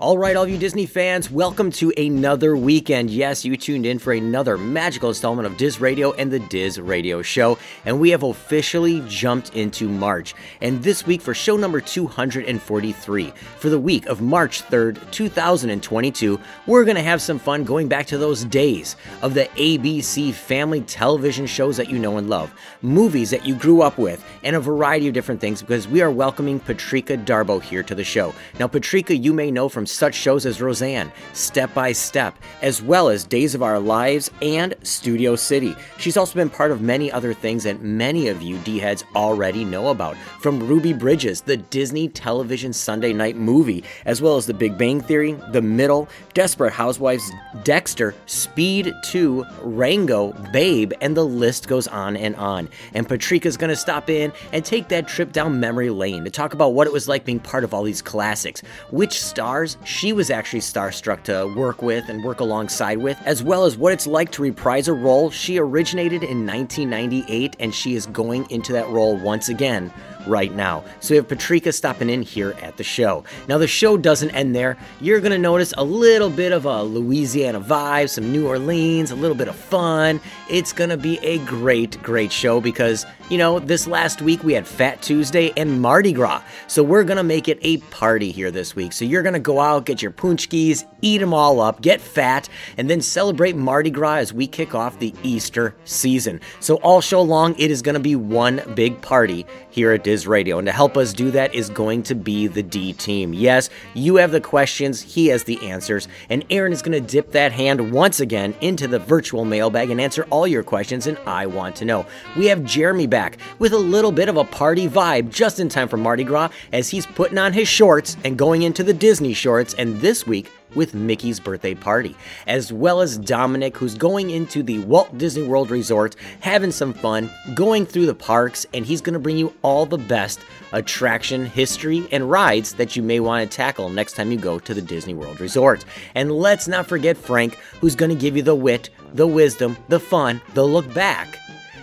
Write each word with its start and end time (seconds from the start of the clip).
All 0.00 0.16
right, 0.16 0.36
all 0.36 0.44
of 0.44 0.48
you 0.48 0.58
Disney 0.58 0.86
fans, 0.86 1.28
welcome 1.28 1.72
to 1.72 1.92
another 1.98 2.56
weekend. 2.56 3.10
Yes, 3.10 3.44
you 3.44 3.56
tuned 3.56 3.84
in 3.84 3.98
for 3.98 4.12
another 4.12 4.56
magical 4.56 5.08
installment 5.08 5.44
of 5.44 5.56
Diz 5.56 5.80
Radio 5.80 6.12
and 6.12 6.30
the 6.30 6.38
Diz 6.38 6.80
Radio 6.80 7.20
Show, 7.20 7.58
and 7.84 7.98
we 7.98 8.10
have 8.10 8.22
officially 8.22 9.02
jumped 9.08 9.56
into 9.56 9.88
March. 9.88 10.36
And 10.60 10.80
this 10.84 11.04
week, 11.04 11.20
for 11.20 11.34
show 11.34 11.56
number 11.56 11.80
243, 11.80 13.32
for 13.58 13.70
the 13.70 13.78
week 13.80 14.06
of 14.06 14.20
March 14.20 14.62
3rd, 14.62 15.10
2022, 15.10 16.38
we're 16.68 16.84
going 16.84 16.96
to 16.96 17.02
have 17.02 17.20
some 17.20 17.40
fun 17.40 17.64
going 17.64 17.88
back 17.88 18.06
to 18.06 18.18
those 18.18 18.44
days 18.44 18.94
of 19.22 19.34
the 19.34 19.46
ABC 19.56 20.32
family 20.32 20.82
television 20.82 21.44
shows 21.44 21.76
that 21.76 21.90
you 21.90 21.98
know 21.98 22.18
and 22.18 22.30
love, 22.30 22.54
movies 22.82 23.30
that 23.30 23.44
you 23.44 23.56
grew 23.56 23.82
up 23.82 23.98
with, 23.98 24.24
and 24.44 24.54
a 24.54 24.60
variety 24.60 25.08
of 25.08 25.14
different 25.14 25.40
things 25.40 25.60
because 25.60 25.88
we 25.88 26.02
are 26.02 26.10
welcoming 26.12 26.60
Patrika 26.60 27.16
Darbo 27.24 27.60
here 27.60 27.82
to 27.82 27.96
the 27.96 28.04
show. 28.04 28.32
Now, 28.60 28.68
Patrika, 28.68 29.20
you 29.20 29.32
may 29.32 29.50
know 29.50 29.68
from 29.68 29.87
such 29.90 30.14
shows 30.14 30.46
as 30.46 30.60
Roseanne, 30.60 31.12
Step 31.32 31.72
by 31.74 31.92
Step, 31.92 32.36
as 32.62 32.82
well 32.82 33.08
as 33.08 33.24
Days 33.24 33.54
of 33.54 33.62
Our 33.62 33.78
Lives 33.78 34.30
and 34.42 34.74
Studio 34.82 35.36
City. 35.36 35.74
She's 35.98 36.16
also 36.16 36.34
been 36.34 36.50
part 36.50 36.70
of 36.70 36.80
many 36.80 37.10
other 37.10 37.32
things 37.32 37.64
that 37.64 37.80
many 37.82 38.28
of 38.28 38.42
you 38.42 38.58
D 38.58 38.78
heads 38.78 39.04
already 39.16 39.64
know 39.64 39.88
about, 39.88 40.16
from 40.40 40.60
Ruby 40.60 40.92
Bridges, 40.92 41.40
the 41.40 41.56
Disney 41.56 42.08
television 42.08 42.72
Sunday 42.72 43.12
night 43.12 43.36
movie, 43.36 43.84
as 44.04 44.20
well 44.20 44.36
as 44.36 44.46
The 44.46 44.54
Big 44.54 44.76
Bang 44.76 45.00
Theory, 45.00 45.32
The 45.52 45.62
Middle, 45.62 46.08
Desperate 46.34 46.72
Housewives, 46.72 47.30
Dexter, 47.64 48.14
Speed 48.26 48.94
2, 49.04 49.44
Rango, 49.62 50.32
Babe, 50.52 50.92
and 51.00 51.16
the 51.16 51.24
list 51.24 51.68
goes 51.68 51.88
on 51.88 52.16
and 52.16 52.36
on. 52.36 52.68
And 52.94 53.08
Patrika's 53.08 53.56
gonna 53.56 53.76
stop 53.76 54.10
in 54.10 54.32
and 54.52 54.64
take 54.64 54.88
that 54.88 55.08
trip 55.08 55.32
down 55.32 55.60
memory 55.60 55.90
lane 55.90 56.24
to 56.24 56.30
talk 56.30 56.52
about 56.52 56.74
what 56.74 56.86
it 56.86 56.92
was 56.92 57.08
like 57.08 57.24
being 57.24 57.40
part 57.40 57.64
of 57.64 57.72
all 57.72 57.82
these 57.82 58.02
classics, 58.02 58.60
which 58.90 59.22
stars 59.22 59.77
she 59.84 60.12
was 60.12 60.30
actually 60.30 60.60
starstruck 60.60 61.22
to 61.24 61.52
work 61.56 61.82
with 61.82 62.08
and 62.08 62.24
work 62.24 62.40
alongside 62.40 62.98
with, 62.98 63.18
as 63.24 63.42
well 63.42 63.64
as 63.64 63.76
what 63.76 63.92
it's 63.92 64.06
like 64.06 64.30
to 64.32 64.42
reprise 64.42 64.88
a 64.88 64.92
role 64.92 65.30
she 65.30 65.58
originated 65.58 66.22
in 66.22 66.46
1998 66.46 67.56
and 67.60 67.74
she 67.74 67.94
is 67.94 68.06
going 68.06 68.48
into 68.50 68.72
that 68.72 68.88
role 68.90 69.16
once 69.16 69.48
again 69.48 69.92
right 70.26 70.54
now. 70.54 70.84
So 71.00 71.12
we 71.12 71.16
have 71.16 71.28
Patrika 71.28 71.72
stopping 71.72 72.10
in 72.10 72.22
here 72.22 72.54
at 72.62 72.76
the 72.76 72.84
show. 72.84 73.24
Now, 73.48 73.58
the 73.58 73.66
show 73.66 73.96
doesn't 73.96 74.30
end 74.30 74.54
there. 74.54 74.76
You're 75.00 75.20
going 75.20 75.32
to 75.32 75.38
notice 75.38 75.72
a 75.76 75.84
little 75.84 76.30
bit 76.30 76.52
of 76.52 76.66
a 76.66 76.82
Louisiana 76.82 77.60
vibe, 77.60 78.10
some 78.10 78.30
New 78.30 78.46
Orleans, 78.46 79.10
a 79.10 79.16
little 79.16 79.36
bit 79.36 79.48
of 79.48 79.56
fun. 79.56 80.20
It's 80.50 80.72
going 80.72 80.90
to 80.90 80.96
be 80.96 81.18
a 81.18 81.38
great, 81.38 82.00
great 82.02 82.30
show 82.30 82.60
because, 82.60 83.06
you 83.30 83.38
know, 83.38 83.58
this 83.58 83.86
last 83.86 84.22
week 84.22 84.42
we 84.44 84.52
had 84.52 84.66
Fat 84.66 85.02
Tuesday 85.02 85.52
and 85.56 85.80
Mardi 85.80 86.12
Gras. 86.12 86.42
So 86.66 86.82
we're 86.82 87.04
going 87.04 87.16
to 87.16 87.22
make 87.22 87.48
it 87.48 87.58
a 87.62 87.78
party 87.78 88.30
here 88.30 88.50
this 88.50 88.76
week. 88.76 88.92
So 88.92 89.04
you're 89.04 89.22
going 89.22 89.32
to 89.34 89.40
go 89.40 89.60
out, 89.60 89.67
get 89.76 90.02
your 90.02 90.10
paczkis, 90.10 90.84
eat 91.02 91.18
them 91.18 91.34
all 91.34 91.60
up, 91.60 91.80
get 91.82 92.00
fat, 92.00 92.48
and 92.76 92.88
then 92.88 93.00
celebrate 93.00 93.56
Mardi 93.56 93.90
Gras 93.90 94.16
as 94.16 94.32
we 94.32 94.46
kick 94.46 94.74
off 94.74 94.98
the 94.98 95.14
Easter 95.22 95.74
season. 95.84 96.40
So 96.60 96.76
all 96.76 97.00
show 97.00 97.22
long, 97.22 97.54
it 97.58 97.70
is 97.70 97.82
going 97.82 97.94
to 97.94 98.00
be 98.00 98.16
one 98.16 98.62
big 98.74 99.00
party 99.02 99.46
here 99.70 99.92
at 99.92 100.04
Diz 100.04 100.26
Radio. 100.26 100.58
And 100.58 100.66
to 100.66 100.72
help 100.72 100.96
us 100.96 101.12
do 101.12 101.30
that 101.32 101.54
is 101.54 101.68
going 101.68 102.02
to 102.04 102.14
be 102.14 102.46
the 102.46 102.62
D 102.62 102.94
team. 102.94 103.32
Yes, 103.32 103.70
you 103.94 104.16
have 104.16 104.32
the 104.32 104.40
questions, 104.40 105.00
he 105.00 105.28
has 105.28 105.44
the 105.44 105.60
answers, 105.68 106.08
and 106.30 106.44
Aaron 106.50 106.72
is 106.72 106.82
going 106.82 107.00
to 107.00 107.06
dip 107.06 107.32
that 107.32 107.52
hand 107.52 107.92
once 107.92 108.20
again 108.20 108.54
into 108.60 108.88
the 108.88 108.98
virtual 108.98 109.44
mailbag 109.44 109.90
and 109.90 110.00
answer 110.00 110.26
all 110.30 110.46
your 110.46 110.62
questions 110.62 111.06
and 111.06 111.18
I 111.26 111.46
want 111.46 111.76
to 111.76 111.84
know. 111.84 112.06
We 112.36 112.46
have 112.46 112.64
Jeremy 112.64 113.06
back 113.06 113.38
with 113.58 113.72
a 113.72 113.78
little 113.78 114.12
bit 114.12 114.28
of 114.28 114.36
a 114.36 114.44
party 114.44 114.88
vibe 114.88 115.30
just 115.30 115.60
in 115.60 115.68
time 115.68 115.88
for 115.88 115.96
Mardi 115.96 116.24
Gras 116.24 116.50
as 116.72 116.88
he's 116.88 117.06
putting 117.06 117.38
on 117.38 117.52
his 117.52 117.68
shorts 117.68 118.16
and 118.24 118.38
going 118.38 118.62
into 118.62 118.82
the 118.82 118.94
Disney 118.94 119.32
shorts. 119.32 119.57
And 119.58 120.00
this 120.00 120.26
week, 120.26 120.50
with 120.74 120.94
Mickey's 120.94 121.40
birthday 121.40 121.74
party, 121.74 122.14
as 122.46 122.72
well 122.72 123.00
as 123.00 123.18
Dominic, 123.18 123.76
who's 123.76 123.94
going 123.94 124.30
into 124.30 124.62
the 124.62 124.78
Walt 124.80 125.16
Disney 125.18 125.42
World 125.42 125.70
Resort, 125.70 126.14
having 126.40 126.70
some 126.70 126.92
fun, 126.92 127.30
going 127.54 127.86
through 127.86 128.06
the 128.06 128.14
parks, 128.14 128.66
and 128.74 128.84
he's 128.84 129.00
going 129.00 129.14
to 129.14 129.18
bring 129.18 129.38
you 129.38 129.52
all 129.62 129.86
the 129.86 129.98
best 129.98 130.40
attraction, 130.72 131.46
history, 131.46 132.06
and 132.12 132.30
rides 132.30 132.74
that 132.74 132.96
you 132.96 133.02
may 133.02 133.20
want 133.20 133.50
to 133.50 133.56
tackle 133.56 133.88
next 133.88 134.14
time 134.14 134.30
you 134.30 134.38
go 134.38 134.58
to 134.58 134.74
the 134.74 134.82
Disney 134.82 135.14
World 135.14 135.40
Resort. 135.40 135.84
And 136.14 136.30
let's 136.30 136.68
not 136.68 136.86
forget 136.86 137.16
Frank, 137.16 137.54
who's 137.80 137.96
going 137.96 138.10
to 138.10 138.20
give 138.20 138.36
you 138.36 138.42
the 138.42 138.54
wit, 138.54 138.90
the 139.14 139.26
wisdom, 139.26 139.76
the 139.88 140.00
fun, 140.00 140.40
the 140.54 140.64
look 140.64 140.92
back 140.92 141.38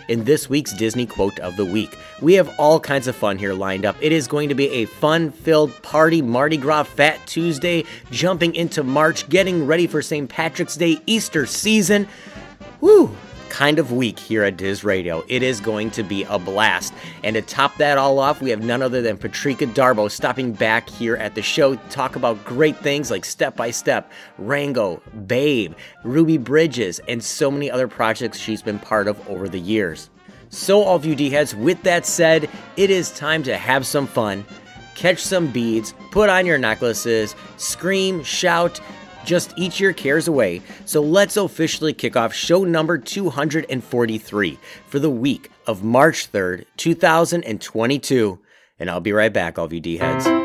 in 0.08 0.24
this 0.24 0.50
week's 0.50 0.74
Disney 0.74 1.06
Quote 1.06 1.40
of 1.40 1.56
the 1.56 1.66
Week. 1.66 1.98
We 2.22 2.34
have 2.34 2.54
all 2.60 2.80
kinds 2.80 3.08
of 3.08 3.16
fun 3.16 3.38
here 3.38 3.54
lined 3.54 3.86
up. 3.86 3.96
It 4.02 4.12
is 4.12 4.28
going 4.28 4.50
to 4.50 4.56
be 4.56 4.70
a 4.70 4.86
fun 4.86 5.32
filled 5.32 5.82
party, 5.82 6.22
Mardi 6.22 6.58
Gras 6.58 6.84
Fat 6.84 7.20
Tuesday, 7.26 7.84
jumping 8.12 8.56
into 8.56 8.84
March, 8.84 9.28
getting 9.30 9.66
ready 9.66 9.88
for 9.88 10.02
St. 10.02 10.30
Patrick's 10.30 10.76
Day 10.76 11.02
Easter 11.06 11.46
season. 11.46 12.08
Woo! 12.82 13.16
Kind 13.56 13.80
of 13.80 13.94
week 13.94 14.20
here 14.20 14.44
at 14.44 14.58
Diz 14.58 14.84
Radio. 14.84 15.24
It 15.30 15.42
is 15.42 15.62
going 15.62 15.90
to 15.92 16.04
be 16.04 16.24
a 16.26 16.38
blast. 16.38 16.94
And 17.24 17.36
to 17.36 17.42
top 17.42 17.78
that 17.78 17.98
all 17.98 18.20
off, 18.20 18.42
we 18.42 18.50
have 18.50 18.62
none 18.62 18.82
other 18.82 19.02
than 19.02 19.18
Patrika 19.18 19.66
Darbo 19.74 20.12
stopping 20.12 20.52
back 20.52 20.90
here 20.90 21.16
at 21.16 21.36
the 21.36 21.42
show 21.42 21.76
to 21.76 21.82
talk 21.90 22.18
about 22.18 22.44
great 22.44 22.76
things 22.76 23.10
like 23.10 23.24
Step 23.24 23.56
by 23.56 23.72
Step, 23.72 24.12
Rango, 24.38 25.02
Babe, 25.26 25.74
Ruby 26.04 26.38
Bridges, 26.38 27.00
and 27.08 27.24
so 27.24 27.50
many 27.50 27.72
other 27.72 27.88
projects 27.88 28.40
she's 28.40 28.62
been 28.62 28.78
part 28.78 29.08
of 29.08 29.26
over 29.30 29.48
the 29.48 29.58
years. 29.58 30.10
So, 30.50 30.84
all 30.84 30.98
of 30.98 31.06
you 31.06 31.16
D 31.16 31.30
heads, 31.30 31.56
with 31.56 31.82
that 31.84 32.06
said, 32.06 32.50
it 32.76 32.90
is 32.90 33.10
time 33.10 33.42
to 33.44 33.56
have 33.56 33.88
some 33.88 34.06
fun, 34.06 34.44
catch 34.96 35.20
some 35.20 35.48
beads, 35.48 35.94
put 36.12 36.30
on 36.30 36.46
your 36.46 36.58
necklaces, 36.58 37.38
scream, 37.56 38.22
shout, 38.22 38.82
just 39.26 39.54
eat 39.58 39.80
your 39.80 39.94
cares 39.94 40.28
away. 40.28 40.62
So, 40.86 41.02
let's 41.02 41.38
officially 41.38 41.94
kick 41.94 42.16
off 42.16 42.34
show 42.34 42.64
number 42.64 42.98
243 42.98 44.60
for 44.88 45.00
the 45.00 45.10
week 45.10 45.52
of 45.68 45.84
March 45.84 46.32
3rd, 46.32 46.66
2022. 46.78 48.40
And 48.80 48.90
I'll 48.90 49.00
be 49.00 49.14
right 49.14 49.34
back, 49.34 49.58
all 49.58 49.66
of 49.66 49.74
you 49.74 49.80
D 49.80 49.98
heads. 49.98 50.45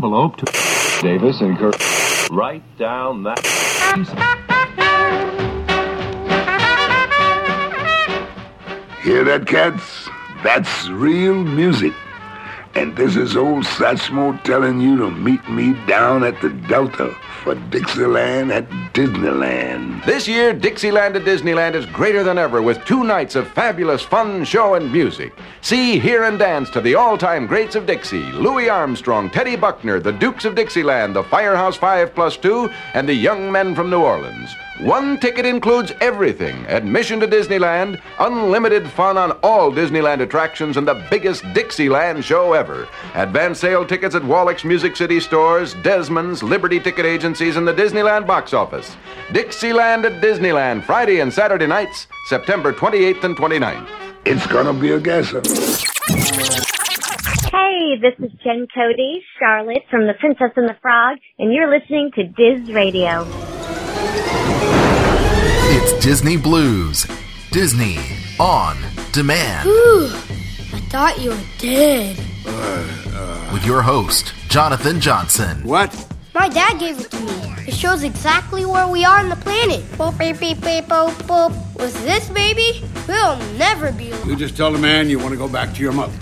Envelope 0.00 0.34
to 0.34 0.46
Davis 1.02 1.42
and 1.42 1.58
Kirk. 1.58 1.74
Write 2.30 2.62
down 2.78 3.22
that. 3.24 3.38
Hear 9.02 9.24
that, 9.24 9.46
cats? 9.46 10.08
That's 10.42 10.88
real 10.88 11.34
music. 11.34 11.92
And 12.74 12.96
this 12.96 13.14
is 13.14 13.36
old 13.36 13.64
Satchmo 13.64 14.42
telling 14.42 14.80
you 14.80 14.96
to 14.96 15.10
meet 15.10 15.46
me 15.50 15.74
down 15.86 16.24
at 16.24 16.40
the 16.40 16.48
Delta 16.48 17.14
for 17.44 17.54
Dixieland 17.54 18.52
at 18.52 18.70
Disneyland. 18.94 20.06
This 20.06 20.26
year, 20.26 20.54
Dixieland 20.54 21.16
at 21.16 21.24
Disneyland 21.24 21.74
is 21.74 21.84
greater 21.84 22.24
than 22.24 22.38
ever 22.38 22.62
with 22.62 22.82
two 22.86 23.04
nights 23.04 23.34
of 23.34 23.46
fabulous 23.48 24.00
fun, 24.00 24.44
show, 24.44 24.76
and 24.76 24.90
music. 24.90 25.34
See, 25.62 25.98
hear, 25.98 26.24
and 26.24 26.38
dance 26.38 26.70
to 26.70 26.80
the 26.80 26.94
all 26.94 27.18
time 27.18 27.46
greats 27.46 27.74
of 27.74 27.84
Dixie 27.84 28.32
Louis 28.32 28.70
Armstrong, 28.70 29.28
Teddy 29.28 29.56
Buckner, 29.56 30.00
the 30.00 30.10
Dukes 30.10 30.46
of 30.46 30.54
Dixieland, 30.54 31.14
the 31.14 31.22
Firehouse 31.22 31.76
5 31.76 32.14
Plus 32.14 32.38
2, 32.38 32.70
and 32.94 33.06
the 33.06 33.14
Young 33.14 33.52
Men 33.52 33.74
from 33.74 33.90
New 33.90 34.00
Orleans. 34.00 34.50
One 34.80 35.20
ticket 35.20 35.44
includes 35.44 35.92
everything 36.00 36.64
admission 36.66 37.20
to 37.20 37.28
Disneyland, 37.28 38.00
unlimited 38.18 38.88
fun 38.88 39.18
on 39.18 39.32
all 39.42 39.70
Disneyland 39.70 40.22
attractions, 40.22 40.78
and 40.78 40.88
the 40.88 41.06
biggest 41.10 41.44
Dixieland 41.52 42.24
show 42.24 42.54
ever. 42.54 42.88
Advance 43.14 43.60
sale 43.60 43.86
tickets 43.86 44.14
at 44.14 44.24
Wallach's 44.24 44.64
Music 44.64 44.96
City 44.96 45.20
stores, 45.20 45.74
Desmond's, 45.82 46.42
Liberty 46.42 46.80
Ticket 46.80 47.04
Agencies, 47.04 47.56
and 47.56 47.68
the 47.68 47.74
Disneyland 47.74 48.26
box 48.26 48.54
office. 48.54 48.96
Dixieland 49.32 50.06
at 50.06 50.22
Disneyland, 50.22 50.82
Friday 50.84 51.20
and 51.20 51.30
Saturday 51.30 51.66
nights, 51.66 52.06
September 52.28 52.72
28th 52.72 53.24
and 53.24 53.36
29th. 53.36 54.09
It's 54.26 54.46
gonna 54.46 54.74
be 54.74 54.92
a 54.92 55.00
gasser. 55.00 55.40
Hey, 57.50 57.96
this 58.00 58.14
is 58.18 58.30
Jen 58.44 58.66
Cody, 58.74 59.22
Charlotte 59.38 59.84
from 59.90 60.06
The 60.06 60.14
Princess 60.20 60.52
and 60.56 60.68
the 60.68 60.76
Frog, 60.82 61.18
and 61.38 61.52
you're 61.52 61.70
listening 61.70 62.10
to 62.16 62.24
Diz 62.24 62.70
Radio. 62.70 63.26
It's 65.72 66.04
Disney 66.04 66.36
Blues. 66.36 67.06
Disney 67.50 67.96
on 68.38 68.76
demand. 69.12 69.64
Whew, 69.64 70.06
I 70.06 70.80
thought 70.90 71.18
you 71.18 71.30
were 71.30 71.40
dead. 71.58 72.18
With 73.52 73.64
your 73.64 73.82
host, 73.82 74.34
Jonathan 74.48 75.00
Johnson. 75.00 75.64
What? 75.64 76.09
My 76.34 76.48
dad 76.48 76.78
gave 76.78 77.00
it 77.00 77.10
to 77.10 77.20
me. 77.20 77.54
It 77.66 77.74
shows 77.74 78.04
exactly 78.04 78.64
where 78.64 78.86
we 78.86 79.04
are 79.04 79.18
on 79.18 79.28
the 79.28 79.36
planet. 79.36 79.80
Boop, 79.98 80.16
beep, 80.18 80.38
beep, 80.38 80.60
beep, 80.60 80.84
boop, 80.84 81.12
boop. 81.24 81.50
With 81.76 81.94
this 82.04 82.28
baby, 82.28 82.84
we'll 83.08 83.36
never 83.58 83.90
be 83.90 84.10
alone. 84.12 84.28
You 84.28 84.36
just 84.36 84.56
tell 84.56 84.72
the 84.72 84.78
man 84.78 85.10
you 85.10 85.18
want 85.18 85.32
to 85.32 85.36
go 85.36 85.48
back 85.48 85.74
to 85.74 85.82
your 85.82 85.92
mother. 85.92 86.16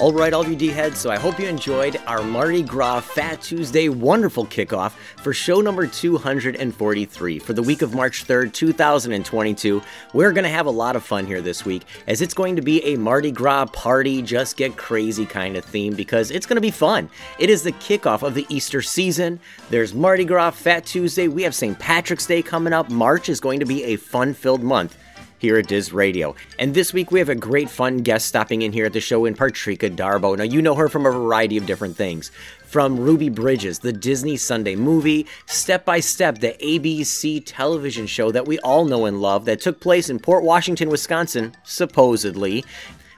All 0.00 0.12
right, 0.12 0.32
all 0.32 0.46
you 0.46 0.54
D 0.54 0.68
heads, 0.68 1.00
so 1.00 1.10
I 1.10 1.18
hope 1.18 1.40
you 1.40 1.48
enjoyed 1.48 2.00
our 2.06 2.22
Mardi 2.22 2.62
Gras 2.62 3.00
Fat 3.00 3.42
Tuesday 3.42 3.88
wonderful 3.88 4.46
kickoff 4.46 4.92
for 4.92 5.32
show 5.32 5.60
number 5.60 5.88
243 5.88 7.38
for 7.40 7.52
the 7.52 7.62
week 7.64 7.82
of 7.82 7.94
March 7.94 8.24
3rd, 8.24 8.52
2022. 8.52 9.82
We're 10.12 10.30
going 10.30 10.44
to 10.44 10.50
have 10.50 10.66
a 10.66 10.70
lot 10.70 10.94
of 10.94 11.02
fun 11.02 11.26
here 11.26 11.42
this 11.42 11.64
week 11.64 11.82
as 12.06 12.22
it's 12.22 12.32
going 12.32 12.54
to 12.54 12.62
be 12.62 12.80
a 12.84 12.96
Mardi 12.96 13.32
Gras 13.32 13.66
party, 13.66 14.22
just 14.22 14.56
get 14.56 14.76
crazy 14.76 15.26
kind 15.26 15.56
of 15.56 15.64
theme 15.64 15.94
because 15.94 16.30
it's 16.30 16.46
going 16.46 16.58
to 16.58 16.60
be 16.60 16.70
fun. 16.70 17.10
It 17.40 17.50
is 17.50 17.64
the 17.64 17.72
kickoff 17.72 18.22
of 18.22 18.34
the 18.34 18.46
Easter 18.48 18.82
season. 18.82 19.40
There's 19.68 19.94
Mardi 19.94 20.24
Gras 20.24 20.52
Fat 20.52 20.86
Tuesday. 20.86 21.26
We 21.26 21.42
have 21.42 21.56
St. 21.56 21.76
Patrick's 21.76 22.24
Day 22.26 22.40
coming 22.40 22.72
up. 22.72 22.88
March 22.88 23.28
is 23.28 23.40
going 23.40 23.58
to 23.58 23.66
be 23.66 23.82
a 23.82 23.96
fun 23.96 24.32
filled 24.32 24.62
month 24.62 24.96
here 25.38 25.56
at 25.56 25.68
Diz 25.68 25.92
Radio. 25.92 26.34
And 26.58 26.74
this 26.74 26.92
week 26.92 27.10
we 27.10 27.18
have 27.18 27.28
a 27.28 27.34
great 27.34 27.70
fun 27.70 27.98
guest 27.98 28.26
stopping 28.26 28.62
in 28.62 28.72
here 28.72 28.86
at 28.86 28.92
the 28.92 29.00
show 29.00 29.24
in 29.24 29.34
Patrika 29.34 29.94
Darbo. 29.94 30.36
Now 30.36 30.44
you 30.44 30.60
know 30.60 30.74
her 30.74 30.88
from 30.88 31.06
a 31.06 31.10
variety 31.10 31.56
of 31.56 31.66
different 31.66 31.96
things. 31.96 32.30
From 32.64 33.00
Ruby 33.00 33.30
Bridges, 33.30 33.78
the 33.78 33.92
Disney 33.92 34.36
Sunday 34.36 34.76
movie, 34.76 35.26
Step 35.46 35.86
by 35.86 36.00
Step, 36.00 36.38
the 36.38 36.54
ABC 36.62 37.42
television 37.46 38.06
show 38.06 38.30
that 38.30 38.46
we 38.46 38.58
all 38.58 38.84
know 38.84 39.06
and 39.06 39.22
love 39.22 39.46
that 39.46 39.60
took 39.60 39.80
place 39.80 40.10
in 40.10 40.18
Port 40.18 40.44
Washington, 40.44 40.90
Wisconsin, 40.90 41.56
supposedly 41.64 42.64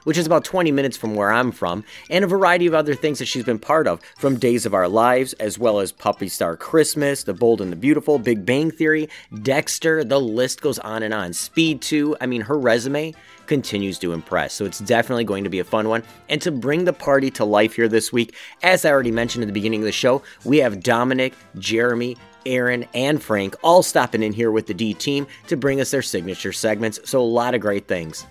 which 0.03 0.17
is 0.17 0.25
about 0.25 0.43
20 0.43 0.71
minutes 0.71 0.97
from 0.97 1.15
where 1.15 1.31
I'm 1.31 1.51
from, 1.51 1.83
and 2.09 2.23
a 2.23 2.27
variety 2.27 2.67
of 2.67 2.73
other 2.73 2.95
things 2.95 3.19
that 3.19 3.25
she's 3.25 3.43
been 3.43 3.59
part 3.59 3.87
of, 3.87 4.01
from 4.17 4.37
Days 4.37 4.65
of 4.65 4.73
Our 4.73 4.87
Lives, 4.87 5.33
as 5.33 5.59
well 5.59 5.79
as 5.79 5.91
Puppy 5.91 6.27
Star 6.27 6.55
Christmas, 6.55 7.23
The 7.23 7.33
Bold 7.33 7.61
and 7.61 7.71
the 7.71 7.75
Beautiful, 7.75 8.19
Big 8.19 8.45
Bang 8.45 8.71
Theory, 8.71 9.09
Dexter, 9.41 10.03
the 10.03 10.19
list 10.19 10.61
goes 10.61 10.79
on 10.79 11.03
and 11.03 11.13
on. 11.13 11.33
Speed 11.33 11.81
2, 11.81 12.17
I 12.21 12.25
mean, 12.25 12.41
her 12.41 12.57
resume 12.57 13.13
continues 13.47 13.99
to 13.99 14.13
impress. 14.13 14.53
So 14.53 14.65
it's 14.65 14.79
definitely 14.79 15.25
going 15.25 15.43
to 15.43 15.49
be 15.49 15.59
a 15.59 15.63
fun 15.65 15.89
one. 15.89 16.03
And 16.29 16.41
to 16.41 16.51
bring 16.51 16.85
the 16.85 16.93
party 16.93 17.29
to 17.31 17.43
life 17.43 17.75
here 17.75 17.89
this 17.89 18.13
week, 18.13 18.35
as 18.63 18.85
I 18.85 18.91
already 18.91 19.11
mentioned 19.11 19.43
at 19.43 19.47
the 19.47 19.53
beginning 19.53 19.81
of 19.81 19.85
the 19.85 19.91
show, 19.91 20.21
we 20.45 20.59
have 20.59 20.81
Dominic, 20.81 21.33
Jeremy, 21.59 22.15
Aaron, 22.45 22.85
and 22.93 23.21
Frank 23.21 23.55
all 23.61 23.83
stopping 23.83 24.23
in 24.23 24.33
here 24.33 24.51
with 24.51 24.67
the 24.67 24.73
D 24.73 24.93
team 24.93 25.27
to 25.47 25.57
bring 25.57 25.81
us 25.81 25.91
their 25.91 26.01
signature 26.01 26.53
segments. 26.53 26.99
So 27.03 27.19
a 27.19 27.23
lot 27.23 27.53
of 27.53 27.61
great 27.61 27.87
things. 27.87 28.25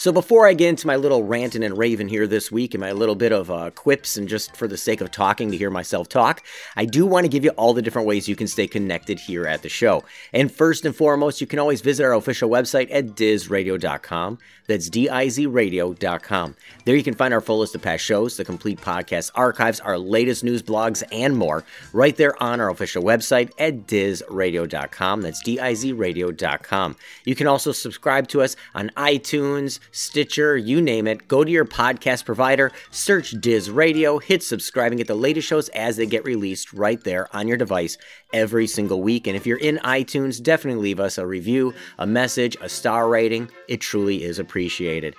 So 0.00 0.12
before 0.12 0.48
I 0.48 0.54
get 0.54 0.70
into 0.70 0.86
my 0.86 0.96
little 0.96 1.24
ranting 1.24 1.62
and 1.62 1.76
raving 1.76 2.08
here 2.08 2.26
this 2.26 2.50
week 2.50 2.72
and 2.72 2.80
my 2.80 2.92
little 2.92 3.14
bit 3.14 3.32
of 3.32 3.50
uh, 3.50 3.68
quips 3.68 4.16
and 4.16 4.26
just 4.26 4.56
for 4.56 4.66
the 4.66 4.78
sake 4.78 5.02
of 5.02 5.10
talking 5.10 5.50
to 5.50 5.58
hear 5.58 5.68
myself 5.68 6.08
talk, 6.08 6.42
I 6.74 6.86
do 6.86 7.04
want 7.04 7.24
to 7.24 7.28
give 7.28 7.44
you 7.44 7.50
all 7.50 7.74
the 7.74 7.82
different 7.82 8.08
ways 8.08 8.26
you 8.26 8.34
can 8.34 8.46
stay 8.46 8.66
connected 8.66 9.20
here 9.20 9.46
at 9.46 9.60
the 9.60 9.68
show. 9.68 10.02
And 10.32 10.50
first 10.50 10.86
and 10.86 10.96
foremost, 10.96 11.42
you 11.42 11.46
can 11.46 11.58
always 11.58 11.82
visit 11.82 12.04
our 12.04 12.14
official 12.14 12.48
website 12.48 12.88
at 12.90 13.08
dizradio.com. 13.08 14.38
That's 14.70 14.88
D-I-Z 14.88 15.46
radio.com. 15.46 16.56
There 16.84 16.96
you 16.96 17.02
can 17.02 17.14
find 17.14 17.34
our 17.34 17.40
full 17.40 17.58
list 17.58 17.74
of 17.74 17.82
past 17.82 18.04
shows, 18.04 18.36
the 18.36 18.44
complete 18.44 18.80
podcast 18.80 19.32
archives, 19.34 19.80
our 19.80 19.98
latest 19.98 20.44
news 20.44 20.62
blogs, 20.62 21.02
and 21.12 21.36
more 21.36 21.62
right 21.92 22.16
there 22.16 22.40
on 22.42 22.60
our 22.60 22.70
official 22.70 23.02
website 23.02 23.50
at 23.58 23.86
dizradio.com. 23.86 25.20
That's 25.20 25.42
D-I-Z 25.42 25.92
radio.com. 25.92 26.96
You 27.24 27.34
can 27.34 27.48
also 27.48 27.72
subscribe 27.72 28.28
to 28.28 28.40
us 28.40 28.56
on 28.74 28.90
iTunes, 28.96 29.80
Stitcher, 29.92 30.56
you 30.56 30.80
name 30.80 31.06
it. 31.06 31.26
Go 31.26 31.44
to 31.44 31.50
your 31.50 31.64
podcast 31.64 32.24
provider, 32.24 32.70
search 32.90 33.32
Diz 33.32 33.70
Radio, 33.70 34.18
hit 34.18 34.42
subscribe, 34.42 34.92
and 34.92 34.98
get 34.98 35.08
the 35.08 35.14
latest 35.14 35.48
shows 35.48 35.68
as 35.70 35.96
they 35.96 36.06
get 36.06 36.24
released 36.24 36.72
right 36.72 37.02
there 37.02 37.34
on 37.34 37.48
your 37.48 37.56
device 37.56 37.98
every 38.32 38.66
single 38.66 39.02
week. 39.02 39.26
And 39.26 39.36
if 39.36 39.46
you're 39.46 39.58
in 39.58 39.78
iTunes, 39.78 40.42
definitely 40.42 40.82
leave 40.82 41.00
us 41.00 41.18
a 41.18 41.26
review, 41.26 41.74
a 41.98 42.06
message, 42.06 42.56
a 42.60 42.68
star 42.68 43.08
rating. 43.08 43.50
It 43.68 43.80
truly 43.80 44.22
is 44.22 44.38
appreciated. 44.38 45.16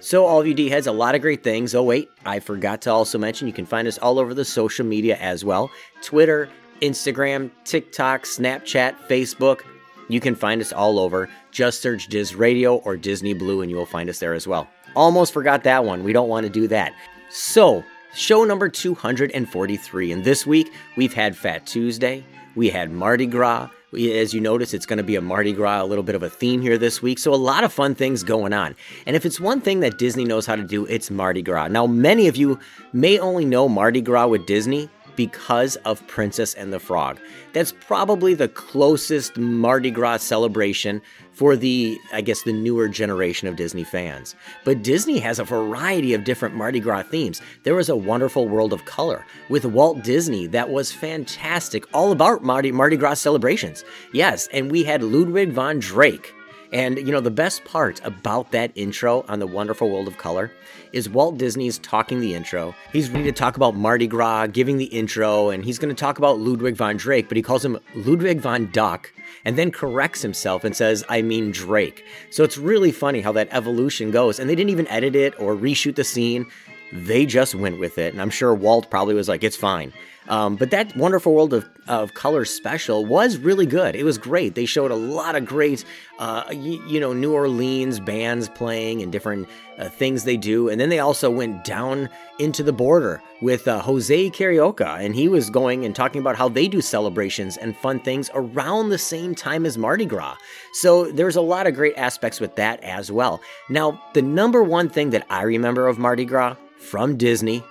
So, 0.00 0.26
all 0.26 0.40
of 0.40 0.46
you 0.46 0.54
D 0.54 0.68
heads, 0.68 0.86
a 0.86 0.92
lot 0.92 1.16
of 1.16 1.22
great 1.22 1.42
things. 1.42 1.74
Oh, 1.74 1.82
wait, 1.82 2.08
I 2.24 2.38
forgot 2.38 2.82
to 2.82 2.92
also 2.92 3.18
mention 3.18 3.48
you 3.48 3.52
can 3.52 3.66
find 3.66 3.88
us 3.88 3.98
all 3.98 4.20
over 4.20 4.32
the 4.32 4.44
social 4.44 4.86
media 4.86 5.16
as 5.16 5.44
well 5.44 5.70
Twitter, 6.02 6.48
Instagram, 6.80 7.50
TikTok, 7.64 8.22
Snapchat, 8.22 8.96
Facebook. 9.08 9.62
You 10.08 10.20
can 10.20 10.34
find 10.34 10.60
us 10.60 10.72
all 10.72 10.98
over. 10.98 11.28
Just 11.58 11.82
search 11.82 12.06
Diz 12.06 12.36
Radio 12.36 12.76
or 12.76 12.96
Disney 12.96 13.34
Blue 13.34 13.62
and 13.62 13.68
you 13.68 13.76
will 13.76 13.84
find 13.84 14.08
us 14.08 14.20
there 14.20 14.32
as 14.32 14.46
well. 14.46 14.68
Almost 14.94 15.32
forgot 15.32 15.64
that 15.64 15.84
one. 15.84 16.04
We 16.04 16.12
don't 16.12 16.28
want 16.28 16.46
to 16.46 16.50
do 16.50 16.68
that. 16.68 16.94
So, 17.30 17.82
show 18.14 18.44
number 18.44 18.68
243. 18.68 20.12
And 20.12 20.22
this 20.22 20.46
week, 20.46 20.72
we've 20.96 21.12
had 21.12 21.36
Fat 21.36 21.66
Tuesday, 21.66 22.24
we 22.54 22.70
had 22.70 22.92
Mardi 22.92 23.26
Gras. 23.26 23.70
As 23.92 24.32
you 24.32 24.40
notice, 24.40 24.72
it's 24.72 24.86
going 24.86 24.98
to 24.98 25.02
be 25.02 25.16
a 25.16 25.20
Mardi 25.20 25.52
Gras, 25.52 25.82
a 25.82 25.84
little 25.84 26.04
bit 26.04 26.14
of 26.14 26.22
a 26.22 26.30
theme 26.30 26.62
here 26.62 26.78
this 26.78 27.02
week. 27.02 27.18
So, 27.18 27.34
a 27.34 27.34
lot 27.34 27.64
of 27.64 27.72
fun 27.72 27.96
things 27.96 28.22
going 28.22 28.52
on. 28.52 28.76
And 29.04 29.16
if 29.16 29.26
it's 29.26 29.40
one 29.40 29.60
thing 29.60 29.80
that 29.80 29.98
Disney 29.98 30.24
knows 30.24 30.46
how 30.46 30.54
to 30.54 30.62
do, 30.62 30.86
it's 30.86 31.10
Mardi 31.10 31.42
Gras. 31.42 31.66
Now, 31.66 31.88
many 31.88 32.28
of 32.28 32.36
you 32.36 32.60
may 32.92 33.18
only 33.18 33.44
know 33.44 33.68
Mardi 33.68 34.00
Gras 34.00 34.28
with 34.28 34.46
Disney 34.46 34.88
because 35.18 35.74
of 35.84 36.06
Princess 36.06 36.54
and 36.54 36.72
the 36.72 36.78
Frog. 36.78 37.18
That's 37.52 37.72
probably 37.72 38.34
the 38.34 38.46
closest 38.46 39.36
Mardi 39.36 39.90
Gras 39.90 40.18
celebration 40.18 41.02
for 41.32 41.56
the, 41.56 41.98
I 42.12 42.20
guess, 42.20 42.44
the 42.44 42.52
newer 42.52 42.88
generation 42.88 43.48
of 43.48 43.56
Disney 43.56 43.82
fans. 43.82 44.36
But 44.64 44.84
Disney 44.84 45.18
has 45.18 45.40
a 45.40 45.44
variety 45.44 46.14
of 46.14 46.22
different 46.22 46.54
Mardi 46.54 46.78
Gras 46.78 47.02
themes. 47.02 47.42
There 47.64 47.74
was 47.74 47.88
a 47.88 47.96
wonderful 47.96 48.46
world 48.48 48.72
of 48.72 48.84
color 48.84 49.26
with 49.48 49.64
Walt 49.64 50.04
Disney 50.04 50.46
that 50.46 50.70
was 50.70 50.92
fantastic, 50.92 51.84
all 51.92 52.12
about 52.12 52.44
Mardi, 52.44 52.70
Mardi 52.70 52.96
Gras 52.96 53.14
celebrations. 53.14 53.84
Yes, 54.12 54.48
and 54.52 54.70
we 54.70 54.84
had 54.84 55.02
Ludwig 55.02 55.50
von 55.50 55.80
Drake. 55.80 56.32
And, 56.72 56.98
you 56.98 57.12
know, 57.12 57.20
the 57.20 57.30
best 57.30 57.64
part 57.64 58.00
about 58.04 58.50
that 58.52 58.72
intro 58.74 59.24
on 59.28 59.38
the 59.38 59.46
Wonderful 59.46 59.90
World 59.90 60.06
of 60.06 60.18
Color 60.18 60.52
is 60.92 61.08
Walt 61.08 61.38
Disney's 61.38 61.78
talking 61.78 62.20
the 62.20 62.34
intro. 62.34 62.74
He's 62.92 63.10
ready 63.10 63.24
to 63.24 63.32
talk 63.32 63.56
about 63.56 63.74
Mardi 63.74 64.06
Gras, 64.06 64.48
giving 64.48 64.76
the 64.76 64.84
intro, 64.86 65.48
and 65.48 65.64
he's 65.64 65.78
going 65.78 65.94
to 65.94 65.98
talk 65.98 66.18
about 66.18 66.38
Ludwig 66.38 66.76
von 66.76 66.96
Drake, 66.96 67.28
but 67.28 67.36
he 67.36 67.42
calls 67.42 67.64
him 67.64 67.78
Ludwig 67.94 68.40
von 68.40 68.70
Duck 68.70 69.10
and 69.44 69.56
then 69.56 69.70
corrects 69.70 70.20
himself 70.20 70.64
and 70.64 70.76
says, 70.76 71.04
I 71.08 71.22
mean 71.22 71.52
Drake. 71.52 72.04
So 72.30 72.44
it's 72.44 72.58
really 72.58 72.92
funny 72.92 73.22
how 73.22 73.32
that 73.32 73.48
evolution 73.50 74.10
goes. 74.10 74.38
And 74.38 74.48
they 74.48 74.54
didn't 74.54 74.70
even 74.70 74.88
edit 74.88 75.16
it 75.16 75.38
or 75.40 75.54
reshoot 75.54 75.96
the 75.96 76.04
scene. 76.04 76.46
They 76.92 77.24
just 77.24 77.54
went 77.54 77.78
with 77.78 77.98
it. 77.98 78.12
And 78.12 78.20
I'm 78.20 78.30
sure 78.30 78.54
Walt 78.54 78.90
probably 78.90 79.14
was 79.14 79.28
like, 79.28 79.44
it's 79.44 79.56
fine. 79.56 79.92
Um, 80.28 80.56
but 80.56 80.70
that 80.70 80.94
Wonderful 80.96 81.34
World 81.34 81.54
of, 81.54 81.68
of 81.88 82.14
Color 82.14 82.44
special 82.44 83.04
was 83.06 83.38
really 83.38 83.66
good. 83.66 83.96
It 83.96 84.04
was 84.04 84.18
great. 84.18 84.54
They 84.54 84.66
showed 84.66 84.90
a 84.90 84.96
lot 84.96 85.34
of 85.34 85.46
great, 85.46 85.84
uh, 86.18 86.44
you, 86.52 86.84
you 86.86 87.00
know, 87.00 87.14
New 87.14 87.32
Orleans 87.32 87.98
bands 87.98 88.48
playing 88.50 89.02
and 89.02 89.10
different 89.10 89.48
uh, 89.78 89.88
things 89.88 90.24
they 90.24 90.36
do. 90.36 90.68
And 90.68 90.78
then 90.80 90.90
they 90.90 90.98
also 90.98 91.30
went 91.30 91.64
down 91.64 92.10
into 92.38 92.62
the 92.62 92.72
border 92.72 93.22
with 93.40 93.66
uh, 93.66 93.80
Jose 93.80 94.30
Carioca, 94.30 95.04
and 95.04 95.14
he 95.14 95.28
was 95.28 95.48
going 95.48 95.84
and 95.84 95.94
talking 95.94 96.20
about 96.20 96.36
how 96.36 96.48
they 96.48 96.68
do 96.68 96.80
celebrations 96.80 97.56
and 97.56 97.76
fun 97.76 98.00
things 98.00 98.30
around 98.34 98.90
the 98.90 98.98
same 98.98 99.34
time 99.34 99.64
as 99.64 99.78
Mardi 99.78 100.04
Gras. 100.04 100.36
So 100.72 101.10
there's 101.10 101.36
a 101.36 101.40
lot 101.40 101.66
of 101.66 101.74
great 101.74 101.96
aspects 101.96 102.38
with 102.38 102.54
that 102.56 102.82
as 102.82 103.10
well. 103.10 103.40
Now, 103.70 104.02
the 104.12 104.22
number 104.22 104.62
one 104.62 104.88
thing 104.88 105.10
that 105.10 105.26
I 105.30 105.42
remember 105.42 105.86
of 105.86 105.98
Mardi 105.98 106.24
Gras 106.24 106.56
from 106.76 107.16
Disney 107.16 107.62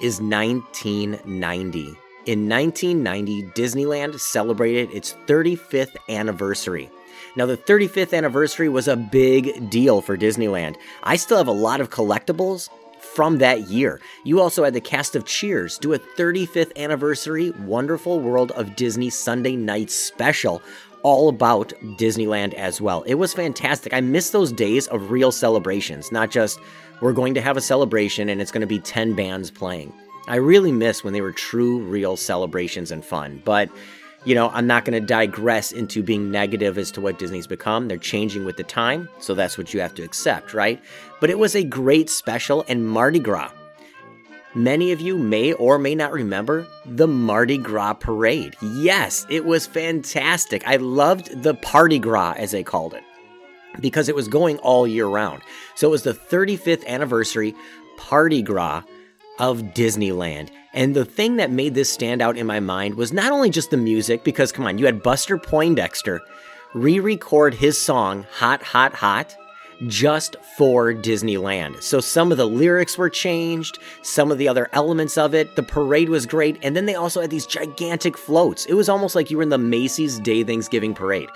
is 0.00 0.20
1990. 0.20 1.96
In 2.26 2.48
1990, 2.48 3.42
Disneyland 3.54 4.18
celebrated 4.18 4.90
its 4.92 5.14
35th 5.26 5.96
anniversary. 6.08 6.90
Now, 7.36 7.46
the 7.46 7.56
35th 7.56 8.16
anniversary 8.16 8.68
was 8.68 8.88
a 8.88 8.96
big 8.96 9.70
deal 9.70 10.00
for 10.00 10.16
Disneyland. 10.16 10.76
I 11.02 11.16
still 11.16 11.36
have 11.36 11.48
a 11.48 11.52
lot 11.52 11.80
of 11.80 11.90
collectibles 11.90 12.68
from 12.98 13.38
that 13.38 13.68
year. 13.68 14.00
You 14.24 14.40
also 14.40 14.64
had 14.64 14.74
the 14.74 14.80
cast 14.80 15.14
of 15.14 15.24
Cheers 15.24 15.78
do 15.78 15.92
a 15.92 15.98
35th 15.98 16.76
anniversary 16.76 17.50
Wonderful 17.50 18.20
World 18.20 18.52
of 18.52 18.74
Disney 18.74 19.10
Sunday 19.10 19.54
night 19.54 19.90
special 19.90 20.62
all 21.02 21.28
about 21.28 21.68
Disneyland 21.98 22.54
as 22.54 22.80
well. 22.80 23.02
It 23.02 23.14
was 23.14 23.32
fantastic. 23.32 23.94
I 23.94 24.00
miss 24.00 24.30
those 24.30 24.50
days 24.50 24.88
of 24.88 25.12
real 25.12 25.30
celebrations, 25.30 26.10
not 26.10 26.30
just 26.30 26.58
we're 27.00 27.12
going 27.12 27.34
to 27.34 27.40
have 27.40 27.56
a 27.56 27.60
celebration 27.60 28.28
and 28.28 28.40
it's 28.40 28.50
going 28.50 28.62
to 28.62 28.66
be 28.66 28.78
10 28.78 29.14
bands 29.14 29.50
playing. 29.50 29.92
I 30.28 30.36
really 30.36 30.72
miss 30.72 31.04
when 31.04 31.12
they 31.12 31.20
were 31.20 31.32
true, 31.32 31.80
real 31.80 32.16
celebrations 32.16 32.90
and 32.90 33.04
fun. 33.04 33.42
But, 33.44 33.70
you 34.24 34.34
know, 34.34 34.48
I'm 34.50 34.66
not 34.66 34.84
going 34.84 35.00
to 35.00 35.06
digress 35.06 35.72
into 35.72 36.02
being 36.02 36.30
negative 36.30 36.78
as 36.78 36.90
to 36.92 37.00
what 37.00 37.18
Disney's 37.18 37.46
become. 37.46 37.86
They're 37.86 37.98
changing 37.98 38.44
with 38.44 38.56
the 38.56 38.64
time, 38.64 39.08
so 39.20 39.34
that's 39.34 39.56
what 39.56 39.72
you 39.72 39.80
have 39.80 39.94
to 39.94 40.02
accept, 40.02 40.52
right? 40.52 40.82
But 41.20 41.30
it 41.30 41.38
was 41.38 41.54
a 41.54 41.62
great 41.62 42.10
special 42.10 42.64
and 42.68 42.88
Mardi 42.88 43.20
Gras. 43.20 43.52
Many 44.54 44.90
of 44.90 45.00
you 45.00 45.18
may 45.18 45.52
or 45.52 45.78
may 45.78 45.94
not 45.94 46.12
remember 46.12 46.66
the 46.86 47.06
Mardi 47.06 47.58
Gras 47.58 47.92
parade. 47.92 48.56
Yes, 48.62 49.26
it 49.28 49.44
was 49.44 49.66
fantastic. 49.66 50.66
I 50.66 50.76
loved 50.76 51.42
the 51.42 51.54
Party 51.54 51.98
Gras, 51.98 52.34
as 52.38 52.52
they 52.52 52.62
called 52.62 52.94
it 52.94 53.04
because 53.80 54.08
it 54.08 54.14
was 54.14 54.28
going 54.28 54.58
all 54.58 54.86
year 54.86 55.06
round. 55.06 55.42
So 55.74 55.88
it 55.88 55.90
was 55.90 56.02
the 56.02 56.14
35th 56.14 56.86
anniversary 56.86 57.54
Party 57.96 58.42
Gras 58.42 58.82
of 59.38 59.60
Disneyland. 59.74 60.50
And 60.72 60.94
the 60.94 61.04
thing 61.04 61.36
that 61.36 61.50
made 61.50 61.74
this 61.74 61.92
stand 61.92 62.20
out 62.20 62.36
in 62.36 62.46
my 62.46 62.60
mind 62.60 62.96
was 62.96 63.12
not 63.12 63.32
only 63.32 63.50
just 63.50 63.70
the 63.70 63.76
music, 63.76 64.24
because 64.24 64.52
come 64.52 64.66
on, 64.66 64.78
you 64.78 64.86
had 64.86 65.02
Buster 65.02 65.38
Poindexter 65.38 66.20
re 66.74 67.00
record 67.00 67.54
his 67.54 67.78
song 67.78 68.26
Hot, 68.32 68.62
Hot, 68.62 68.92
Hot 68.94 69.36
just 69.86 70.36
for 70.56 70.94
Disneyland. 70.94 71.82
So 71.82 72.00
some 72.00 72.32
of 72.32 72.38
the 72.38 72.46
lyrics 72.46 72.96
were 72.96 73.10
changed, 73.10 73.78
some 74.02 74.30
of 74.30 74.38
the 74.38 74.48
other 74.48 74.68
elements 74.72 75.18
of 75.18 75.34
it. 75.34 75.54
The 75.54 75.62
parade 75.62 76.08
was 76.08 76.26
great, 76.26 76.58
and 76.62 76.74
then 76.74 76.86
they 76.86 76.94
also 76.94 77.20
had 77.20 77.30
these 77.30 77.46
gigantic 77.46 78.16
floats. 78.16 78.64
It 78.66 78.74
was 78.74 78.88
almost 78.88 79.14
like 79.14 79.30
you 79.30 79.36
were 79.36 79.42
in 79.42 79.50
the 79.50 79.58
Macy's 79.58 80.18
Day 80.18 80.44
Thanksgiving 80.44 80.94
parade. 80.94 81.28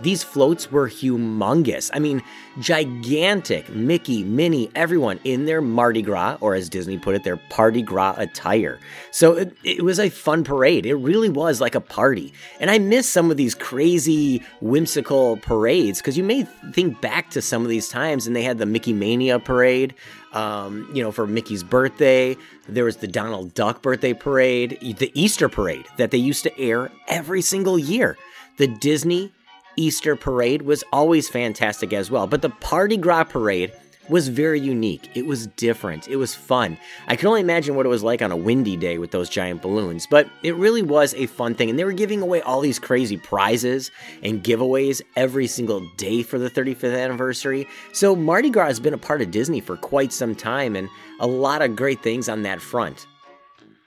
These 0.00 0.22
floats 0.24 0.70
were 0.70 0.88
humongous. 0.88 1.90
I 1.92 1.98
mean, 1.98 2.22
gigantic. 2.58 3.68
Mickey, 3.70 4.24
Minnie, 4.24 4.70
everyone 4.74 5.20
in 5.24 5.44
their 5.44 5.60
Mardi 5.60 6.02
Gras, 6.02 6.38
or 6.40 6.54
as 6.54 6.68
Disney 6.68 6.98
put 6.98 7.14
it, 7.14 7.24
their 7.24 7.36
Party 7.36 7.82
Gras 7.82 8.14
attire. 8.18 8.80
So 9.10 9.36
it, 9.36 9.56
it, 9.62 9.82
was 9.84 10.00
a 10.00 10.08
fun 10.08 10.44
parade. 10.44 10.86
It 10.86 10.94
really 10.94 11.28
was 11.28 11.60
like 11.60 11.74
a 11.74 11.80
party. 11.80 12.32
And 12.58 12.70
I 12.70 12.78
miss 12.78 13.08
some 13.08 13.30
of 13.30 13.36
these 13.36 13.54
crazy, 13.54 14.42
whimsical 14.60 15.36
parades 15.36 16.00
because 16.00 16.16
you 16.16 16.24
may 16.24 16.44
think 16.72 17.00
back 17.00 17.30
to 17.30 17.42
some 17.42 17.62
of 17.62 17.68
these 17.68 17.88
times 17.88 18.26
and 18.26 18.34
they 18.34 18.42
had 18.42 18.58
the 18.58 18.66
Mickey 18.66 18.92
Mania 18.92 19.38
parade. 19.38 19.94
Um, 20.32 20.90
you 20.94 21.02
know, 21.02 21.12
for 21.12 21.26
Mickey's 21.26 21.62
birthday. 21.62 22.38
There 22.66 22.84
was 22.84 22.96
the 22.96 23.06
Donald 23.06 23.52
Duck 23.52 23.82
birthday 23.82 24.14
parade, 24.14 24.78
the 24.80 25.12
Easter 25.12 25.50
parade 25.50 25.84
that 25.98 26.10
they 26.10 26.16
used 26.16 26.44
to 26.44 26.58
air 26.58 26.90
every 27.06 27.42
single 27.42 27.78
year. 27.78 28.16
The 28.56 28.66
Disney 28.66 29.30
Easter 29.76 30.16
parade 30.16 30.62
was 30.62 30.84
always 30.92 31.28
fantastic 31.28 31.92
as 31.92 32.10
well, 32.10 32.26
but 32.26 32.42
the 32.42 32.50
Party 32.50 32.96
Gras 32.96 33.24
parade 33.24 33.72
was 34.08 34.28
very 34.28 34.60
unique. 34.60 35.08
It 35.14 35.26
was 35.26 35.46
different. 35.46 36.08
It 36.08 36.16
was 36.16 36.34
fun. 36.34 36.76
I 37.06 37.16
can 37.16 37.28
only 37.28 37.40
imagine 37.40 37.76
what 37.76 37.86
it 37.86 37.90
was 37.90 38.02
like 38.02 38.20
on 38.20 38.32
a 38.32 38.36
windy 38.36 38.76
day 38.76 38.98
with 38.98 39.12
those 39.12 39.28
giant 39.28 39.62
balloons, 39.62 40.06
but 40.06 40.28
it 40.42 40.56
really 40.56 40.82
was 40.82 41.14
a 41.14 41.26
fun 41.26 41.54
thing. 41.54 41.70
And 41.70 41.78
they 41.78 41.84
were 41.84 41.92
giving 41.92 42.20
away 42.20 42.42
all 42.42 42.60
these 42.60 42.78
crazy 42.78 43.16
prizes 43.16 43.90
and 44.22 44.42
giveaways 44.42 45.00
every 45.16 45.46
single 45.46 45.88
day 45.96 46.22
for 46.22 46.38
the 46.38 46.50
35th 46.50 47.00
anniversary. 47.00 47.66
So 47.92 48.16
Mardi 48.16 48.50
Gras 48.50 48.66
has 48.66 48.80
been 48.80 48.94
a 48.94 48.98
part 48.98 49.22
of 49.22 49.30
Disney 49.30 49.60
for 49.60 49.76
quite 49.76 50.12
some 50.12 50.34
time 50.34 50.74
and 50.74 50.88
a 51.20 51.26
lot 51.26 51.62
of 51.62 51.76
great 51.76 52.02
things 52.02 52.28
on 52.28 52.42
that 52.42 52.60
front. 52.60 53.06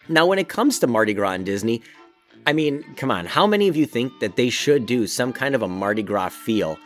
Now, 0.08 0.26
when 0.28 0.40
it 0.40 0.50
comes 0.50 0.80
to 0.80 0.88
Mardi 0.88 1.14
Gras 1.14 1.32
and 1.32 1.46
Disney, 1.46 1.82
I 2.48 2.54
mean, 2.54 2.84
come 2.96 3.10
on, 3.10 3.26
how 3.26 3.48
many 3.48 3.68
of 3.68 3.76
you 3.76 3.86
think 3.86 4.20
that 4.20 4.36
they 4.36 4.50
should 4.50 4.86
do 4.86 5.08
some 5.08 5.34
kind 5.34 5.56
of 5.56 5.62
a 5.62 5.68
Mardi 5.68 6.04
Gras 6.04 6.30
feel 6.30 6.78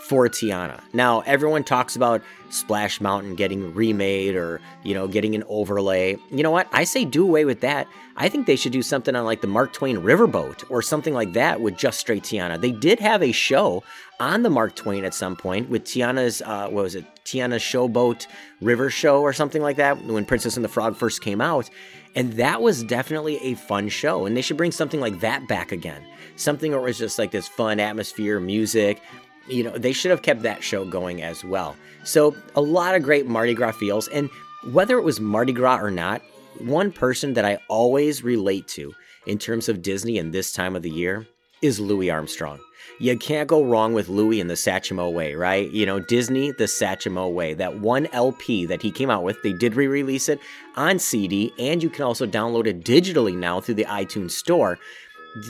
for 0.00 0.28
Tiana? 0.28 0.80
Now, 0.92 1.20
everyone 1.20 1.62
talks 1.62 1.94
about 1.94 2.22
Splash 2.50 3.00
Mountain 3.00 3.36
getting 3.36 3.72
remade 3.72 4.34
or, 4.34 4.60
you 4.82 4.94
know, 4.94 5.06
getting 5.06 5.34
an 5.34 5.44
overlay. 5.48 6.16
You 6.30 6.42
know 6.42 6.50
what? 6.50 6.68
I 6.72 6.84
say 6.84 7.04
do 7.04 7.24
away 7.24 7.44
with 7.44 7.60
that. 7.60 7.86
I 8.16 8.28
think 8.28 8.46
they 8.46 8.56
should 8.56 8.72
do 8.72 8.82
something 8.82 9.14
on 9.14 9.24
like 9.24 9.42
the 9.42 9.46
Mark 9.46 9.72
Twain 9.72 9.98
Riverboat 9.98 10.64
or 10.70 10.82
something 10.82 11.14
like 11.14 11.34
that 11.34 11.60
with 11.60 11.76
just 11.76 12.00
straight 12.00 12.24
Tiana. 12.24 12.60
They 12.60 12.72
did 12.72 12.98
have 12.98 13.22
a 13.22 13.32
show 13.32 13.84
on 14.18 14.42
the 14.42 14.50
Mark 14.50 14.74
Twain 14.74 15.04
at 15.04 15.14
some 15.14 15.36
point 15.36 15.68
with 15.68 15.84
Tiana's, 15.84 16.42
uh, 16.42 16.68
what 16.68 16.82
was 16.82 16.94
it? 16.94 17.04
Tiana's 17.24 17.62
Showboat 17.62 18.26
River 18.60 18.88
Show 18.88 19.20
or 19.20 19.32
something 19.32 19.60
like 19.60 19.76
that 19.76 20.04
when 20.04 20.24
Princess 20.24 20.56
and 20.56 20.64
the 20.64 20.68
Frog 20.68 20.96
first 20.96 21.20
came 21.20 21.40
out. 21.40 21.68
And 22.16 22.32
that 22.32 22.62
was 22.62 22.82
definitely 22.82 23.36
a 23.38 23.54
fun 23.54 23.88
show. 23.88 24.26
And 24.26 24.36
they 24.36 24.40
should 24.40 24.56
bring 24.56 24.72
something 24.72 25.00
like 25.00 25.20
that 25.20 25.46
back 25.46 25.70
again. 25.70 26.02
Something 26.36 26.72
where 26.72 26.80
it 26.80 26.84
was 26.84 26.98
just 26.98 27.18
like 27.18 27.30
this 27.30 27.46
fun 27.46 27.78
atmosphere, 27.78 28.40
music. 28.40 29.00
You 29.48 29.64
know, 29.64 29.78
they 29.78 29.92
should 29.92 30.10
have 30.10 30.22
kept 30.22 30.42
that 30.42 30.64
show 30.64 30.84
going 30.84 31.22
as 31.22 31.44
well. 31.44 31.76
So, 32.04 32.34
a 32.54 32.60
lot 32.60 32.94
of 32.94 33.02
great 33.02 33.26
Mardi 33.26 33.54
Gras 33.54 33.72
feels. 33.72 34.08
And 34.08 34.30
whether 34.72 34.98
it 34.98 35.02
was 35.02 35.20
Mardi 35.20 35.52
Gras 35.52 35.80
or 35.80 35.90
not, 35.90 36.22
one 36.58 36.90
person 36.90 37.34
that 37.34 37.44
I 37.44 37.58
always 37.68 38.24
relate 38.24 38.66
to 38.68 38.94
in 39.26 39.38
terms 39.38 39.68
of 39.68 39.82
Disney 39.82 40.18
and 40.18 40.32
this 40.32 40.52
time 40.52 40.74
of 40.74 40.82
the 40.82 40.90
year 40.90 41.26
is 41.62 41.78
Louis 41.78 42.10
Armstrong 42.10 42.60
you 42.98 43.16
can't 43.16 43.48
go 43.48 43.64
wrong 43.64 43.92
with 43.92 44.08
Louis 44.08 44.40
and 44.40 44.48
the 44.48 44.54
Satchmo 44.54 45.12
Way, 45.12 45.34
right? 45.34 45.70
You 45.70 45.86
know, 45.86 46.00
Disney, 46.00 46.52
the 46.52 46.64
Satchmo 46.64 47.32
Way. 47.32 47.54
That 47.54 47.78
one 47.78 48.06
LP 48.12 48.66
that 48.66 48.82
he 48.82 48.90
came 48.90 49.10
out 49.10 49.22
with, 49.22 49.42
they 49.42 49.52
did 49.52 49.74
re 49.74 49.86
release 49.86 50.28
it 50.28 50.40
on 50.76 50.98
CD, 50.98 51.52
and 51.58 51.82
you 51.82 51.90
can 51.90 52.04
also 52.04 52.26
download 52.26 52.66
it 52.66 52.84
digitally 52.84 53.36
now 53.36 53.60
through 53.60 53.74
the 53.74 53.84
iTunes 53.84 54.32
Store. 54.32 54.78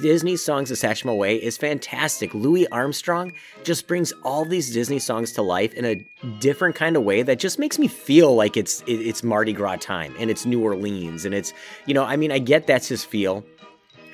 Disney 0.02 0.36
Songs 0.36 0.72
of 0.72 0.78
Satchmo 0.78 1.16
Way 1.16 1.36
is 1.36 1.56
fantastic. 1.56 2.34
Louis 2.34 2.66
Armstrong 2.68 3.32
just 3.62 3.86
brings 3.86 4.12
all 4.24 4.44
these 4.44 4.72
Disney 4.72 4.98
songs 4.98 5.30
to 5.32 5.42
life 5.42 5.72
in 5.74 5.84
a 5.84 6.04
different 6.40 6.74
kind 6.74 6.96
of 6.96 7.04
way 7.04 7.22
that 7.22 7.38
just 7.38 7.58
makes 7.60 7.78
me 7.78 7.86
feel 7.86 8.34
like 8.34 8.56
it's 8.56 8.82
it's 8.88 9.22
Mardi 9.22 9.52
Gras 9.52 9.76
time 9.76 10.12
and 10.18 10.28
it's 10.28 10.44
New 10.44 10.62
Orleans 10.62 11.24
and 11.24 11.34
it's 11.34 11.52
you 11.86 11.94
know 11.94 12.02
I 12.02 12.16
mean 12.16 12.32
I 12.32 12.40
get 12.40 12.66
that's 12.66 12.88
his 12.88 13.04
feel, 13.04 13.44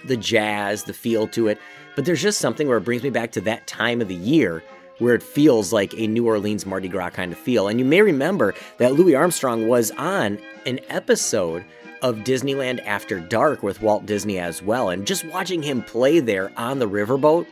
the 0.05 0.17
jazz, 0.17 0.85
the 0.85 0.93
feel 0.93 1.27
to 1.29 1.49
it, 1.49 1.59
but 1.95 2.05
there's 2.05 2.23
just 2.23 2.41
something 2.41 2.69
where 2.69 2.79
it 2.79 2.85
brings 2.85 3.03
me 3.03 3.11
back 3.11 3.33
to 3.33 3.41
that 3.43 3.67
time 3.67 4.01
of 4.01 4.09
the 4.09 4.15
year 4.15 4.63
where 4.99 5.15
it 5.15 5.23
feels 5.23 5.73
like 5.73 5.93
a 5.95 6.07
New 6.07 6.27
Orleans 6.27 6.65
Mardi 6.65 6.89
Gras 6.89 7.11
kind 7.11 7.33
of 7.33 7.39
feel. 7.39 7.69
And 7.69 7.79
you 7.79 7.85
may 7.85 8.03
remember 8.03 8.55
that 8.79 8.95
Louis 8.95 9.15
Armstrong 9.15 9.67
was 9.67 9.91
on 9.93 10.39
an 10.65 10.79
episode 10.89 11.65
of 12.03 12.19
Disneyland 12.19 12.85
After 12.87 13.21
Dark 13.21 13.63
with 13.63 13.83
Walt 13.83 14.07
Disney 14.07 14.39
as 14.39 14.63
well. 14.63 14.91
And 14.91 15.07
just 15.07 15.25
watching 15.27 15.63
him 15.63 15.83
play 15.83 16.21
there 16.21 16.53
on 16.57 16.79
the 16.79 16.89
riverboat 16.89 17.47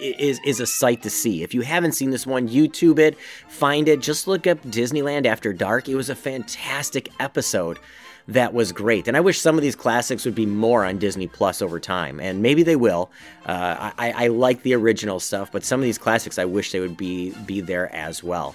is 0.00 0.40
is 0.44 0.60
a 0.60 0.66
sight 0.66 1.02
to 1.02 1.10
see. 1.10 1.42
If 1.42 1.54
you 1.54 1.62
haven't 1.62 1.92
seen 1.92 2.10
this 2.10 2.26
one, 2.26 2.48
YouTube 2.48 2.98
it, 2.98 3.18
find 3.48 3.88
it, 3.88 4.00
just 4.00 4.26
look 4.26 4.46
up 4.46 4.60
Disneyland 4.62 5.26
After 5.26 5.52
Dark. 5.52 5.88
It 5.88 5.96
was 5.96 6.10
a 6.10 6.14
fantastic 6.14 7.10
episode 7.18 7.78
that 8.28 8.52
was 8.52 8.72
great. 8.72 9.06
And 9.06 9.16
I 9.16 9.20
wish 9.20 9.40
some 9.40 9.56
of 9.56 9.62
these 9.62 9.76
classics 9.76 10.24
would 10.24 10.34
be 10.34 10.46
more 10.46 10.84
on 10.84 10.98
Disney 10.98 11.26
Plus 11.26 11.62
over 11.62 11.78
time, 11.78 12.18
and 12.20 12.42
maybe 12.42 12.62
they 12.62 12.76
will. 12.76 13.10
Uh, 13.44 13.92
I, 13.98 14.12
I 14.24 14.26
like 14.28 14.62
the 14.62 14.74
original 14.74 15.20
stuff, 15.20 15.52
but 15.52 15.64
some 15.64 15.80
of 15.80 15.84
these 15.84 15.98
classics 15.98 16.38
I 16.38 16.44
wish 16.44 16.72
they 16.72 16.80
would 16.80 16.96
be 16.96 17.30
be 17.46 17.60
there 17.60 17.94
as 17.94 18.22
well. 18.22 18.54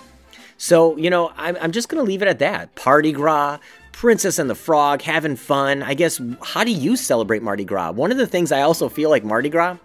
So 0.57 0.97
you 0.97 1.09
know, 1.09 1.31
I'm, 1.37 1.57
I'm 1.61 1.71
just 1.71 1.89
gonna 1.89 2.03
leave 2.03 2.21
it 2.21 2.27
at 2.27 2.39
that. 2.39 2.75
Party 2.75 3.11
Gras, 3.11 3.59
Princess 3.93 4.39
and 4.39 4.49
the 4.49 4.55
Frog, 4.55 5.01
having 5.01 5.35
fun. 5.35 5.83
I 5.83 5.93
guess, 5.93 6.19
how 6.43 6.63
do 6.63 6.71
you 6.71 6.95
celebrate 6.95 7.41
Mardi 7.41 7.65
Gras? 7.65 7.91
One 7.91 8.11
of 8.11 8.17
the 8.17 8.27
things 8.27 8.51
I 8.51 8.61
also 8.61 8.89
feel 8.89 9.09
like 9.09 9.23
Mardi 9.23 9.49
Gras, 9.49 9.77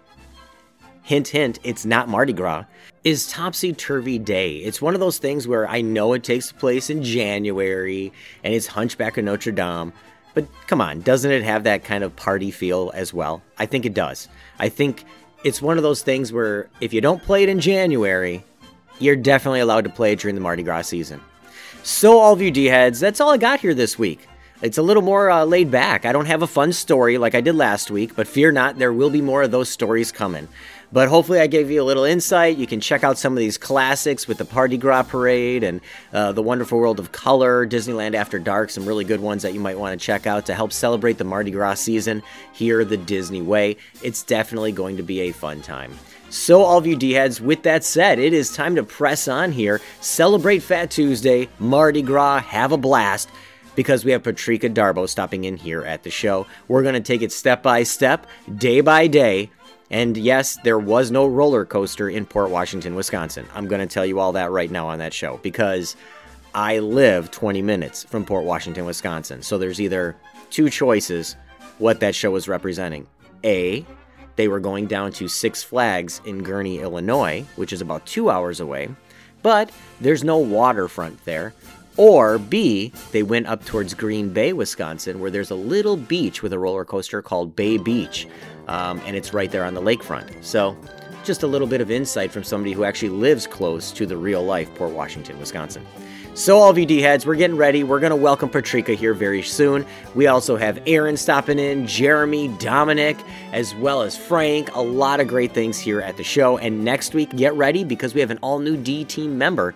hint, 1.03 1.29
hint, 1.29 1.59
it's 1.63 1.85
not 1.85 2.09
Mardi 2.09 2.33
Gras, 2.33 2.65
is 3.07 3.25
Topsy 3.27 3.71
Turvy 3.71 4.19
Day. 4.19 4.57
It's 4.57 4.81
one 4.81 4.93
of 4.93 4.99
those 4.99 5.17
things 5.17 5.47
where 5.47 5.65
I 5.65 5.79
know 5.79 6.11
it 6.11 6.25
takes 6.25 6.51
place 6.51 6.89
in 6.89 7.03
January 7.03 8.11
and 8.43 8.53
it's 8.53 8.67
Hunchback 8.67 9.17
of 9.17 9.23
Notre 9.23 9.53
Dame. 9.53 9.93
But 10.33 10.45
come 10.67 10.81
on, 10.81 10.99
doesn't 11.03 11.31
it 11.31 11.41
have 11.41 11.63
that 11.63 11.85
kind 11.85 12.03
of 12.03 12.13
party 12.17 12.51
feel 12.51 12.91
as 12.93 13.13
well? 13.13 13.41
I 13.57 13.65
think 13.65 13.85
it 13.85 13.93
does. 13.93 14.27
I 14.59 14.67
think 14.67 15.05
it's 15.45 15.61
one 15.61 15.77
of 15.77 15.83
those 15.83 16.01
things 16.01 16.33
where 16.33 16.67
if 16.81 16.91
you 16.91 16.99
don't 16.99 17.23
play 17.23 17.43
it 17.43 17.49
in 17.49 17.61
January, 17.61 18.43
you're 18.99 19.15
definitely 19.15 19.61
allowed 19.61 19.85
to 19.85 19.89
play 19.89 20.11
it 20.11 20.19
during 20.19 20.35
the 20.35 20.41
Mardi 20.41 20.63
Gras 20.63 20.81
season. 20.81 21.21
So, 21.83 22.19
all 22.19 22.33
of 22.33 22.41
you 22.41 22.51
D 22.51 22.65
heads, 22.65 22.99
that's 22.99 23.21
all 23.21 23.29
I 23.29 23.37
got 23.37 23.61
here 23.61 23.73
this 23.73 23.97
week. 23.97 24.27
It's 24.61 24.79
a 24.79 24.81
little 24.81 25.03
more 25.03 25.29
uh, 25.29 25.45
laid 25.45 25.71
back. 25.71 26.05
I 26.05 26.11
don't 26.11 26.25
have 26.25 26.41
a 26.41 26.47
fun 26.47 26.73
story 26.73 27.17
like 27.17 27.35
I 27.35 27.41
did 27.41 27.55
last 27.55 27.89
week, 27.89 28.15
but 28.15 28.27
fear 28.27 28.51
not, 28.51 28.79
there 28.79 28.91
will 28.91 29.11
be 29.11 29.21
more 29.21 29.43
of 29.43 29.51
those 29.51 29.69
stories 29.69 30.11
coming. 30.11 30.49
But 30.91 31.09
hopefully, 31.09 31.39
I 31.39 31.47
gave 31.47 31.69
you 31.69 31.81
a 31.81 31.83
little 31.83 32.05
insight. 32.05 32.57
You 32.57 32.65
can 32.65 32.79
check 32.79 33.03
out 33.03 33.17
some 33.17 33.33
of 33.33 33.39
these 33.39 33.57
classics 33.57 34.27
with 34.27 34.37
the 34.37 34.45
Party 34.45 34.77
Gras 34.77 35.03
Parade 35.03 35.63
and 35.63 35.81
uh, 36.13 36.31
The 36.31 36.41
Wonderful 36.41 36.79
World 36.79 36.99
of 36.99 37.11
Color, 37.11 37.67
Disneyland 37.67 38.15
After 38.15 38.39
Dark, 38.39 38.69
some 38.69 38.85
really 38.85 39.03
good 39.03 39.19
ones 39.19 39.41
that 39.43 39.53
you 39.53 39.59
might 39.59 39.77
want 39.77 39.99
to 39.99 40.05
check 40.05 40.25
out 40.25 40.45
to 40.45 40.55
help 40.55 40.71
celebrate 40.71 41.17
the 41.17 41.25
Mardi 41.25 41.51
Gras 41.51 41.75
season 41.75 42.23
here 42.53 42.85
the 42.85 42.95
Disney 42.95 43.41
way. 43.41 43.75
It's 44.01 44.23
definitely 44.23 44.71
going 44.71 44.95
to 44.97 45.03
be 45.03 45.21
a 45.21 45.31
fun 45.33 45.61
time. 45.61 45.93
So, 46.29 46.61
all 46.61 46.77
of 46.77 46.87
you 46.87 46.95
D 46.95 47.11
heads, 47.11 47.39
with 47.39 47.63
that 47.63 47.83
said, 47.83 48.19
it 48.19 48.33
is 48.33 48.53
time 48.53 48.75
to 48.75 48.83
press 48.83 49.27
on 49.27 49.51
here, 49.51 49.81
celebrate 50.01 50.59
Fat 50.59 50.91
Tuesday, 50.91 51.47
Mardi 51.59 52.01
Gras, 52.01 52.39
have 52.39 52.71
a 52.71 52.77
blast, 52.77 53.29
because 53.75 54.03
we 54.03 54.11
have 54.11 54.23
Patrika 54.23 54.73
Darbo 54.73 55.07
stopping 55.07 55.43
in 55.43 55.55
here 55.55 55.83
at 55.83 56.03
the 56.03 56.09
show. 56.09 56.47
We're 56.67 56.81
going 56.81 56.95
to 56.95 56.99
take 56.99 57.21
it 57.21 57.31
step 57.31 57.61
by 57.61 57.83
step, 57.83 58.25
day 58.57 58.81
by 58.81 59.07
day. 59.07 59.51
And 59.89 60.17
yes, 60.17 60.57
there 60.63 60.79
was 60.79 61.11
no 61.11 61.25
roller 61.25 61.65
coaster 61.65 62.09
in 62.09 62.25
Port 62.25 62.49
Washington, 62.49 62.95
Wisconsin. 62.95 63.45
I'm 63.53 63.67
going 63.67 63.79
to 63.85 63.91
tell 63.91 64.05
you 64.05 64.19
all 64.19 64.33
that 64.33 64.51
right 64.51 64.69
now 64.69 64.87
on 64.87 64.99
that 64.99 65.13
show 65.13 65.39
because 65.41 65.95
I 66.53 66.79
live 66.79 67.31
20 67.31 67.61
minutes 67.61 68.03
from 68.03 68.25
Port 68.25 68.43
Washington, 68.43 68.85
Wisconsin. 68.85 69.41
So 69.41 69.57
there's 69.57 69.79
either 69.79 70.17
two 70.49 70.69
choices 70.69 71.35
what 71.77 71.99
that 71.99 72.15
show 72.15 72.31
was 72.31 72.47
representing. 72.47 73.07
A, 73.43 73.85
they 74.35 74.47
were 74.47 74.59
going 74.59 74.87
down 74.87 75.11
to 75.13 75.27
Six 75.27 75.63
Flags 75.63 76.21
in 76.25 76.43
Gurnee, 76.43 76.81
Illinois, 76.81 77.45
which 77.55 77.71
is 77.71 77.81
about 77.81 78.05
two 78.05 78.29
hours 78.29 78.59
away, 78.59 78.89
but 79.41 79.71
there's 80.01 80.23
no 80.23 80.37
waterfront 80.37 81.23
there. 81.25 81.53
Or 81.95 82.37
B, 82.37 82.93
they 83.11 83.23
went 83.23 83.47
up 83.47 83.65
towards 83.65 83.95
Green 83.95 84.29
Bay, 84.29 84.53
Wisconsin, 84.53 85.19
where 85.19 85.31
there's 85.31 85.49
a 85.49 85.55
little 85.55 85.97
beach 85.97 86.43
with 86.43 86.53
a 86.53 86.59
roller 86.59 86.85
coaster 86.85 87.23
called 87.23 87.55
Bay 87.55 87.77
Beach, 87.77 88.27
um, 88.67 89.01
and 89.05 89.15
it's 89.15 89.33
right 89.33 89.51
there 89.51 89.65
on 89.65 89.73
the 89.73 89.81
lakefront. 89.81 90.43
So, 90.43 90.77
just 91.23 91.43
a 91.43 91.47
little 91.47 91.67
bit 91.67 91.81
of 91.81 91.91
insight 91.91 92.31
from 92.31 92.43
somebody 92.43 92.71
who 92.71 92.85
actually 92.85 93.09
lives 93.09 93.47
close 93.47 93.91
to 93.91 94.05
the 94.05 94.15
real 94.15 94.43
life 94.43 94.73
Port 94.75 94.91
Washington, 94.91 95.37
Wisconsin. 95.39 95.85
So, 96.35 96.59
all 96.59 96.69
of 96.69 96.77
you 96.77 96.85
D 96.85 97.01
heads, 97.01 97.25
we're 97.25 97.35
getting 97.35 97.57
ready. 97.57 97.83
We're 97.83 97.99
going 97.99 98.11
to 98.11 98.15
welcome 98.15 98.47
Patrika 98.47 98.93
here 98.93 99.13
very 99.15 99.41
soon. 99.41 99.85
We 100.13 100.27
also 100.27 100.55
have 100.55 100.81
Aaron 100.85 101.17
stopping 101.17 101.57
in, 101.57 101.87
Jeremy, 101.87 102.49
Dominic, 102.59 103.17
as 103.53 103.73
well 103.75 104.03
as 104.03 104.15
Frank. 104.15 104.73
A 104.75 104.81
lot 104.81 105.19
of 105.19 105.27
great 105.27 105.53
things 105.53 105.79
here 105.79 105.99
at 105.99 106.15
the 106.15 106.23
show. 106.23 106.59
And 106.59 106.85
next 106.85 107.15
week, 107.15 107.35
get 107.35 107.55
ready 107.55 107.83
because 107.83 108.13
we 108.13 108.21
have 108.21 108.29
an 108.29 108.37
all 108.43 108.59
new 108.59 108.77
D 108.77 109.03
team 109.03 109.37
member 109.37 109.73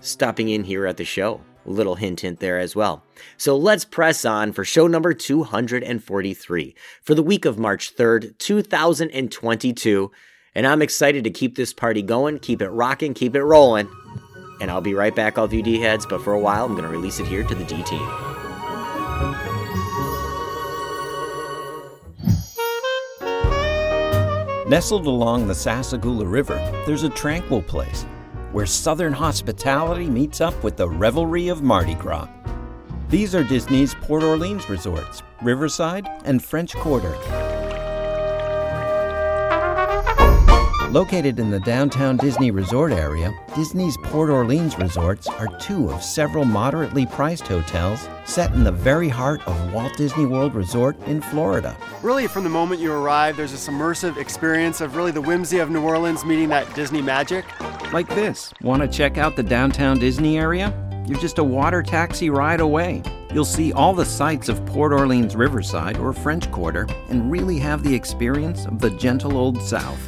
stopping 0.00 0.50
in 0.50 0.64
here 0.64 0.86
at 0.86 0.98
the 0.98 1.04
show. 1.04 1.40
Little 1.66 1.96
hint, 1.96 2.20
hint 2.20 2.38
there 2.38 2.58
as 2.58 2.76
well. 2.76 3.02
So 3.36 3.56
let's 3.56 3.84
press 3.84 4.24
on 4.24 4.52
for 4.52 4.64
show 4.64 4.86
number 4.86 5.12
243 5.12 6.74
for 7.02 7.14
the 7.14 7.22
week 7.22 7.44
of 7.44 7.58
March 7.58 7.96
3rd, 7.96 8.38
2022. 8.38 10.12
And 10.54 10.66
I'm 10.66 10.80
excited 10.80 11.24
to 11.24 11.30
keep 11.30 11.56
this 11.56 11.74
party 11.74 12.02
going, 12.02 12.38
keep 12.38 12.62
it 12.62 12.70
rocking, 12.70 13.14
keep 13.14 13.34
it 13.34 13.42
rolling. 13.42 13.88
And 14.60 14.70
I'll 14.70 14.80
be 14.80 14.94
right 14.94 15.14
back, 15.14 15.38
all 15.38 15.44
of 15.44 15.52
you 15.52 15.62
D 15.62 15.80
heads, 15.80 16.06
but 16.06 16.22
for 16.22 16.32
a 16.32 16.40
while, 16.40 16.64
I'm 16.64 16.72
going 16.72 16.84
to 16.84 16.88
release 16.88 17.18
it 17.18 17.26
here 17.26 17.42
to 17.42 17.54
the 17.54 17.64
D 17.64 17.82
team. 17.82 18.08
Nestled 24.68 25.06
along 25.06 25.46
the 25.46 25.54
Sassagoula 25.54 26.30
River, 26.30 26.56
there's 26.86 27.02
a 27.02 27.10
tranquil 27.10 27.62
place 27.62 28.06
where 28.56 28.64
Southern 28.64 29.12
hospitality 29.12 30.06
meets 30.06 30.40
up 30.40 30.64
with 30.64 30.78
the 30.78 30.88
revelry 30.88 31.48
of 31.48 31.62
Mardi 31.62 31.92
Gras. 31.92 32.26
These 33.10 33.34
are 33.34 33.44
Disney's 33.44 33.94
Port 33.94 34.22
Orleans 34.22 34.70
resorts, 34.70 35.22
Riverside 35.42 36.08
and 36.24 36.42
French 36.42 36.74
Quarter. 36.74 37.45
Located 40.96 41.38
in 41.38 41.50
the 41.50 41.60
downtown 41.60 42.16
Disney 42.16 42.50
Resort 42.50 42.90
area, 42.90 43.30
Disney's 43.54 43.98
Port 43.98 44.30
Orleans 44.30 44.78
resorts 44.78 45.26
are 45.26 45.46
two 45.58 45.90
of 45.90 46.02
several 46.02 46.46
moderately 46.46 47.04
priced 47.04 47.46
hotels 47.46 48.08
set 48.24 48.54
in 48.54 48.64
the 48.64 48.72
very 48.72 49.10
heart 49.10 49.46
of 49.46 49.74
Walt 49.74 49.94
Disney 49.98 50.24
World 50.24 50.54
Resort 50.54 50.98
in 51.02 51.20
Florida. 51.20 51.76
Really, 52.00 52.26
from 52.26 52.44
the 52.44 52.48
moment 52.48 52.80
you 52.80 52.94
arrive, 52.94 53.36
there's 53.36 53.52
this 53.52 53.68
immersive 53.68 54.16
experience 54.16 54.80
of 54.80 54.96
really 54.96 55.10
the 55.10 55.20
whimsy 55.20 55.58
of 55.58 55.68
New 55.68 55.82
Orleans 55.82 56.24
meeting 56.24 56.48
that 56.48 56.74
Disney 56.74 57.02
magic. 57.02 57.44
Like 57.92 58.08
this. 58.08 58.54
Want 58.62 58.80
to 58.80 58.88
check 58.88 59.18
out 59.18 59.36
the 59.36 59.42
downtown 59.42 59.98
Disney 59.98 60.38
area? 60.38 60.72
You're 61.06 61.20
just 61.20 61.36
a 61.36 61.44
water 61.44 61.82
taxi 61.82 62.30
ride 62.30 62.60
away. 62.60 63.02
You'll 63.34 63.44
see 63.44 63.70
all 63.70 63.92
the 63.92 64.06
sights 64.06 64.48
of 64.48 64.64
Port 64.64 64.94
Orleans 64.94 65.36
Riverside 65.36 65.98
or 65.98 66.14
French 66.14 66.50
Quarter 66.50 66.88
and 67.10 67.30
really 67.30 67.58
have 67.58 67.82
the 67.82 67.94
experience 67.94 68.64
of 68.64 68.78
the 68.78 68.88
gentle 68.88 69.36
old 69.36 69.60
South. 69.60 70.00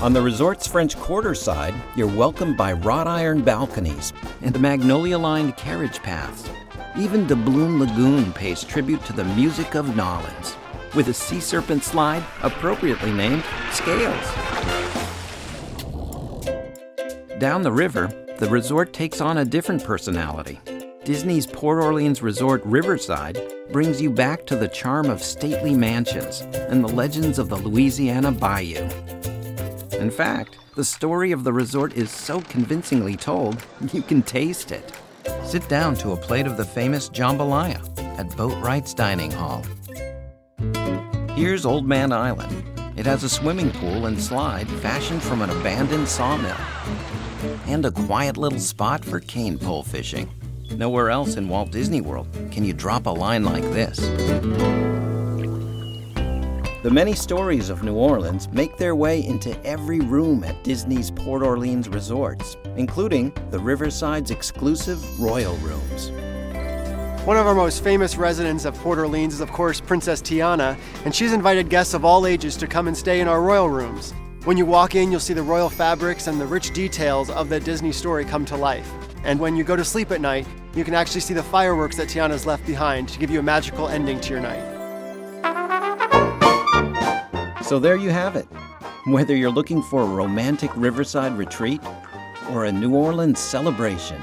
On 0.00 0.12
the 0.12 0.22
resort's 0.22 0.64
French 0.64 0.96
Quarter 0.96 1.34
side, 1.34 1.74
you're 1.96 2.06
welcomed 2.06 2.56
by 2.56 2.72
wrought 2.72 3.08
iron 3.08 3.42
balconies 3.42 4.12
and 4.42 4.58
magnolia 4.60 5.18
lined 5.18 5.56
carriage 5.56 6.00
paths. 6.04 6.48
Even 6.96 7.26
Doubloon 7.26 7.80
Lagoon 7.80 8.32
pays 8.32 8.62
tribute 8.62 9.04
to 9.06 9.12
the 9.12 9.24
music 9.24 9.74
of 9.74 9.96
Nolans, 9.96 10.54
with 10.94 11.08
a 11.08 11.12
sea 11.12 11.40
serpent 11.40 11.82
slide 11.82 12.22
appropriately 12.42 13.10
named 13.10 13.42
Scales. 13.72 14.14
Down 17.40 17.62
the 17.62 17.72
river, 17.72 18.06
the 18.38 18.48
resort 18.48 18.92
takes 18.92 19.20
on 19.20 19.38
a 19.38 19.44
different 19.44 19.82
personality. 19.82 20.60
Disney's 21.02 21.46
Port 21.46 21.82
Orleans 21.82 22.22
Resort 22.22 22.62
Riverside 22.64 23.40
brings 23.72 24.00
you 24.00 24.10
back 24.10 24.46
to 24.46 24.54
the 24.54 24.68
charm 24.68 25.10
of 25.10 25.24
stately 25.24 25.74
mansions 25.74 26.42
and 26.70 26.84
the 26.84 26.88
legends 26.88 27.40
of 27.40 27.48
the 27.48 27.56
Louisiana 27.56 28.30
Bayou. 28.30 28.88
In 29.92 30.10
fact, 30.10 30.58
the 30.76 30.84
story 30.84 31.32
of 31.32 31.44
the 31.44 31.52
resort 31.52 31.94
is 31.94 32.10
so 32.10 32.40
convincingly 32.42 33.16
told, 33.16 33.64
you 33.92 34.02
can 34.02 34.22
taste 34.22 34.70
it. 34.70 34.92
Sit 35.44 35.68
down 35.68 35.94
to 35.96 36.12
a 36.12 36.16
plate 36.16 36.46
of 36.46 36.56
the 36.56 36.64
famous 36.64 37.08
jambalaya 37.08 37.80
at 38.18 38.36
Boatwright's 38.36 38.94
Dining 38.94 39.30
Hall. 39.30 39.62
Here's 41.34 41.66
Old 41.66 41.86
Man 41.86 42.12
Island. 42.12 42.64
It 42.96 43.06
has 43.06 43.22
a 43.24 43.28
swimming 43.28 43.70
pool 43.72 44.06
and 44.06 44.20
slide 44.20 44.68
fashioned 44.68 45.22
from 45.22 45.42
an 45.42 45.50
abandoned 45.50 46.08
sawmill, 46.08 46.56
and 47.66 47.84
a 47.86 47.90
quiet 47.90 48.36
little 48.36 48.58
spot 48.58 49.04
for 49.04 49.20
cane 49.20 49.58
pole 49.58 49.82
fishing. 49.82 50.28
Nowhere 50.72 51.10
else 51.10 51.36
in 51.36 51.48
Walt 51.48 51.70
Disney 51.70 52.00
World 52.00 52.28
can 52.50 52.64
you 52.64 52.72
drop 52.72 53.06
a 53.06 53.10
line 53.10 53.44
like 53.44 53.62
this. 53.62 53.98
The 56.80 56.90
many 56.92 57.12
stories 57.12 57.70
of 57.70 57.82
New 57.82 57.96
Orleans 57.96 58.48
make 58.52 58.76
their 58.76 58.94
way 58.94 59.26
into 59.26 59.60
every 59.66 59.98
room 59.98 60.44
at 60.44 60.62
Disney's 60.62 61.10
Port 61.10 61.42
Orleans 61.42 61.88
resorts, 61.88 62.56
including 62.76 63.32
the 63.50 63.58
Riverside's 63.58 64.30
exclusive 64.30 65.18
Royal 65.18 65.56
Rooms. 65.56 66.12
One 67.26 67.36
of 67.36 67.48
our 67.48 67.54
most 67.56 67.82
famous 67.82 68.16
residents 68.16 68.64
of 68.64 68.76
Port 68.76 69.00
Orleans 69.00 69.34
is, 69.34 69.40
of 69.40 69.50
course, 69.50 69.80
Princess 69.80 70.22
Tiana, 70.22 70.78
and 71.04 71.12
she's 71.12 71.32
invited 71.32 71.68
guests 71.68 71.94
of 71.94 72.04
all 72.04 72.28
ages 72.28 72.56
to 72.58 72.68
come 72.68 72.86
and 72.86 72.96
stay 72.96 73.18
in 73.18 73.26
our 73.26 73.42
royal 73.42 73.68
rooms. 73.68 74.14
When 74.44 74.56
you 74.56 74.64
walk 74.64 74.94
in, 74.94 75.10
you'll 75.10 75.18
see 75.18 75.34
the 75.34 75.42
royal 75.42 75.68
fabrics 75.68 76.28
and 76.28 76.40
the 76.40 76.46
rich 76.46 76.72
details 76.72 77.28
of 77.28 77.48
the 77.48 77.58
Disney 77.58 77.90
story 77.90 78.24
come 78.24 78.44
to 78.44 78.56
life. 78.56 78.88
And 79.24 79.40
when 79.40 79.56
you 79.56 79.64
go 79.64 79.74
to 79.74 79.84
sleep 79.84 80.12
at 80.12 80.20
night, 80.20 80.46
you 80.76 80.84
can 80.84 80.94
actually 80.94 81.22
see 81.22 81.34
the 81.34 81.42
fireworks 81.42 81.96
that 81.96 82.06
Tiana's 82.06 82.46
left 82.46 82.64
behind 82.66 83.08
to 83.08 83.18
give 83.18 83.30
you 83.30 83.40
a 83.40 83.42
magical 83.42 83.88
ending 83.88 84.20
to 84.20 84.30
your 84.30 84.40
night. 84.40 84.78
So 87.68 87.78
there 87.78 87.96
you 87.96 88.08
have 88.08 88.34
it. 88.34 88.48
Whether 89.04 89.36
you're 89.36 89.50
looking 89.50 89.82
for 89.82 90.00
a 90.00 90.06
romantic 90.06 90.74
riverside 90.74 91.36
retreat 91.36 91.82
or 92.50 92.64
a 92.64 92.72
New 92.72 92.94
Orleans 92.94 93.38
celebration, 93.38 94.18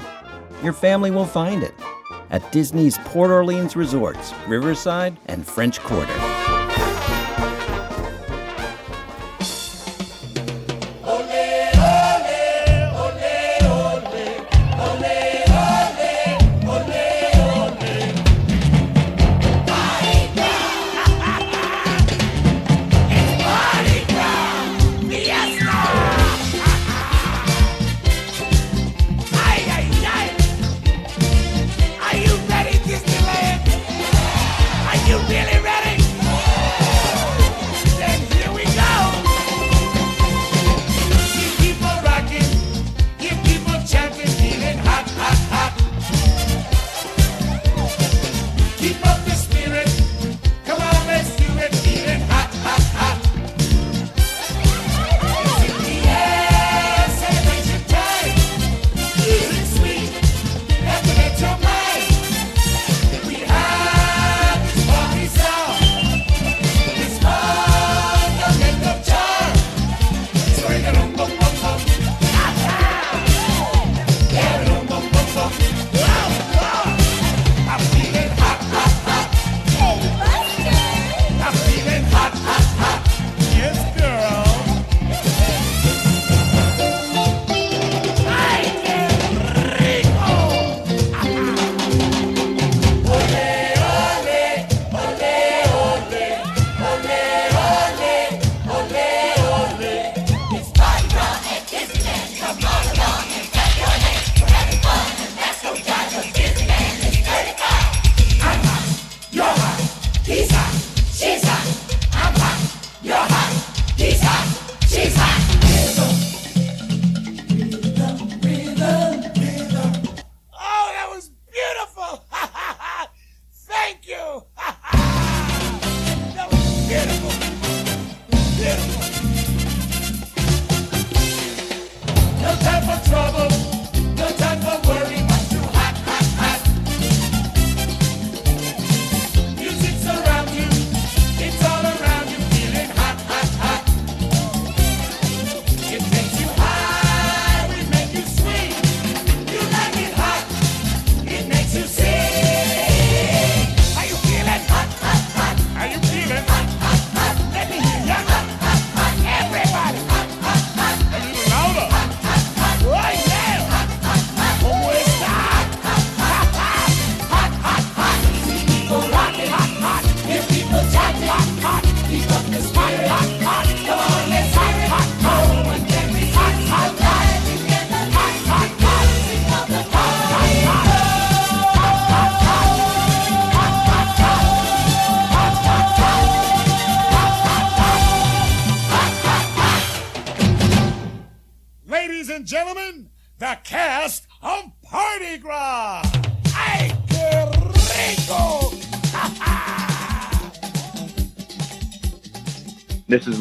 your 0.64 0.72
family 0.72 1.12
will 1.12 1.26
find 1.26 1.62
it 1.62 1.72
at 2.30 2.50
Disney's 2.50 2.98
Port 3.04 3.30
Orleans 3.30 3.76
resorts, 3.76 4.34
Riverside 4.48 5.16
and 5.26 5.46
French 5.46 5.78
Quarter. 5.78 6.45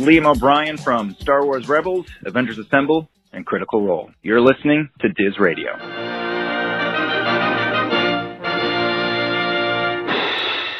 Liam 0.05 0.27
O'Brien 0.27 0.77
from 0.77 1.15
Star 1.19 1.43
Wars 1.43 1.67
Rebels, 1.67 2.05
Avengers 2.25 2.59
Assemble, 2.59 3.09
and 3.33 3.43
Critical 3.43 3.81
Role. 3.81 4.11
You're 4.21 4.39
listening 4.39 4.87
to 4.99 5.09
Diz 5.09 5.39
Radio. 5.39 5.75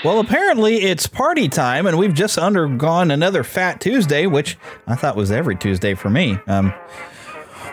Well, 0.04 0.20
apparently 0.20 0.84
it's 0.84 1.08
party 1.08 1.50
time, 1.50 1.88
and 1.88 1.98
we've 1.98 2.14
just 2.14 2.38
undergone 2.38 3.10
another 3.10 3.44
Fat 3.44 3.82
Tuesday, 3.82 4.28
which 4.28 4.60
I 4.86 4.94
thought 4.94 5.16
was 5.16 5.32
every 5.32 5.56
Tuesday 5.56 5.96
for 5.96 6.12
me. 6.12 6.38
Um, 6.46 6.72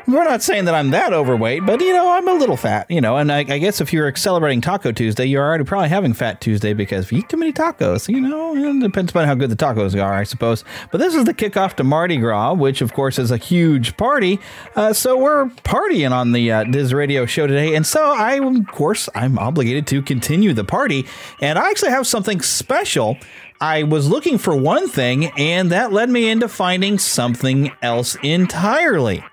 we're 0.06 0.24
not 0.24 0.42
saying 0.42 0.64
that 0.64 0.74
I'm 0.74 0.90
that 0.90 1.12
overweight, 1.12 1.64
but 1.64 1.80
you 1.80 1.92
know, 1.92 2.12
I'm 2.12 2.26
a 2.28 2.34
little 2.34 2.56
fat, 2.56 2.90
you 2.90 3.00
know. 3.00 3.16
And 3.16 3.30
I, 3.30 3.38
I 3.38 3.58
guess 3.58 3.80
if 3.80 3.92
you're 3.92 4.14
celebrating 4.16 4.60
Taco 4.60 4.92
Tuesday, 4.92 5.26
you're 5.26 5.44
already 5.44 5.64
probably 5.64 5.88
having 5.88 6.12
Fat 6.12 6.40
Tuesday 6.40 6.72
because 6.72 7.06
if 7.06 7.12
you 7.12 7.18
eat 7.18 7.28
too 7.28 7.36
many 7.36 7.52
tacos, 7.52 8.08
you 8.08 8.20
know, 8.20 8.54
it 8.54 8.80
depends 8.80 9.10
upon 9.10 9.26
how 9.26 9.34
good 9.34 9.50
the 9.50 9.56
tacos 9.56 10.00
are, 10.00 10.12
I 10.12 10.24
suppose. 10.24 10.64
But 10.90 10.98
this 10.98 11.14
is 11.14 11.24
the 11.24 11.34
kickoff 11.34 11.74
to 11.74 11.84
Mardi 11.84 12.16
Gras, 12.16 12.54
which 12.54 12.80
of 12.80 12.92
course 12.92 13.18
is 13.18 13.30
a 13.30 13.36
huge 13.36 13.96
party. 13.96 14.40
Uh, 14.74 14.92
so 14.92 15.16
we're 15.16 15.46
partying 15.64 16.12
on 16.12 16.32
the 16.32 16.50
uh, 16.50 16.64
Diz 16.64 16.92
Radio 16.92 17.26
show 17.26 17.46
today, 17.46 17.74
and 17.74 17.86
so 17.86 18.02
I, 18.02 18.34
of 18.34 18.66
course, 18.68 19.08
I'm 19.14 19.38
obligated 19.38 19.86
to 19.88 20.02
continue 20.02 20.52
the 20.52 20.64
party, 20.64 21.06
and 21.40 21.58
I 21.58 21.70
actually 21.70 21.90
have 21.90 22.06
something 22.06 22.40
special. 22.40 23.18
I 23.60 23.84
was 23.84 24.08
looking 24.08 24.38
for 24.38 24.56
one 24.56 24.88
thing, 24.88 25.26
and 25.38 25.70
that 25.70 25.92
led 25.92 26.10
me 26.10 26.28
into 26.28 26.48
finding 26.48 26.98
something 26.98 27.70
else 27.80 28.16
entirely. 28.22 29.24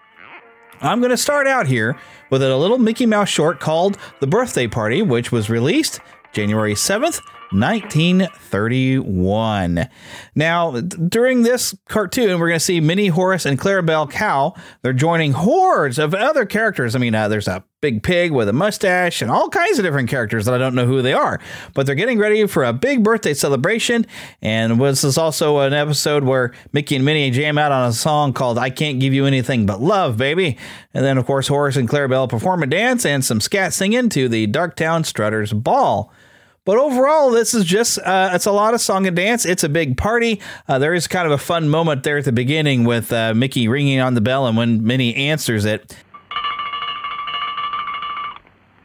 I'm 0.81 1.01
going 1.01 1.11
to 1.11 1.17
start 1.17 1.45
out 1.45 1.67
here 1.67 1.97
with 2.29 2.41
a 2.41 2.55
little 2.55 2.77
Mickey 2.77 3.05
Mouse 3.05 3.27
short 3.27 3.59
called 3.59 3.97
The 4.21 4.27
Birthday 4.27 4.67
Party, 4.67 5.01
which 5.01 5.29
was 5.29 5.49
released 5.49 5.99
January 6.31 6.73
7th, 6.73 7.19
1931. 7.51 9.89
Now, 10.35 10.79
during 10.79 11.41
this 11.41 11.75
cartoon, 11.89 12.39
we're 12.39 12.47
going 12.47 12.59
to 12.59 12.65
see 12.65 12.79
Minnie, 12.79 13.07
Horace, 13.07 13.45
and 13.45 13.59
Clarabelle 13.59 14.09
Cow. 14.09 14.53
They're 14.81 14.93
joining 14.93 15.33
hordes 15.33 15.99
of 15.99 16.13
other 16.13 16.45
characters. 16.45 16.95
I 16.95 16.99
mean, 16.99 17.13
uh, 17.13 17.27
there's 17.27 17.49
a 17.49 17.65
big 17.81 18.03
pig 18.03 18.31
with 18.31 18.49
a 18.49 18.53
mustache 18.53 19.21
and 19.21 19.31
all 19.31 19.47
kinds 19.47 19.79
of 19.79 19.85
different 19.85 20.09
characters 20.09 20.45
that 20.45 20.53
I 20.53 20.57
don't 20.57 20.75
know 20.75 20.85
who 20.85 21.01
they 21.01 21.13
are. 21.13 21.39
But 21.73 21.85
they're 21.85 21.95
getting 21.95 22.19
ready 22.19 22.45
for 22.45 22.65
a 22.65 22.73
big 22.73 23.03
birthday 23.03 23.33
celebration. 23.33 24.05
And 24.41 24.81
this 24.81 25.03
is 25.05 25.17
also 25.17 25.59
an 25.59 25.73
episode 25.73 26.23
where 26.25 26.53
Mickey 26.73 26.97
and 26.97 27.05
Minnie 27.05 27.31
jam 27.31 27.57
out 27.57 27.71
on 27.71 27.87
a 27.87 27.93
song 27.93 28.33
called 28.33 28.57
I 28.57 28.69
Can't 28.69 28.99
Give 28.99 29.13
You 29.13 29.25
Anything 29.25 29.65
But 29.65 29.81
Love, 29.81 30.17
Baby. 30.17 30.57
And 30.93 31.05
then, 31.05 31.17
of 31.17 31.25
course, 31.25 31.47
Horace 31.47 31.77
and 31.77 31.87
Clarabelle 31.87 32.27
perform 32.27 32.63
a 32.63 32.67
dance 32.67 33.05
and 33.05 33.23
some 33.23 33.39
scat 33.39 33.73
singing 33.73 34.09
to 34.09 34.27
the 34.27 34.47
Darktown 34.47 35.05
Strutters 35.05 35.53
Ball. 35.53 36.11
But 36.65 36.77
overall, 36.77 37.31
this 37.31 37.53
is 37.53 37.63
just, 37.63 37.97
uh, 37.99 38.31
it's 38.33 38.45
a 38.45 38.51
lot 38.51 38.73
of 38.73 38.81
song 38.81 39.07
and 39.07 39.15
dance. 39.15 39.45
It's 39.45 39.63
a 39.63 39.69
big 39.69 39.97
party. 39.97 40.41
Uh, 40.67 40.77
there 40.79 40.93
is 40.93 41.07
kind 41.07 41.25
of 41.25 41.31
a 41.31 41.37
fun 41.37 41.69
moment 41.69 42.03
there 42.03 42.17
at 42.17 42.25
the 42.25 42.33
beginning 42.33 42.83
with 42.83 43.13
uh, 43.13 43.33
Mickey 43.33 43.69
ringing 43.69 44.01
on 44.01 44.13
the 44.15 44.21
bell, 44.21 44.45
and 44.45 44.57
when 44.57 44.83
Minnie 44.85 45.15
answers 45.15 45.63
it, 45.65 45.95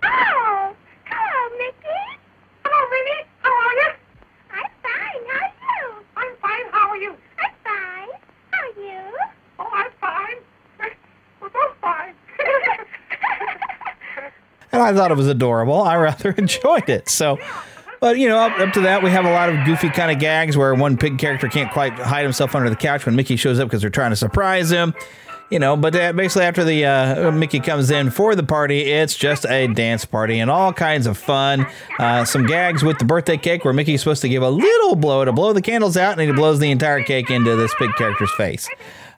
Hello. 0.03 0.75
Hello, 1.05 1.59
Mickey. 1.59 2.19
Hello, 2.65 2.89
Minnie. 2.91 3.27
How 3.43 3.53
are 3.53 3.75
you? 3.75 3.91
I'm 4.51 4.71
fine. 4.83 5.21
How 5.29 5.41
are 5.41 5.77
you? 5.77 5.93
I'm 6.17 6.37
fine. 6.41 6.67
How 6.73 6.89
are 6.89 6.97
you? 6.97 7.17
I'm 7.39 7.55
fine. 7.65 8.09
How 8.51 8.61
are 8.61 8.75
you? 8.83 9.19
Oh, 9.59 9.71
I'm 9.73 9.91
fine. 10.01 10.39
We're 11.41 11.49
both 11.51 11.77
fine. 11.83 12.15
and 14.73 14.74
I 14.85 14.95
thought 14.95 15.11
it 15.11 15.17
was 15.17 15.29
adorable. 15.29 15.83
I 15.83 15.97
rather 15.97 16.31
enjoyed 16.39 16.89
it. 16.89 17.09
So, 17.09 17.39
but 18.01 18.19
you 18.19 18.29
know, 18.29 18.39
up, 18.39 18.59
up 18.59 18.73
to 18.75 18.81
that, 18.83 19.03
we 19.03 19.11
have 19.11 19.25
a 19.25 19.31
lot 19.31 19.49
of 19.49 19.65
goofy 19.65 19.89
kind 19.91 20.11
of 20.11 20.19
gags 20.19 20.57
where 20.57 20.75
one 20.75 20.97
pig 20.97 21.19
character 21.19 21.49
can't 21.49 21.73
quite 21.73 21.93
hide 21.95 22.23
himself 22.23 22.55
under 22.55 22.71
the 22.71 22.77
couch 22.77 23.07
when 23.07 23.17
Mickey 23.17 23.37
shows 23.37 23.59
up 23.59 23.69
because 23.69 23.81
they're 23.81 23.91
trying 23.91 24.11
to 24.11 24.17
surprise 24.17 24.71
him. 24.71 24.95
You 25.51 25.59
know, 25.59 25.77
but 25.77 25.95
uh, 25.95 26.13
basically 26.15 26.47
after 26.47 26.65
the 26.65 26.85
uh, 26.87 27.31
Mickey 27.31 27.61
comes 27.61 27.91
in 27.91 28.11
for 28.11 28.35
the 28.35 28.43
party, 28.43 28.81
it's 28.81 29.15
just 29.15 29.45
a 29.47 29.69
dance 29.69 30.05
party 30.05 30.39
and 30.39 30.51
all 30.51 30.73
kinds 30.73 31.07
of 31.07 31.19
fun. 31.19 31.67
Uh, 31.99 32.25
some 32.25 32.47
gags 32.47 32.83
with 32.83 32.99
the 32.99 33.05
birthday 33.05 33.37
cake 33.37 33.65
where 33.65 33.75
Mickey's 33.75 34.01
supposed 34.01 34.23
to 34.23 34.29
give 34.29 34.43
a 34.43 34.51
little 34.51 34.97
blow 34.97 35.25
to 35.25 35.33
blow 35.33 35.53
the 35.53 35.63
candles 35.63 35.97
out, 35.97 36.19
and 36.19 36.23
he 36.23 36.33
blows 36.33 36.59
the 36.61 36.71
entire 36.71 37.05
cake 37.05 37.31
into 37.31 37.57
this 37.57 37.73
pig 37.79 37.95
character's 37.95 38.33
face. 38.33 38.69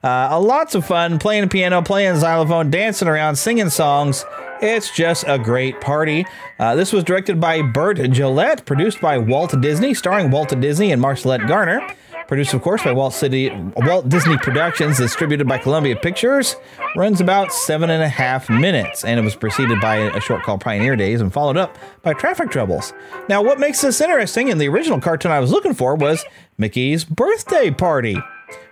Uh, 0.03 0.39
lots 0.39 0.75
of 0.75 0.85
fun 0.85 1.19
playing 1.19 1.49
piano, 1.49 1.81
playing 1.81 2.17
xylophone, 2.17 2.71
dancing 2.71 3.09
around, 3.09 3.37
singing 3.37 3.71
songs. 3.71 4.25
It's 4.61 4.91
just 4.91 5.25
a 5.27 5.39
great 5.39 5.81
party. 5.81 6.25
Uh, 6.59 6.75
this 6.75 6.93
was 6.93 7.05
directed 7.05 7.41
by 7.41 7.63
Burt 7.63 7.99
Gillett, 7.99 8.65
produced 8.65 9.01
by 9.01 9.19
Walt 9.19 9.61
Disney, 9.61 9.93
starring 9.95 10.31
Walt 10.31 10.59
Disney 10.61 10.93
and 10.93 11.03
Marcellite 11.03 11.47
Garner. 11.47 11.87
Produced, 12.27 12.55
of 12.55 12.63
course, 12.63 12.83
by 12.83 12.91
Walt, 12.91 13.13
City, 13.15 13.51
Walt 13.77 14.09
Disney 14.09 14.37
Productions, 14.39 14.97
distributed 14.97 15.47
by 15.47 15.59
Columbia 15.59 15.95
Pictures. 15.95 16.57
Runs 16.97 17.21
about 17.21 17.53
seven 17.53 17.89
and 17.89 18.03
a 18.03 18.09
half 18.09 18.51
minutes, 18.51 19.05
and 19.05 19.21
it 19.21 19.23
was 19.23 19.37
preceded 19.37 19.81
by 19.81 19.97
a 19.97 20.21
short 20.21 20.43
called 20.43 20.61
Pioneer 20.61 20.97
Days 20.97 21.21
and 21.21 21.33
followed 21.33 21.57
up 21.57 21.79
by 22.03 22.15
Traffic 22.15 22.51
Troubles. 22.51 22.93
Now, 23.29 23.43
what 23.43 23.61
makes 23.61 23.81
this 23.81 24.01
interesting, 24.01 24.51
and 24.51 24.61
the 24.61 24.69
original 24.69 25.01
cartoon 25.01 25.31
I 25.31 25.39
was 25.39 25.53
looking 25.53 25.75
for 25.75 25.95
was 25.95 26.25
Mickey's 26.59 27.05
Birthday 27.05 27.71
Party. 27.71 28.17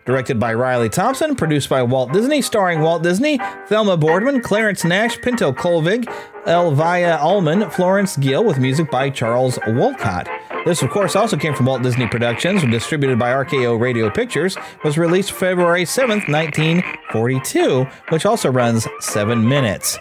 Directed 0.04 0.38
by 0.38 0.52
Riley 0.52 0.90
Thomson, 0.90 1.34
produced 1.34 1.68
by 1.70 1.82
Walt 1.82 2.12
Disney, 2.12 2.42
starring 2.42 2.80
Walt 2.80 3.02
Disney, 3.02 3.38
Thelma 3.68 3.96
Boardman, 3.96 4.42
Clarence 4.42 4.84
Nash, 4.84 5.18
Pinto 5.20 5.50
Colvig, 5.50 6.04
Elvia 6.46 7.18
Allman, 7.22 7.70
Florence 7.70 8.16
Gill, 8.18 8.44
with 8.44 8.58
music 8.58 8.90
by 8.90 9.08
Charles 9.08 9.58
Wolcott. 9.66 10.28
This, 10.66 10.82
of 10.82 10.90
course, 10.90 11.16
also 11.16 11.36
came 11.36 11.54
from 11.54 11.66
Walt 11.66 11.82
Disney 11.82 12.06
Productions, 12.06 12.62
distributed 12.64 13.18
by 13.18 13.32
RKO 13.32 13.80
Radio 13.80 14.10
Pictures, 14.10 14.56
was 14.82 14.98
released 14.98 15.32
February 15.32 15.84
7th, 15.84 16.28
1942, 16.28 17.86
which 18.10 18.26
also 18.26 18.50
runs 18.50 18.86
seven 19.00 19.46
minutes. 19.46 19.98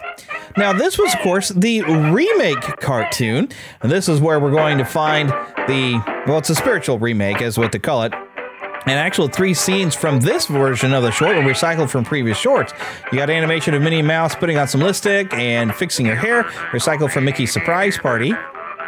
Now, 0.56 0.72
this 0.72 0.98
was, 0.98 1.12
of 1.14 1.20
course, 1.20 1.48
the 1.48 1.82
remake 1.82 2.62
cartoon, 2.78 3.48
and 3.82 3.90
this 3.90 4.08
is 4.08 4.20
where 4.20 4.38
we're 4.38 4.52
going 4.52 4.78
to 4.78 4.84
find 4.84 5.30
the, 5.66 6.00
well, 6.26 6.38
it's 6.38 6.50
a 6.50 6.54
spiritual 6.54 6.98
remake, 6.98 7.42
as 7.42 7.58
what 7.58 7.72
they 7.72 7.78
call 7.78 8.04
it, 8.04 8.14
and 8.86 8.98
actual 8.98 9.28
three 9.28 9.54
scenes 9.54 9.94
from 9.94 10.20
this 10.20 10.46
version 10.46 10.92
of 10.92 11.02
the 11.02 11.10
short 11.10 11.36
were 11.36 11.42
recycled 11.42 11.90
from 11.90 12.04
previous 12.04 12.38
shorts. 12.38 12.72
You 13.10 13.18
got 13.18 13.30
animation 13.30 13.74
of 13.74 13.82
Minnie 13.82 14.02
Mouse 14.02 14.34
putting 14.34 14.56
on 14.56 14.68
some 14.68 14.80
lipstick 14.80 15.32
and 15.32 15.74
fixing 15.74 16.06
her 16.06 16.16
hair, 16.16 16.44
recycled 16.72 17.12
from 17.12 17.24
Mickey's 17.24 17.52
surprise 17.52 17.98
party. 17.98 18.32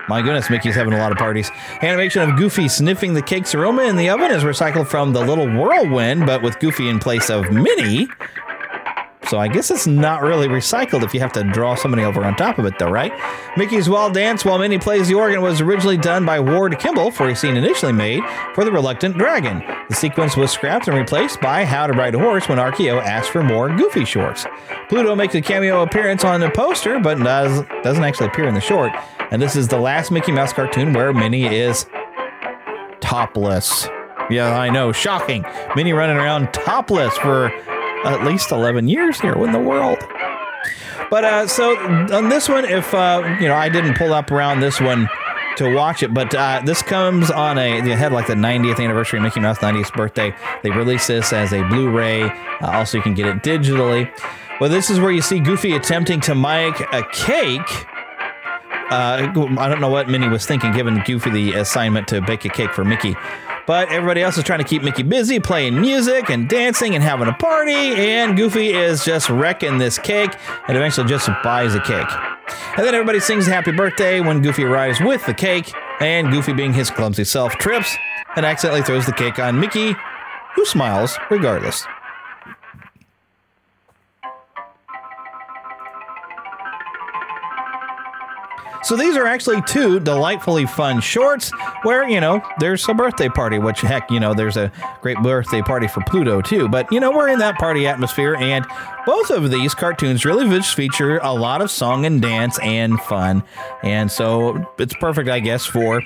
My 0.08 0.22
goodness, 0.22 0.50
Mickey's 0.50 0.76
having 0.76 0.92
a 0.92 0.98
lot 0.98 1.10
of 1.10 1.18
parties. 1.18 1.50
Animation 1.82 2.22
of 2.22 2.36
Goofy 2.36 2.68
sniffing 2.68 3.12
the 3.14 3.22
cake's 3.22 3.54
aroma 3.56 3.82
in 3.82 3.96
the 3.96 4.08
oven 4.08 4.30
is 4.30 4.44
recycled 4.44 4.86
from 4.86 5.12
the 5.12 5.20
Little 5.20 5.46
Whirlwind, 5.46 6.26
but 6.26 6.42
with 6.42 6.60
Goofy 6.60 6.88
in 6.88 7.00
place 7.00 7.28
of 7.28 7.50
Minnie. 7.50 8.06
So 9.28 9.38
I 9.38 9.48
guess 9.48 9.70
it's 9.70 9.86
not 9.86 10.22
really 10.22 10.46
recycled 10.46 11.02
if 11.02 11.12
you 11.12 11.20
have 11.20 11.32
to 11.32 11.42
draw 11.42 11.74
somebody 11.74 12.04
over 12.04 12.24
on 12.24 12.36
top 12.36 12.58
of 12.58 12.66
it, 12.66 12.78
though, 12.78 12.90
right? 12.90 13.12
Mickey's 13.56 13.88
Wild 13.88 14.14
Dance 14.14 14.44
while 14.44 14.58
Minnie 14.58 14.78
plays 14.78 15.08
the 15.08 15.14
organ 15.14 15.40
was 15.42 15.60
originally 15.60 15.96
done 15.96 16.24
by 16.24 16.38
Ward 16.38 16.78
Kimball 16.78 17.10
for 17.10 17.28
a 17.28 17.34
scene 17.34 17.56
initially 17.56 17.92
made 17.92 18.22
for 18.54 18.64
The 18.64 18.70
Reluctant 18.70 19.18
Dragon. 19.18 19.64
The 19.88 19.94
sequence 19.94 20.36
was 20.36 20.52
scrapped 20.52 20.86
and 20.86 20.96
replaced 20.96 21.40
by 21.40 21.64
How 21.64 21.86
to 21.86 21.92
Ride 21.92 22.14
a 22.14 22.18
Horse 22.18 22.48
when 22.48 22.58
RKO 22.58 23.02
asked 23.02 23.30
for 23.30 23.42
more 23.42 23.68
Goofy 23.74 24.04
shorts. 24.04 24.46
Pluto 24.88 25.16
makes 25.16 25.34
a 25.34 25.40
cameo 25.40 25.82
appearance 25.82 26.24
on 26.24 26.40
the 26.40 26.50
poster, 26.50 27.00
but 27.00 27.18
does, 27.18 27.64
doesn't 27.82 28.04
actually 28.04 28.28
appear 28.28 28.46
in 28.46 28.54
the 28.54 28.60
short. 28.60 28.92
And 29.32 29.42
this 29.42 29.56
is 29.56 29.66
the 29.66 29.78
last 29.78 30.12
Mickey 30.12 30.30
Mouse 30.30 30.52
cartoon 30.52 30.92
where 30.92 31.12
Minnie 31.12 31.46
is 31.46 31.86
topless. 33.00 33.88
Yeah, 34.30 34.58
I 34.58 34.70
know, 34.70 34.92
shocking. 34.92 35.44
Minnie 35.74 35.92
running 35.92 36.16
around 36.16 36.52
topless 36.52 37.16
for 37.18 37.50
at 38.06 38.24
least 38.24 38.52
11 38.52 38.88
years 38.88 39.20
here 39.20 39.34
in 39.44 39.52
the 39.52 39.58
world. 39.58 39.98
But 41.10 41.24
uh, 41.24 41.46
so 41.46 41.76
on 41.76 42.28
this 42.28 42.48
one, 42.48 42.64
if 42.64 42.92
uh, 42.92 43.36
you 43.40 43.48
know, 43.48 43.54
I 43.54 43.68
didn't 43.68 43.94
pull 43.96 44.12
up 44.12 44.30
around 44.30 44.60
this 44.60 44.80
one 44.80 45.08
to 45.56 45.74
watch 45.74 46.02
it, 46.02 46.12
but 46.12 46.34
uh, 46.34 46.62
this 46.64 46.82
comes 46.82 47.30
on 47.30 47.58
a 47.58 47.80
they 47.80 47.92
had 47.92 48.12
like 48.12 48.26
the 48.26 48.34
90th 48.34 48.82
anniversary 48.82 49.18
of 49.18 49.22
Mickey 49.22 49.40
Mouse 49.40 49.58
90th 49.58 49.94
birthday. 49.94 50.34
They 50.62 50.70
released 50.70 51.08
this 51.08 51.32
as 51.32 51.52
a 51.52 51.62
Blu-ray. 51.68 52.22
Uh, 52.22 52.30
also, 52.62 52.98
you 52.98 53.02
can 53.02 53.14
get 53.14 53.26
it 53.26 53.42
digitally. 53.42 54.10
Well, 54.60 54.70
this 54.70 54.90
is 54.90 54.98
where 54.98 55.10
you 55.10 55.22
see 55.22 55.38
Goofy 55.38 55.74
attempting 55.76 56.20
to 56.22 56.34
make 56.34 56.80
a 56.92 57.02
cake. 57.12 57.86
Uh, 58.90 59.32
I 59.58 59.68
don't 59.68 59.80
know 59.80 59.88
what 59.88 60.08
Minnie 60.08 60.28
was 60.28 60.46
thinking, 60.46 60.72
giving 60.72 61.02
Goofy 61.04 61.30
the 61.30 61.54
assignment 61.54 62.08
to 62.08 62.20
bake 62.20 62.44
a 62.44 62.48
cake 62.48 62.72
for 62.72 62.84
Mickey. 62.84 63.16
But 63.66 63.90
everybody 63.90 64.22
else 64.22 64.38
is 64.38 64.44
trying 64.44 64.60
to 64.60 64.64
keep 64.64 64.82
Mickey 64.82 65.02
busy, 65.02 65.40
playing 65.40 65.80
music 65.80 66.30
and 66.30 66.48
dancing 66.48 66.94
and 66.94 67.02
having 67.02 67.26
a 67.26 67.32
party. 67.32 67.72
And 67.72 68.36
Goofy 68.36 68.72
is 68.72 69.04
just 69.04 69.28
wrecking 69.28 69.78
this 69.78 69.98
cake 69.98 70.30
and 70.68 70.76
eventually 70.76 71.08
just 71.08 71.28
buys 71.42 71.74
a 71.74 71.80
cake. 71.80 72.08
And 72.76 72.86
then 72.86 72.94
everybody 72.94 73.18
sings 73.18 73.46
happy 73.46 73.72
birthday 73.72 74.20
when 74.20 74.40
Goofy 74.42 74.64
arrives 74.64 75.00
with 75.00 75.26
the 75.26 75.34
cake. 75.34 75.72
And 76.00 76.30
Goofy, 76.30 76.52
being 76.52 76.72
his 76.72 76.90
clumsy 76.90 77.24
self, 77.24 77.52
trips 77.54 77.96
and 78.36 78.46
accidentally 78.46 78.82
throws 78.82 79.06
the 79.06 79.12
cake 79.12 79.38
on 79.38 79.58
Mickey, 79.58 79.94
who 80.54 80.64
smiles 80.66 81.18
regardless. 81.30 81.84
So 88.86 88.94
these 88.94 89.16
are 89.16 89.26
actually 89.26 89.62
two 89.62 89.98
delightfully 89.98 90.64
fun 90.64 91.00
shorts 91.00 91.50
where, 91.82 92.08
you 92.08 92.20
know, 92.20 92.40
there's 92.60 92.88
a 92.88 92.94
birthday 92.94 93.28
party, 93.28 93.58
which 93.58 93.80
heck, 93.80 94.08
you 94.12 94.20
know, 94.20 94.32
there's 94.32 94.56
a 94.56 94.70
great 95.00 95.18
birthday 95.24 95.60
party 95.60 95.88
for 95.88 96.02
Pluto 96.02 96.40
too. 96.40 96.68
But, 96.68 96.92
you 96.92 97.00
know, 97.00 97.10
we're 97.10 97.28
in 97.28 97.40
that 97.40 97.56
party 97.56 97.88
atmosphere 97.88 98.36
and 98.36 98.64
both 99.04 99.30
of 99.30 99.50
these 99.50 99.74
cartoons 99.74 100.24
really 100.24 100.62
feature 100.62 101.18
a 101.18 101.34
lot 101.34 101.62
of 101.62 101.70
song 101.72 102.06
and 102.06 102.22
dance 102.22 102.60
and 102.60 103.00
fun. 103.00 103.42
And 103.82 104.08
so 104.08 104.64
it's 104.78 104.94
perfect, 104.94 105.28
I 105.28 105.40
guess, 105.40 105.66
for 105.66 106.00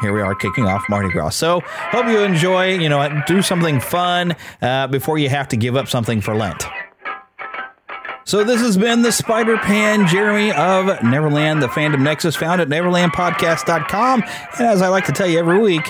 here 0.00 0.12
we 0.12 0.20
are 0.20 0.34
kicking 0.34 0.64
off 0.64 0.82
Mardi 0.88 1.10
Gras. 1.10 1.30
So 1.30 1.60
hope 1.64 2.08
you 2.08 2.18
enjoy, 2.24 2.76
you 2.76 2.88
know, 2.88 3.22
do 3.28 3.40
something 3.40 3.78
fun 3.78 4.34
uh, 4.60 4.88
before 4.88 5.18
you 5.18 5.28
have 5.28 5.46
to 5.48 5.56
give 5.56 5.76
up 5.76 5.86
something 5.86 6.20
for 6.20 6.34
Lent. 6.34 6.64
So 8.26 8.42
this 8.42 8.60
has 8.60 8.76
been 8.76 9.02
the 9.02 9.12
Spider 9.12 9.56
Pan 9.56 10.08
Jeremy 10.08 10.50
of 10.50 10.86
Neverland, 11.04 11.62
the 11.62 11.68
fandom 11.68 12.02
nexus 12.02 12.34
found 12.34 12.60
at 12.60 12.66
neverlandpodcast.com. 12.66 14.22
And 14.58 14.66
as 14.66 14.82
I 14.82 14.88
like 14.88 15.04
to 15.04 15.12
tell 15.12 15.28
you 15.28 15.38
every 15.38 15.60
week, 15.60 15.88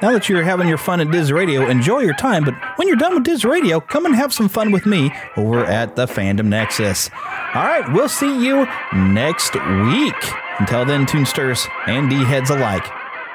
now 0.00 0.12
that 0.12 0.28
you're 0.28 0.44
having 0.44 0.68
your 0.68 0.78
fun 0.78 1.00
at 1.00 1.10
Diz 1.10 1.32
Radio, 1.32 1.68
enjoy 1.68 1.98
your 1.98 2.14
time. 2.14 2.44
But 2.44 2.54
when 2.76 2.86
you're 2.86 2.96
done 2.96 3.14
with 3.14 3.24
Diz 3.24 3.44
Radio, 3.44 3.80
come 3.80 4.06
and 4.06 4.14
have 4.14 4.32
some 4.32 4.48
fun 4.48 4.70
with 4.70 4.86
me 4.86 5.12
over 5.36 5.64
at 5.64 5.96
the 5.96 6.06
Fandom 6.06 6.46
Nexus. 6.46 7.10
All 7.52 7.64
right, 7.64 7.92
we'll 7.92 8.08
see 8.08 8.44
you 8.44 8.64
next 8.94 9.54
week. 9.54 10.14
Until 10.60 10.84
then, 10.84 11.04
Toonsters 11.04 11.66
and 11.88 12.08
D 12.08 12.22
heads 12.22 12.50
alike. 12.50 12.86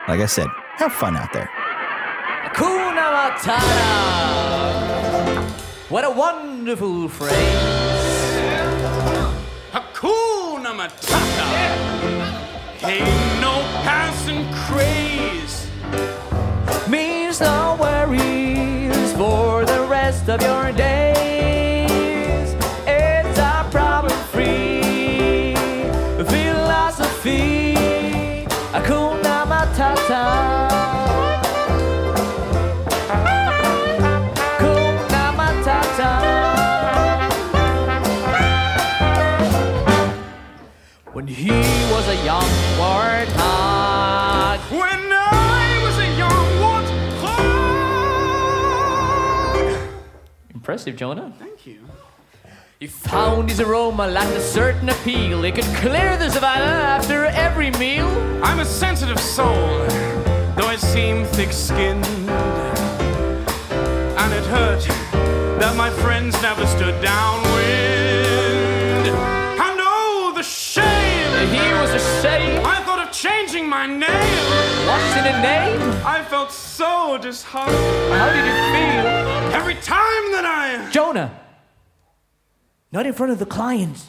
Like 0.08 0.22
I 0.22 0.26
said, 0.26 0.48
have 0.76 0.94
fun 0.94 1.18
out 1.18 1.34
there. 1.34 1.50
Hakuna 2.46 3.12
Matata. 3.36 4.72
What 5.90 6.06
a 6.06 6.12
wonderful 6.12 7.10
phrase. 7.10 7.97
Hakuna 9.98 10.74
Matata. 10.76 11.48
Ain't 12.84 13.42
no 13.42 13.56
passing 13.82 14.46
craze. 14.54 15.68
means 16.88 17.42
no 17.42 17.76
worries 17.80 19.14
for 19.14 19.66
the 19.66 19.88
rest 19.90 20.30
of 20.30 20.40
your 20.44 20.72
days. 20.72 20.97
Impressive, 50.68 50.98
Jonah. 50.98 51.32
Thank 51.40 51.66
you. 51.66 51.80
He 52.78 52.88
found 52.88 53.50
his 53.50 53.62
aroma 53.62 54.06
lacked 54.06 54.36
a 54.36 54.42
certain 54.42 54.90
appeal. 54.90 55.42
He 55.44 55.54
could 55.54 55.64
clear 55.78 56.18
the 56.18 56.30
savannah 56.30 56.66
after 56.66 57.24
every 57.24 57.72
meal. 57.80 58.10
I'm 58.44 58.60
a 58.60 58.66
sensitive 58.66 59.18
soul, 59.18 59.56
though 60.58 60.68
I 60.68 60.76
seem 60.76 61.24
thick 61.24 61.54
skinned. 61.54 62.06
And 64.20 64.34
it 64.34 64.44
hurt 64.48 64.84
that 65.62 65.74
my 65.78 65.90
friends 65.90 66.34
never 66.42 66.66
stood 66.68 67.02
downwind. 67.02 67.56
And 69.08 69.80
oh, 69.80 70.34
the 70.36 70.44
shame! 70.44 71.48
He 71.48 71.64
was 71.80 71.92
ashamed. 71.92 72.66
I 72.66 72.84
thought 72.84 73.08
of 73.08 73.14
changing 73.14 73.70
my 73.70 73.86
name. 73.86 74.27
In 75.18 75.26
a 75.26 75.42
name? 75.42 75.82
I 76.06 76.24
felt 76.30 76.52
so 76.52 77.18
disheartened. 77.18 78.14
How 78.14 78.30
did 78.36 78.46
you 78.46 78.58
feel? 78.74 79.06
Every 79.60 79.76
time 79.76 80.24
that 80.34 80.46
I. 80.46 80.90
Jonah! 80.92 81.32
Not 82.92 83.06
in 83.06 83.14
front 83.14 83.32
of 83.32 83.40
the 83.40 83.46
clients. 83.46 84.08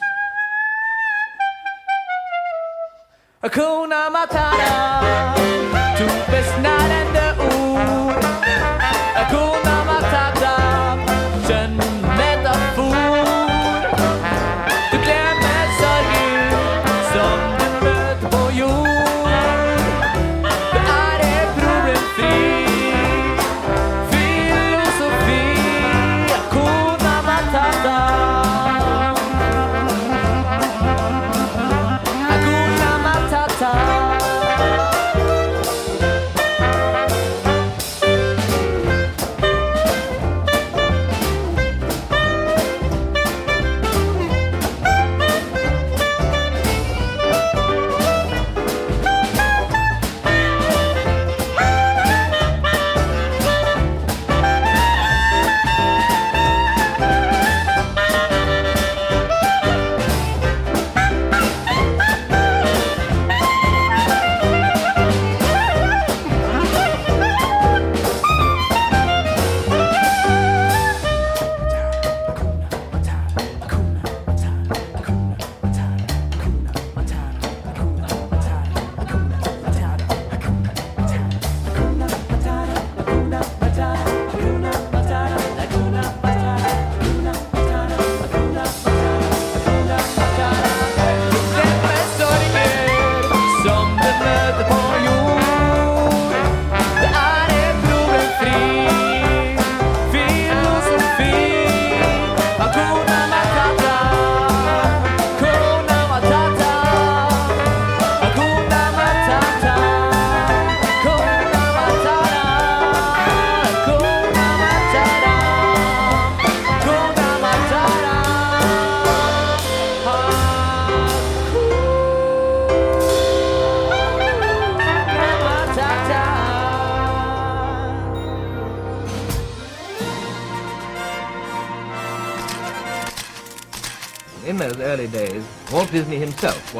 Hakuna 3.43 4.09
Matata, 4.11 5.33
tu 5.97 6.05
bist 6.31 6.53
närende 6.59 7.68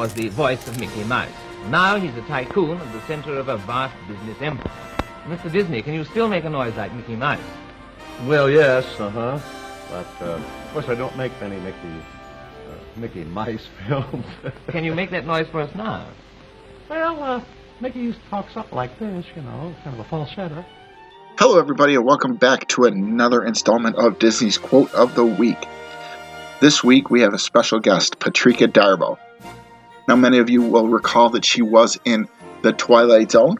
was 0.00 0.14
the 0.14 0.30
voice 0.30 0.66
of 0.66 0.80
Mickey 0.80 1.04
Mouse. 1.04 1.28
Now 1.68 2.00
he's 2.00 2.16
a 2.16 2.22
tycoon 2.22 2.78
at 2.78 2.90
the 2.90 3.02
center 3.02 3.34
of 3.34 3.48
a 3.48 3.58
vast 3.58 3.94
business 4.08 4.40
empire. 4.40 4.72
Mr. 5.26 5.52
Disney, 5.52 5.82
can 5.82 5.92
you 5.92 6.04
still 6.04 6.26
make 6.26 6.44
a 6.44 6.48
noise 6.48 6.74
like 6.74 6.90
Mickey 6.94 7.16
Mouse? 7.16 7.38
Well, 8.24 8.48
yes, 8.48 8.86
uh-huh. 8.98 9.38
But, 9.90 10.26
uh, 10.26 10.36
of 10.36 10.70
course, 10.72 10.88
I 10.88 10.94
don't 10.94 11.14
make 11.18 11.38
many 11.38 11.60
Mickey, 11.60 11.76
uh, 11.86 12.72
Mickey 12.96 13.24
Mice 13.24 13.68
films. 13.86 14.24
Can 14.68 14.84
you 14.84 14.94
make 14.94 15.10
that 15.10 15.26
noise 15.26 15.48
for 15.48 15.60
us 15.60 15.74
now? 15.74 16.06
well, 16.88 17.22
uh, 17.22 17.44
Mickey 17.82 17.98
used 17.98 18.22
to 18.22 18.28
talk 18.30 18.48
something 18.48 18.74
like 18.74 18.98
this, 18.98 19.26
you 19.36 19.42
know, 19.42 19.74
kind 19.84 20.00
of 20.00 20.00
a 20.00 20.08
falsetto. 20.08 20.64
Hello, 21.38 21.58
everybody, 21.58 21.94
and 21.94 22.06
welcome 22.06 22.36
back 22.36 22.66
to 22.68 22.84
another 22.84 23.44
installment 23.44 23.96
of 23.96 24.18
Disney's 24.18 24.56
Quote 24.56 24.94
of 24.94 25.14
the 25.14 25.26
Week. 25.26 25.62
This 26.62 26.82
week 26.82 27.10
we 27.10 27.20
have 27.20 27.34
a 27.34 27.38
special 27.38 27.80
guest, 27.80 28.18
Patrika 28.18 28.66
Darbo. 28.66 29.18
Now, 30.08 30.16
many 30.16 30.38
of 30.38 30.50
you 30.50 30.62
will 30.62 30.88
recall 30.88 31.30
that 31.30 31.44
she 31.44 31.62
was 31.62 31.98
in 32.04 32.28
The 32.62 32.72
Twilight 32.72 33.30
Zone, 33.30 33.56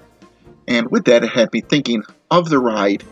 and 0.66 0.90
with 0.90 1.04
that, 1.04 1.24
it 1.24 1.30
had 1.30 1.52
me 1.52 1.60
thinking 1.60 2.02
of 2.30 2.48
the 2.48 2.58
ride 2.58 3.04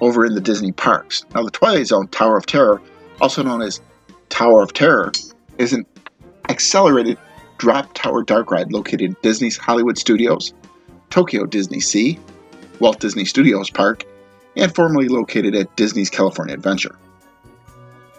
over 0.00 0.26
in 0.26 0.34
the 0.34 0.40
Disney 0.40 0.72
parks. 0.72 1.24
Now, 1.34 1.42
the 1.42 1.50
Twilight 1.50 1.86
Zone 1.86 2.08
Tower 2.08 2.36
of 2.36 2.46
Terror, 2.46 2.82
also 3.20 3.42
known 3.42 3.62
as 3.62 3.80
Tower 4.28 4.62
of 4.62 4.72
Terror, 4.72 5.12
is 5.58 5.72
an 5.72 5.86
accelerated 6.48 7.18
drop 7.58 7.94
tower 7.94 8.22
dark 8.24 8.50
ride 8.50 8.72
located 8.72 9.02
in 9.02 9.16
Disney's 9.22 9.56
Hollywood 9.56 9.96
Studios, 9.96 10.52
Tokyo 11.10 11.46
Disney 11.46 11.80
Sea, 11.80 12.18
Walt 12.80 12.98
Disney 12.98 13.24
Studios 13.24 13.70
Park, 13.70 14.04
and 14.56 14.74
formerly 14.74 15.08
located 15.08 15.54
at 15.54 15.74
Disney's 15.76 16.10
California 16.10 16.54
Adventure. 16.54 16.96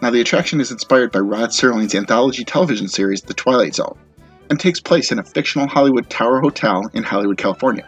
Now, 0.01 0.09
the 0.09 0.21
attraction 0.21 0.61
is 0.61 0.71
inspired 0.71 1.11
by 1.11 1.19
Rod 1.19 1.49
Serling's 1.49 1.95
anthology 1.95 2.43
television 2.43 2.87
series, 2.87 3.21
The 3.21 3.33
Twilight 3.33 3.75
Zone, 3.75 3.97
and 4.49 4.59
takes 4.59 4.79
place 4.79 5.11
in 5.11 5.19
a 5.19 5.23
fictional 5.23 5.67
Hollywood 5.67 6.09
Tower 6.09 6.39
Hotel 6.39 6.89
in 6.93 7.03
Hollywood, 7.03 7.37
California. 7.37 7.87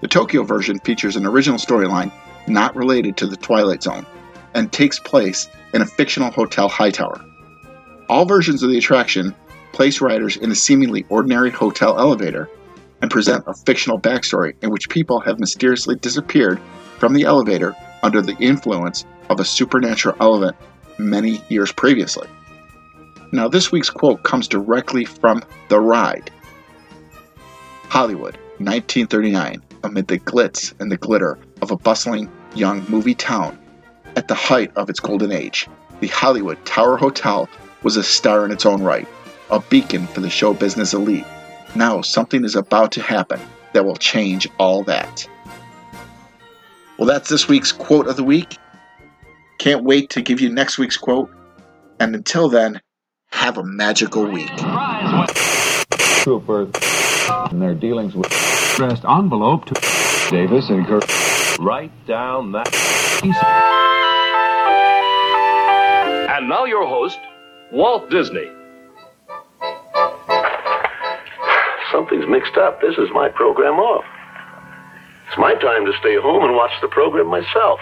The 0.00 0.08
Tokyo 0.08 0.42
version 0.42 0.78
features 0.80 1.16
an 1.16 1.26
original 1.26 1.58
storyline 1.58 2.12
not 2.46 2.74
related 2.74 3.16
to 3.16 3.26
The 3.26 3.36
Twilight 3.36 3.82
Zone 3.82 4.06
and 4.54 4.70
takes 4.70 4.98
place 4.98 5.48
in 5.72 5.82
a 5.82 5.86
fictional 5.86 6.30
Hotel 6.30 6.68
Hightower. 6.68 7.24
All 8.08 8.24
versions 8.24 8.62
of 8.62 8.70
the 8.70 8.78
attraction 8.78 9.34
place 9.72 10.00
riders 10.00 10.36
in 10.36 10.50
a 10.50 10.54
seemingly 10.54 11.06
ordinary 11.08 11.50
hotel 11.50 11.98
elevator 11.98 12.48
and 13.00 13.10
present 13.10 13.44
a 13.46 13.54
fictional 13.54 13.98
backstory 13.98 14.54
in 14.62 14.70
which 14.70 14.88
people 14.88 15.20
have 15.20 15.40
mysteriously 15.40 15.96
disappeared 15.96 16.60
from 16.98 17.14
the 17.14 17.24
elevator 17.24 17.74
under 18.02 18.20
the 18.20 18.36
influence 18.38 19.04
of 19.30 19.40
a 19.40 19.44
supernatural 19.44 20.16
element 20.20 20.56
many 20.98 21.42
years 21.48 21.72
previously. 21.72 22.28
Now, 23.32 23.48
this 23.48 23.72
week's 23.72 23.90
quote 23.90 24.22
comes 24.24 24.46
directly 24.46 25.06
from 25.06 25.42
The 25.68 25.80
Ride. 25.80 26.30
Hollywood, 27.88 28.36
1939. 28.58 29.62
amid 29.84 30.06
the 30.08 30.18
glitz 30.18 30.72
and 30.80 30.90
the 30.90 30.96
glitter 30.96 31.38
of 31.60 31.70
a 31.70 31.76
bustling 31.76 32.30
young 32.54 32.84
movie 32.88 33.14
town. 33.14 33.58
At 34.16 34.28
the 34.28 34.34
height 34.34 34.70
of 34.76 34.90
its 34.90 35.00
golden 35.00 35.32
age, 35.32 35.68
the 36.00 36.08
Hollywood 36.08 36.64
Tower 36.64 36.96
Hotel 36.96 37.48
was 37.82 37.96
a 37.96 38.02
star 38.02 38.44
in 38.44 38.52
its 38.52 38.66
own 38.66 38.82
right, 38.82 39.08
a 39.50 39.60
beacon 39.60 40.06
for 40.08 40.20
the 40.20 40.30
show 40.30 40.54
business 40.54 40.94
elite. 40.94 41.24
Now 41.74 42.00
something 42.02 42.44
is 42.44 42.54
about 42.54 42.92
to 42.92 43.02
happen 43.02 43.40
that 43.72 43.84
will 43.84 43.96
change 43.96 44.48
all 44.58 44.82
that. 44.84 45.26
Well, 46.98 47.08
that's 47.08 47.28
this 47.28 47.48
week's 47.48 47.72
quote 47.72 48.06
of 48.06 48.16
the 48.16 48.24
week. 48.24 48.58
Can't 49.58 49.84
wait 49.84 50.10
to 50.10 50.22
give 50.22 50.40
you 50.40 50.50
next 50.50 50.78
week's 50.78 50.98
quote. 50.98 51.30
And 51.98 52.14
until 52.14 52.48
then, 52.48 52.80
have 53.32 53.58
a 53.58 53.64
magical 53.64 54.24
week. 54.24 54.50
Trooper 56.22 56.68
in 57.50 57.58
their 57.58 57.74
dealings 57.74 58.14
with 58.14 58.26
addressed 58.74 59.04
envelope 59.04 59.64
to 59.66 59.74
Davis 60.30 60.70
and 60.70 60.86
Kirk. 60.86 61.04
Write 61.58 61.92
down 62.06 62.52
that. 62.52 62.68
And 66.30 66.48
now 66.48 66.64
your 66.64 66.86
host, 66.86 67.18
Walt 67.72 68.08
Disney. 68.10 68.48
Something's 71.90 72.26
mixed 72.28 72.56
up. 72.56 72.80
This 72.80 72.96
is 72.96 73.08
my 73.12 73.28
program 73.28 73.74
off. 73.74 74.04
It's 75.28 75.38
my 75.38 75.54
time 75.54 75.84
to 75.86 75.92
stay 76.00 76.16
home 76.16 76.44
and 76.44 76.54
watch 76.54 76.72
the 76.80 76.88
program 76.88 77.26
myself. 77.26 77.80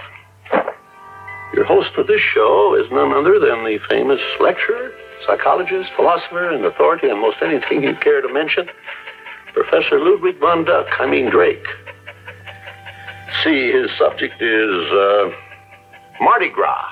Your 1.55 1.65
host 1.65 1.91
for 1.95 2.05
this 2.05 2.21
show 2.21 2.77
is 2.81 2.91
none 2.93 3.13
other 3.13 3.39
than 3.39 3.65
the 3.65 3.79
famous 3.89 4.21
lecturer, 4.41 4.93
psychologist, 5.27 5.91
philosopher, 5.97 6.51
and 6.51 6.65
authority 6.65 7.09
on 7.09 7.21
most 7.21 7.39
anything 7.43 7.83
you 7.83 7.95
care 7.97 8.21
to 8.21 8.33
mention, 8.33 8.69
Professor 9.53 9.99
Ludwig 9.99 10.39
von 10.39 10.65
Duck, 10.65 10.87
I 10.99 11.07
mean 11.07 11.31
Drake. 11.31 11.67
See, 13.45 13.73
his 13.73 13.91
subject 13.99 14.41
is 14.41 14.93
uh, 14.93 15.31
Mardi 16.21 16.49
Gras. 16.51 16.87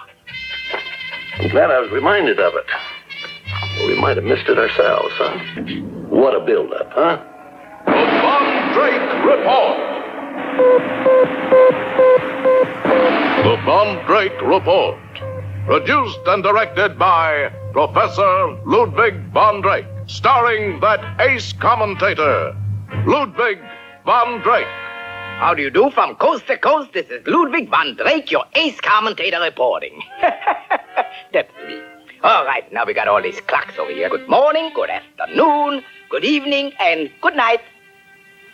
I'm 1.39 1.51
glad 1.51 1.70
I 1.70 1.81
was 1.81 1.91
reminded 1.91 2.41
of 2.41 2.55
it. 2.55 2.66
We 3.87 4.01
might 4.01 4.16
have 4.16 4.24
missed 4.24 4.49
it 4.49 4.59
ourselves, 4.59 5.12
huh? 5.14 5.39
What 6.09 6.35
a 6.35 6.45
build-up, 6.45 6.91
huh? 6.91 7.22
Von 7.87 8.72
Drake 8.74 9.24
Report. 9.24 9.79
The 13.45 13.57
Von 13.64 14.05
Drake 14.07 14.43
Report. 14.43 14.99
Produced 15.68 16.20
and 16.24 16.42
directed 16.42 16.98
by 16.98 17.52
Professor 17.74 18.56
Ludwig 18.64 19.22
von 19.34 19.60
Drake. 19.60 19.84
Starring 20.06 20.80
that 20.80 21.20
ace 21.20 21.52
commentator, 21.52 22.56
Ludwig 23.04 23.58
von 24.06 24.40
Drake. 24.40 24.66
How 25.36 25.52
do 25.54 25.60
you 25.60 25.68
do 25.68 25.90
from 25.90 26.14
coast 26.16 26.46
to 26.46 26.56
coast? 26.56 26.94
This 26.94 27.10
is 27.10 27.26
Ludwig 27.26 27.68
von 27.68 27.96
Drake, 27.96 28.30
your 28.30 28.46
ace 28.54 28.80
commentator 28.80 29.42
reporting. 29.42 30.02
That's 31.34 31.52
me. 31.66 31.82
All 32.22 32.46
right, 32.46 32.64
now 32.72 32.86
we 32.86 32.94
got 32.94 33.06
all 33.06 33.20
these 33.20 33.42
clocks 33.42 33.78
over 33.78 33.90
here. 33.90 34.08
Good 34.08 34.26
morning, 34.26 34.70
good 34.74 34.88
afternoon, 34.88 35.84
good 36.08 36.24
evening, 36.24 36.72
and 36.80 37.10
good 37.20 37.36
night. 37.36 37.60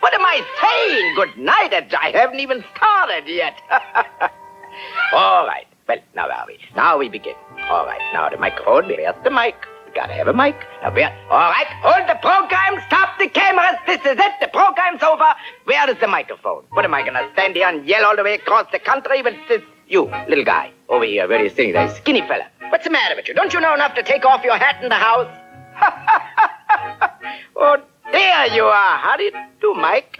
What 0.01 0.13
am 0.13 0.19
I 0.19 0.43
saying? 0.61 1.15
Good 1.15 1.37
night. 1.41 1.95
I 1.97 2.09
haven't 2.09 2.41
even 2.41 2.61
started 2.75 3.25
yet. 3.25 3.57
all 5.13 5.47
right. 5.47 5.65
Well, 5.87 5.97
now 6.15 6.29
are 6.29 6.45
we? 6.47 6.57
Now 6.75 6.97
we 6.97 7.09
begin. 7.09 7.35
All 7.69 7.85
right. 7.85 8.01
Now 8.13 8.29
the 8.29 8.37
microphone. 8.37 8.87
Where's 8.87 9.15
the 9.23 9.29
mic? 9.29 9.55
We 9.85 9.93
gotta 9.93 10.13
have 10.13 10.27
a 10.27 10.33
mic. 10.33 10.55
Now 10.81 10.91
where? 10.93 11.15
All 11.29 11.51
right. 11.51 11.67
Hold 11.83 12.09
the 12.09 12.15
program. 12.21 12.81
Stop 12.87 13.19
the 13.19 13.27
cameras. 13.27 13.77
This 13.85 13.99
is 14.01 14.17
it. 14.17 14.33
The 14.41 14.47
program's 14.47 15.03
over. 15.03 15.35
Where 15.65 15.89
is 15.89 15.97
the 15.99 16.07
microphone? 16.07 16.63
What 16.71 16.85
am 16.85 16.93
I 16.95 17.03
gonna 17.05 17.29
stand 17.33 17.55
here 17.55 17.67
and 17.67 17.85
yell 17.85 18.05
all 18.05 18.15
the 18.15 18.23
way 18.23 18.33
across 18.35 18.65
the 18.71 18.79
country 18.79 19.21
with 19.21 19.35
this? 19.47 19.61
You, 19.87 20.05
little 20.27 20.43
guy, 20.43 20.71
over 20.89 21.05
here. 21.05 21.27
Where 21.27 21.43
you 21.43 21.49
sitting 21.49 21.73
there? 21.73 21.93
Skinny 21.93 22.21
fella. 22.21 22.47
What's 22.69 22.85
the 22.85 22.89
matter 22.89 23.15
with 23.15 23.27
you? 23.27 23.35
Don't 23.35 23.53
you 23.53 23.61
know 23.61 23.75
enough 23.75 23.93
to 23.93 24.01
take 24.01 24.25
off 24.25 24.43
your 24.43 24.57
hat 24.57 24.81
in 24.81 24.89
the 24.89 24.95
house? 24.95 25.29
oh, 27.55 27.77
there 28.11 28.47
you 28.47 28.63
are. 28.63 28.97
How 28.97 29.15
do 29.15 29.23
you 29.23 29.31
do, 29.61 29.75
Mike? 29.75 30.17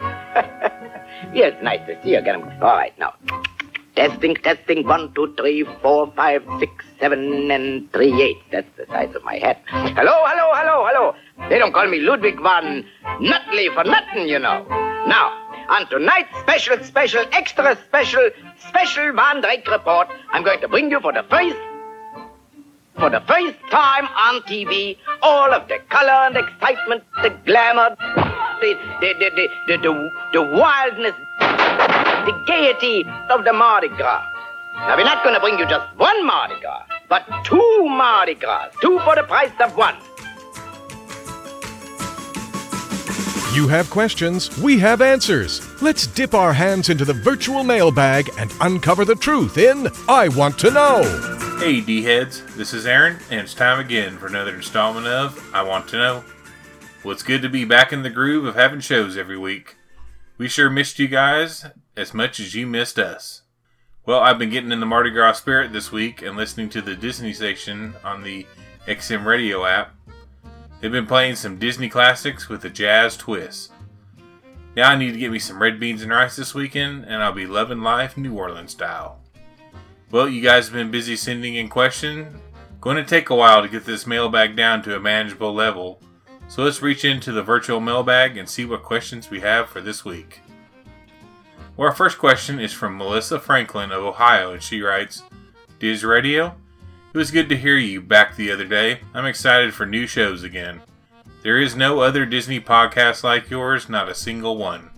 yes, 1.34 1.55
nice 1.63 1.80
to 1.88 1.99
see 2.03 2.11
you 2.11 2.20
again. 2.20 2.43
All 2.61 2.76
right, 2.76 2.93
now. 2.99 3.16
Testing, 3.95 4.35
testing. 4.35 4.85
One, 4.85 5.13
two, 5.13 5.33
three, 5.37 5.63
four, 5.81 6.11
five, 6.15 6.43
six, 6.59 6.71
seven, 6.99 7.49
and 7.49 7.91
three, 7.93 8.21
eight. 8.21 8.37
That's 8.51 8.67
the 8.77 8.85
size 8.87 9.15
of 9.15 9.23
my 9.23 9.37
hat. 9.37 9.61
Hello, 9.67 10.11
hello, 10.25 10.51
hello, 10.53 10.85
hello. 10.87 11.15
They 11.49 11.57
don't 11.59 11.73
call 11.73 11.87
me 11.87 11.99
Ludwig 11.99 12.37
von 12.41 12.85
Nutley 13.21 13.69
for 13.73 13.83
nothing, 13.85 14.27
you 14.27 14.39
know. 14.39 14.65
Now, 15.07 15.31
on 15.69 15.87
tonight's 15.89 16.37
special, 16.39 16.83
special, 16.83 17.23
extra 17.31 17.77
special, 17.87 18.29
special 18.67 19.13
Von 19.13 19.41
Drake 19.41 19.67
report, 19.69 20.09
I'm 20.31 20.43
going 20.43 20.59
to 20.61 20.67
bring 20.67 20.91
you 20.91 20.99
for 20.99 21.13
the 21.13 21.23
first 21.29 21.55
for 22.97 23.09
the 23.09 23.19
first 23.27 23.57
time 23.71 24.05
on 24.07 24.41
TV, 24.43 24.97
all 25.21 25.53
of 25.53 25.67
the 25.67 25.79
color 25.89 26.27
and 26.27 26.37
excitement, 26.37 27.03
the 27.21 27.29
glamour, 27.45 27.95
the, 28.61 28.73
the, 29.01 29.13
the, 29.19 29.29
the, 29.35 29.47
the, 29.67 29.77
the, 29.77 30.09
the 30.33 30.41
wildness, 30.41 31.13
the 32.25 32.43
gaiety 32.47 33.05
of 33.29 33.43
the 33.43 33.53
Mardi 33.53 33.89
Gras. 33.89 34.25
Now, 34.75 34.97
we're 34.97 35.03
not 35.03 35.23
going 35.23 35.35
to 35.35 35.39
bring 35.39 35.57
you 35.59 35.65
just 35.67 35.87
one 35.97 36.25
Mardi 36.25 36.59
Gras, 36.59 36.85
but 37.07 37.25
two 37.43 37.85
Mardi 37.87 38.35
Gras, 38.35 38.69
two 38.81 38.99
for 38.99 39.15
the 39.15 39.23
price 39.23 39.51
of 39.59 39.77
one. 39.77 39.95
You 43.55 43.69
have 43.69 43.89
questions, 43.89 44.57
we 44.59 44.79
have 44.79 45.01
answers. 45.01 45.61
Let's 45.81 46.07
dip 46.07 46.33
our 46.33 46.51
hands 46.51 46.89
into 46.89 47.05
the 47.05 47.13
virtual 47.13 47.63
mailbag 47.63 48.29
and 48.37 48.53
uncover 48.59 49.05
the 49.05 49.15
truth 49.15 49.57
in 49.57 49.87
I 50.09 50.27
Want 50.27 50.59
to 50.59 50.71
Know. 50.71 51.57
Hey, 51.59 51.79
D 51.79 52.03
heads, 52.03 52.43
this 52.57 52.73
is 52.73 52.85
Aaron, 52.85 53.17
and 53.31 53.39
it's 53.39 53.53
time 53.53 53.79
again 53.79 54.17
for 54.17 54.27
another 54.27 54.55
installment 54.55 55.07
of 55.07 55.41
I 55.53 55.63
Want 55.63 55.87
to 55.89 55.97
Know. 55.97 56.23
Well, 57.05 57.13
it's 57.13 57.23
good 57.23 57.41
to 57.43 57.49
be 57.49 57.63
back 57.63 57.93
in 57.93 58.03
the 58.03 58.09
groove 58.09 58.43
of 58.43 58.55
having 58.55 58.81
shows 58.81 59.15
every 59.15 59.37
week. 59.37 59.77
We 60.38 60.49
sure 60.49 60.69
missed 60.69 60.99
you 60.99 61.07
guys 61.07 61.65
as 61.95 62.13
much 62.13 62.41
as 62.41 62.53
you 62.53 62.67
missed 62.67 62.99
us. 62.99 63.43
Well, 64.05 64.19
I've 64.19 64.38
been 64.38 64.49
getting 64.49 64.73
in 64.73 64.81
the 64.81 64.86
Mardi 64.86 65.09
Gras 65.09 65.33
spirit 65.33 65.71
this 65.71 65.93
week 65.93 66.21
and 66.21 66.36
listening 66.36 66.67
to 66.71 66.81
the 66.81 66.93
Disney 66.93 67.31
station 67.31 67.93
on 68.03 68.21
the 68.21 68.45
XM 68.86 69.23
radio 69.23 69.65
app. 69.65 69.95
They've 70.81 70.91
been 70.91 71.07
playing 71.07 71.36
some 71.36 71.57
Disney 71.57 71.88
classics 71.88 72.49
with 72.49 72.65
a 72.65 72.69
jazz 72.69 73.15
twist. 73.15 73.71
Now 74.75 74.91
I 74.91 74.97
need 74.97 75.13
to 75.13 75.19
get 75.19 75.31
me 75.31 75.39
some 75.39 75.61
red 75.61 75.79
beans 75.79 76.01
and 76.01 76.11
rice 76.11 76.36
this 76.36 76.53
weekend, 76.53 77.05
and 77.05 77.23
I'll 77.23 77.31
be 77.31 77.47
loving 77.47 77.81
life 77.81 78.17
New 78.17 78.38
Orleans 78.38 78.73
style. 78.73 79.21
Well, 80.11 80.27
you 80.27 80.41
guys 80.41 80.65
have 80.65 80.73
been 80.73 80.91
busy 80.91 81.15
sending 81.15 81.55
in 81.55 81.69
questions. 81.69 82.36
Going 82.81 82.97
to 82.97 83.05
take 83.05 83.29
a 83.29 83.36
while 83.36 83.61
to 83.61 83.69
get 83.69 83.86
this 83.86 84.05
mailbag 84.05 84.57
down 84.57 84.83
to 84.83 84.97
a 84.97 84.99
manageable 84.99 85.53
level, 85.53 86.01
so 86.47 86.63
let's 86.63 86.81
reach 86.81 87.03
into 87.03 87.31
the 87.31 87.43
virtual 87.43 87.79
mailbag 87.79 88.37
and 88.37 88.47
see 88.47 88.65
what 88.65 88.83
questions 88.83 89.29
we 89.29 89.39
have 89.41 89.69
for 89.69 89.81
this 89.81 90.05
week. 90.05 90.41
Well, 91.77 91.89
our 91.89 91.95
first 91.95 92.17
question 92.17 92.59
is 92.59 92.71
from 92.71 92.97
Melissa 92.97 93.39
Franklin 93.39 93.91
of 93.91 94.03
Ohio, 94.03 94.53
and 94.53 94.63
she 94.63 94.81
writes 94.81 95.23
Diz 95.79 96.03
Radio, 96.03 96.55
it 97.13 97.17
was 97.17 97.31
good 97.31 97.49
to 97.49 97.57
hear 97.57 97.77
you 97.77 98.01
back 98.01 98.35
the 98.35 98.51
other 98.51 98.65
day. 98.65 98.99
I'm 99.13 99.25
excited 99.25 99.73
for 99.73 99.85
new 99.85 100.05
shows 100.05 100.43
again. 100.43 100.81
There 101.43 101.59
is 101.59 101.75
no 101.75 101.99
other 101.99 102.25
Disney 102.25 102.59
podcast 102.59 103.23
like 103.23 103.49
yours, 103.49 103.87
not 103.87 104.09
a 104.09 104.15
single 104.15 104.57
one. 104.57 104.89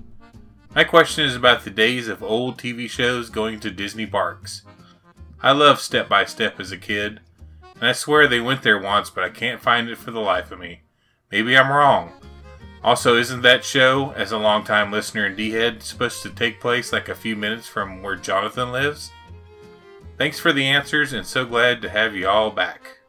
My 0.74 0.84
question 0.84 1.26
is 1.26 1.36
about 1.36 1.64
the 1.64 1.70
days 1.70 2.08
of 2.08 2.24
old 2.24 2.58
TV 2.58 2.90
shows 2.90 3.30
going 3.30 3.60
to 3.60 3.70
Disney 3.72 4.06
parks. 4.06 4.64
I 5.42 5.52
loved 5.52 5.82
Step 5.82 6.10
by 6.10 6.26
Step 6.26 6.60
as 6.60 6.72
a 6.72 6.78
kid, 6.78 7.20
and 7.76 7.86
I 7.88 7.92
swear 7.92 8.28
they 8.28 8.40
went 8.40 8.64
there 8.64 8.80
once, 8.80 9.10
but 9.10 9.24
I 9.24 9.30
can't 9.30 9.62
find 9.62 9.90
it 9.90 9.98
for 9.98 10.12
the 10.12 10.20
life 10.20 10.52
of 10.52 10.60
me. 10.60 10.82
Maybe 11.32 11.58
I'm 11.58 11.72
wrong. 11.72 12.14
Also, 12.84 13.18
isn't 13.18 13.42
that 13.42 13.66
show, 13.66 14.12
as 14.12 14.32
a 14.32 14.38
longtime 14.38 14.92
listener 14.92 15.26
in 15.26 15.36
D 15.36 15.52
Head, 15.52 15.84
supposed 15.84 16.24
to 16.24 16.30
take 16.30 16.62
place 16.62 16.94
like 16.94 17.10
a 17.10 17.16
few 17.16 17.36
minutes 17.36 17.68
from 17.68 18.02
where 18.02 18.16
Jonathan 18.16 18.72
lives? 18.72 19.12
Thanks 20.18 20.40
for 20.40 20.54
the 20.54 20.66
answers, 20.66 21.14
and 21.14 21.26
so 21.26 21.46
glad 21.46 21.82
to 21.82 21.90
have 21.90 22.16
you 22.16 22.28
all 22.28 22.50
back. 22.50 23.00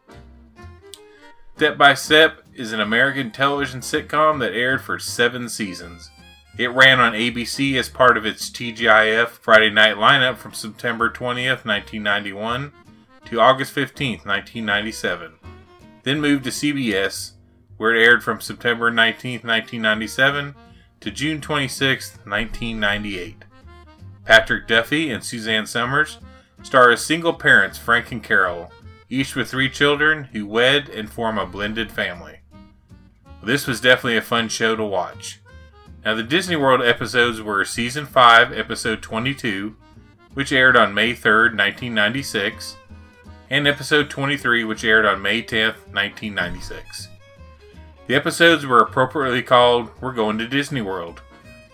Step 1.57 1.79
by 1.79 1.95
Step 1.95 2.43
is 2.55 2.73
an 2.73 2.81
American 2.81 3.31
television 3.31 3.81
sitcom 3.81 4.41
that 4.41 4.53
aired 4.53 4.83
for 4.83 4.99
seven 4.99 5.49
seasons. 5.49 6.11
It 6.59 6.73
ran 6.73 6.99
on 6.99 7.13
ABC 7.13 7.79
as 7.79 7.89
part 7.89 8.17
of 8.17 8.27
its 8.27 8.51
TGIF 8.51 9.29
Friday 9.29 9.71
night 9.71 9.95
lineup 9.95 10.39
from 10.39 10.55
September 10.55 11.09
20th, 11.09 11.65
1991 11.65 12.73
to 13.27 13.41
August 13.41 13.75
15th, 13.75 14.27
1997. 14.27 15.35
Then 16.03 16.21
moved 16.21 16.45
to 16.45 16.51
CBS, 16.51 17.33
where 17.79 17.95
it 17.95 18.05
aired 18.05 18.23
from 18.23 18.41
September 18.41 18.91
19th, 18.91 19.45
1997 19.45 20.55
to 21.01 21.11
June 21.11 21.41
26th, 21.41 22.19
1998. 22.27 23.45
Patrick 24.25 24.69
Duffy 24.69 25.11
and 25.11 25.25
Suzanne 25.25 25.67
Somers 25.67 26.19
star 26.63 26.91
as 26.91 27.01
single 27.01 27.33
parents 27.33 27.79
Frank 27.79 28.13
and 28.13 28.23
Carol, 28.23 28.71
each 29.09 29.35
with 29.35 29.49
three 29.49 29.71
children 29.71 30.25
who 30.25 30.47
wed 30.47 30.89
and 30.91 31.11
form 31.11 31.39
a 31.39 31.47
blended 31.47 31.91
family. 31.91 32.41
This 33.43 33.67
was 33.67 33.81
definitely 33.81 34.17
a 34.17 34.23
fun 34.23 34.49
show 34.49 34.77
to 34.77 34.85
watch. 34.85 35.41
Now, 36.05 36.15
the 36.15 36.23
Disney 36.23 36.57
World 36.57 36.83
episodes 36.83 37.41
were 37.41 37.65
Season 37.65 38.07
5, 38.07 38.53
Episode 38.53 39.03
22, 39.03 39.77
which 40.35 40.53
aired 40.53 40.77
on 40.77 40.95
May 40.95 41.13
3rd, 41.13 41.57
1996, 41.57 42.77
and 43.51 43.67
Episode 43.67 44.11
23, 44.11 44.65
which 44.65 44.85
aired 44.85 45.07
on 45.07 45.23
May 45.23 45.43
10th, 45.43 45.87
1996. 45.93 47.08
The 48.09 48.15
episodes 48.15 48.65
were 48.65 48.81
appropriately 48.81 49.43
called 49.43 49.91
We're 50.01 50.15
Going 50.15 50.39
to 50.39 50.49
Disney 50.49 50.81
World. 50.81 51.21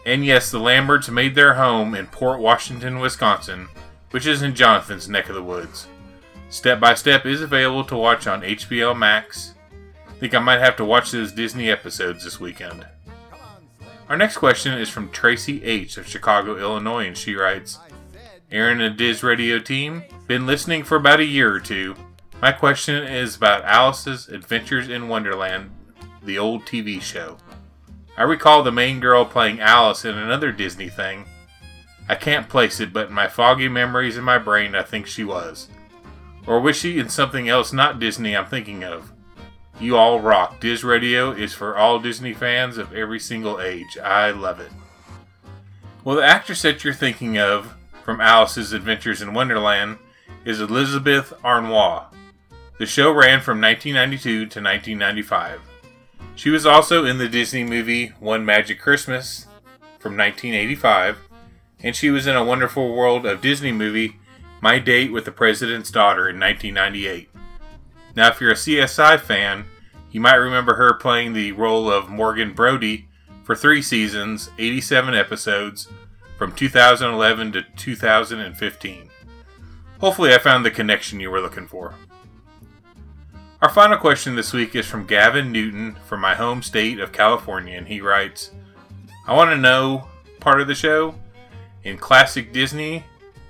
And 0.05 0.25
yes, 0.25 0.51
the 0.51 0.59
Lamberts 0.59 1.09
made 1.09 1.37
their 1.37 1.55
home 1.55 1.95
in 1.95 2.09
Port 2.09 2.41
Washington, 2.41 2.99
Wisconsin, 2.99 3.69
which 4.11 4.27
is 4.27 4.43
in 4.43 4.57
Jonathan's 4.57 5.09
neck 5.09 5.29
of 5.29 5.37
the 5.37 5.43
woods. 5.45 5.87
Step 6.51 6.81
by 6.81 6.95
Step 6.95 7.25
is 7.25 7.41
available 7.41 7.85
to 7.85 7.97
watch 7.97 8.27
on 8.27 8.43
HBO 8.43 8.99
Max. 8.99 9.55
Think 10.19 10.35
I 10.35 10.41
might 10.41 10.59
have 10.59 10.75
to 10.79 10.85
watch 10.85 11.13
those 11.13 11.31
Disney 11.31 11.71
episodes 11.71 12.25
this 12.25 12.41
weekend. 12.41 12.85
Our 14.09 14.17
next 14.17 14.39
question 14.39 14.77
is 14.77 14.89
from 14.89 15.11
Tracy 15.11 15.63
H. 15.63 15.97
of 15.99 16.09
Chicago, 16.09 16.59
Illinois, 16.59 17.07
and 17.07 17.17
she 17.17 17.37
writes 17.37 17.79
Aaron 18.51 18.81
and 18.81 18.97
Diz 18.97 19.23
Radio 19.23 19.61
team, 19.61 20.03
been 20.27 20.47
listening 20.47 20.83
for 20.83 20.97
about 20.97 21.21
a 21.21 21.25
year 21.25 21.55
or 21.55 21.61
two. 21.61 21.95
My 22.43 22.51
question 22.51 23.05
is 23.05 23.37
about 23.37 23.65
Alice's 23.65 24.29
Adventures 24.29 24.89
in 24.89 25.07
Wonderland, 25.07 25.71
the 26.25 26.39
old 26.39 26.65
TV 26.65 27.01
show. 27.01 27.37
I 28.17 28.23
recall 28.23 28.63
the 28.63 28.73
main 28.73 29.01
girl 29.01 29.25
playing 29.25 29.61
Alice 29.61 30.05
in 30.05 30.17
another 30.17 30.53
Disney 30.53 30.89
thing. 30.89 31.25
I 32.09 32.15
can't 32.15 32.49
place 32.49 32.81
it, 32.81 32.93
but 32.93 33.09
in 33.09 33.15
my 33.15 33.29
foggy 33.29 33.69
memories 33.69 34.17
in 34.17 34.25
my 34.25 34.39
brain, 34.39 34.75
I 34.75 34.83
think 34.83 35.07
she 35.07 35.25
was. 35.25 35.69
Or 36.47 36.61
was 36.61 36.77
she 36.77 36.99
in 36.99 37.09
something 37.09 37.49
else 37.49 37.73
not 37.73 37.99
Disney 37.99 38.37
I'm 38.37 38.47
thinking 38.47 38.85
of? 38.85 39.13
You 39.81 39.97
all 39.97 40.21
rock. 40.21 40.61
Diz 40.61 40.85
Radio 40.85 41.33
is 41.33 41.53
for 41.53 41.77
all 41.77 41.99
Disney 41.99 42.35
fans 42.35 42.79
of 42.79 42.93
every 42.93 43.19
single 43.19 43.61
age. 43.61 43.99
I 43.99 44.31
love 44.31 44.61
it. 44.61 44.71
Well, 46.05 46.17
the 46.17 46.25
actress 46.25 46.63
that 46.63 46.85
you're 46.85 46.95
thinking 46.95 47.39
of 47.39 47.75
from 48.05 48.21
Alice's 48.21 48.73
Adventures 48.73 49.23
in 49.23 49.35
Wonderland 49.35 49.99
is 50.45 50.61
Elisabeth 50.61 51.33
Harnois. 51.43 52.05
The 52.79 52.87
show 52.87 53.11
ran 53.11 53.41
from 53.41 53.61
1992 53.61 54.31
to 54.31 54.61
1995. 54.61 55.61
She 56.37 56.51
was 56.51 56.67
also 56.67 57.05
in 57.05 57.19
the 57.19 57.29
Disney 57.29 57.65
movie 57.65 58.09
One 58.19 58.45
Magic 58.45 58.81
Christmas 58.81 59.47
from 59.99 60.17
1985, 60.17 61.19
and 61.81 61.95
she 61.95 62.11
was 62.11 62.27
in 62.27 62.35
a 62.37 62.45
Wonderful 62.45 62.95
World 62.95 63.25
of 63.25 63.41
Disney 63.41 63.73
movie 63.73 64.17
My 64.61 64.79
Date 64.79 65.13
with 65.13 65.25
the 65.25 65.33
President's 65.33 65.91
Daughter 65.91 66.29
in 66.29 66.41
1998. 66.41 67.31
Now, 68.17 68.29
if 68.29 68.41
you're 68.41 68.51
a 68.51 68.55
CSI 68.55 69.21
fan, 69.21 69.65
you 70.11 70.21
might 70.21 70.35
remember 70.35 70.75
her 70.75 70.95
playing 70.95 71.33
the 71.33 71.53
role 71.53 71.91
of 71.91 72.09
Morgan 72.09 72.53
Brody 72.53 73.09
for 73.45 73.55
three 73.55 73.83
seasons, 73.83 74.51
87 74.59 75.15
episodes, 75.15 75.89
from 76.37 76.53
2011 76.53 77.53
to 77.53 77.63
2015. 77.63 79.11
Hopefully, 80.01 80.35
I 80.35 80.39
found 80.39 80.65
the 80.65 80.71
connection 80.71 81.21
you 81.21 81.31
were 81.31 81.41
looking 81.41 81.67
for. 81.67 81.95
Our 83.65 83.71
final 83.71 83.97
question 83.97 84.37
this 84.37 84.53
week 84.53 84.75
is 84.75 84.85
from 84.85 85.07
Gavin 85.07 85.51
Newton 85.51 85.97
from 86.05 86.21
my 86.21 86.35
home 86.35 86.63
state 86.63 87.01
of 87.01 87.13
California, 87.13 87.79
and 87.79 87.89
he 87.89 88.03
writes 88.03 88.51
I 89.27 89.33
want 89.35 89.53
to 89.53 89.57
know 89.57 90.07
part 90.39 90.61
of 90.61 90.69
the 90.69 90.75
show. 90.75 91.15
In 91.83 91.97
classic 91.97 92.53
Disney, 92.53 93.05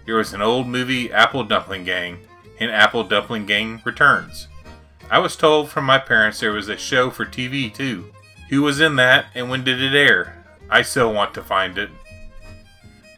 there 0.07 0.15
was 0.15 0.33
an 0.33 0.41
old 0.41 0.69
movie, 0.69 1.13
Apple 1.13 1.43
Dumpling 1.43 1.83
Gang, 1.83 2.21
and 2.61 2.71
Apple 2.71 3.03
Dumpling 3.03 3.45
Gang 3.45 3.83
Returns. 3.85 4.47
I 5.11 5.19
was 5.19 5.35
told 5.35 5.69
from 5.69 5.85
my 5.85 5.99
parents 5.99 6.39
there 6.39 6.53
was 6.53 6.69
a 6.69 6.77
show 6.77 7.11
for 7.11 7.27
TV 7.27 7.75
too. 7.75 8.13
Who 8.51 8.63
was 8.63 8.81
in 8.81 8.95
that 8.95 9.27
and 9.35 9.51
when 9.51 9.65
did 9.65 9.83
it 9.83 9.97
air? 9.97 10.45
I 10.71 10.83
still 10.83 11.13
want 11.13 11.35
to 11.35 11.43
find 11.43 11.77
it. 11.77 11.91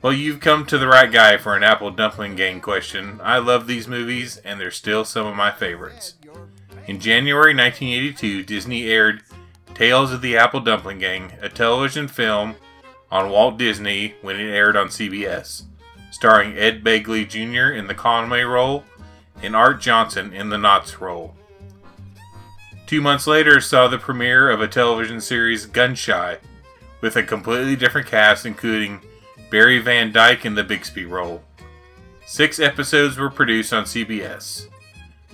Well, 0.00 0.14
you've 0.14 0.40
come 0.40 0.64
to 0.64 0.78
the 0.78 0.88
right 0.88 1.12
guy 1.12 1.36
for 1.36 1.54
an 1.56 1.62
Apple 1.62 1.90
Dumpling 1.90 2.36
Gang 2.36 2.62
question. 2.62 3.20
I 3.22 3.36
love 3.36 3.66
these 3.66 3.86
movies 3.86 4.38
and 4.38 4.58
they're 4.58 4.70
still 4.70 5.04
some 5.04 5.26
of 5.26 5.36
my 5.36 5.50
favorites. 5.50 6.14
In 6.86 7.00
January 7.00 7.52
1982, 7.52 8.44
Disney 8.44 8.88
aired 8.88 9.22
Tales 9.74 10.12
of 10.12 10.22
the 10.22 10.36
Apple 10.36 10.60
Dumpling 10.60 11.00
Gang, 11.00 11.32
a 11.42 11.48
television 11.48 12.06
film 12.06 12.54
on 13.10 13.28
Walt 13.28 13.58
Disney 13.58 14.14
when 14.22 14.36
it 14.38 14.48
aired 14.48 14.76
on 14.76 14.88
CBS, 14.88 15.64
starring 16.12 16.56
Ed 16.56 16.84
Begley 16.84 17.28
Jr. 17.28 17.74
in 17.74 17.88
the 17.88 17.94
Conway 17.94 18.42
role 18.42 18.84
and 19.42 19.56
Arte 19.56 19.80
Johnson 19.80 20.32
in 20.32 20.48
the 20.48 20.56
Knotts 20.56 21.00
role. 21.00 21.34
Two 22.86 23.00
months 23.00 23.26
later 23.26 23.60
saw 23.60 23.88
the 23.88 23.98
premiere 23.98 24.48
of 24.48 24.60
a 24.60 24.68
television 24.68 25.20
series 25.20 25.66
Gunshy, 25.66 26.38
with 27.00 27.16
a 27.16 27.22
completely 27.24 27.74
different 27.74 28.06
cast 28.06 28.46
including 28.46 29.00
Barry 29.50 29.80
Van 29.80 30.12
Dyke 30.12 30.46
in 30.46 30.54
the 30.54 30.62
Bixby 30.62 31.04
role. 31.04 31.42
Six 32.26 32.60
episodes 32.60 33.18
were 33.18 33.30
produced 33.30 33.72
on 33.72 33.84
CBS. 33.84 34.68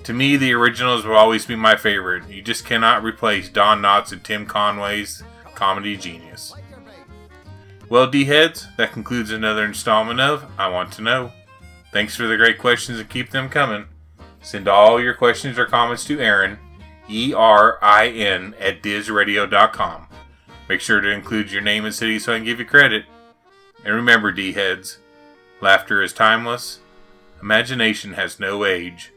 To 0.05 0.13
me, 0.13 0.37
the 0.37 0.53
originals 0.53 1.05
will 1.05 1.15
always 1.15 1.47
be 1.47 1.55
my 1.55 1.77
favorite. 1.77 2.29
You 2.29 2.43
just 2.43 2.65
cannot 2.65 3.05
replace 3.05 3.49
Don 3.49 3.81
Knotts 3.81 4.11
and 4.11 4.23
Tim 4.25 4.47
Conway's 4.47 5.23
comedy 5.55 5.97
genius. 5.97 6.55
Well, 7.89 8.09
D 8.09 8.25
heads, 8.25 8.67
that 8.79 8.93
concludes 8.93 9.31
another 9.31 9.65
installment 9.65 10.19
of 10.19 10.45
I 10.59 10.69
Want 10.69 10.93
to 10.95 11.03
Know. 11.03 11.31
Thanks 11.93 12.17
for 12.17 12.27
the 12.27 12.37
great 12.37 12.59
questions 12.59 12.99
and 12.99 13.09
keep 13.09 13.31
them 13.31 13.49
coming. 13.49 13.85
Send 14.41 14.67
all 14.67 15.01
your 15.01 15.15
questions 15.15 15.57
or 15.57 15.67
comments 15.67 16.05
to 16.07 16.19
Aaron, 16.19 16.59
E 17.09 17.33
R 17.33 17.79
I 17.81 18.09
N, 18.09 18.55
at 18.59 18.83
DizRadio.com. 18.83 20.09
Make 20.69 20.81
sure 20.81 21.01
to 21.01 21.11
include 21.11 21.53
your 21.53 21.63
name 21.63 21.85
and 21.85 21.95
city 21.95 22.19
so 22.19 22.33
I 22.33 22.39
can 22.39 22.45
give 22.45 22.59
you 22.59 22.65
credit. 22.65 23.05
And 23.85 23.95
remember, 23.95 24.33
D 24.33 24.53
heads, 24.53 24.99
laughter 25.61 26.03
is 26.03 26.13
timeless, 26.13 26.81
imagination 27.41 28.15
has 28.15 28.41
no 28.41 28.65
age, 28.65 29.13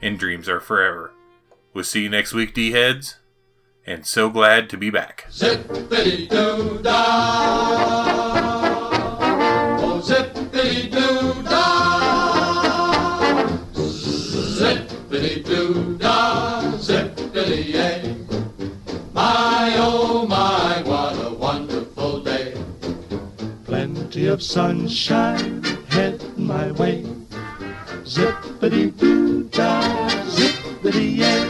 and 0.00 0.18
dreams 0.18 0.48
are 0.48 0.60
forever. 0.60 1.12
We'll 1.72 1.84
see 1.84 2.02
you 2.02 2.08
next 2.08 2.32
week, 2.32 2.54
D 2.54 2.72
heads, 2.72 3.16
and 3.86 4.06
so 4.06 4.30
glad 4.30 4.70
to 4.70 4.76
be 4.76 4.90
back. 4.90 5.26
Oh, 6.28 6.78
dah. 6.82 7.96
Zippity 16.78 17.72
yay. 17.72 18.16
My 19.12 19.74
oh 19.78 20.26
my, 20.26 20.82
what 20.84 21.14
a 21.24 21.34
wonderful 21.34 22.20
day. 22.20 22.54
Plenty 23.64 24.26
of 24.26 24.42
sunshine 24.42 25.64
heading 25.88 26.46
my 26.46 26.70
way. 26.72 27.04
Zippity 28.16 28.96
doo 28.96 29.42
dah, 29.52 30.08
zippity 30.24 31.18
yay. 31.18 31.44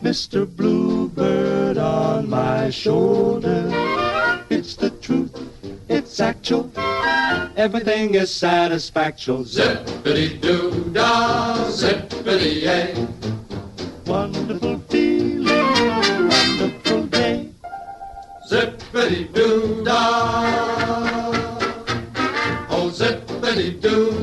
Mr. 0.00 0.46
Bluebird 0.46 1.76
on 1.76 2.30
my 2.30 2.70
shoulder. 2.70 3.68
It's 4.48 4.76
the 4.76 4.90
truth, 4.90 5.34
it's 5.88 6.20
actual. 6.20 6.70
Everything 7.56 8.14
is 8.14 8.30
satisfactual. 8.30 9.42
Zippity 9.42 10.40
doo 10.40 10.88
dah. 10.92 11.66
Zippity 11.66 12.62
yay. 12.62 12.94
Wonderful 14.06 14.78
feeling, 14.88 16.28
wonderful 16.30 17.06
day. 17.06 17.48
Zippity 18.48 19.34
doo 19.34 19.82
dah. 19.82 21.32
Oh, 22.70 22.88
zippity 22.94 23.80
doo 23.80 24.13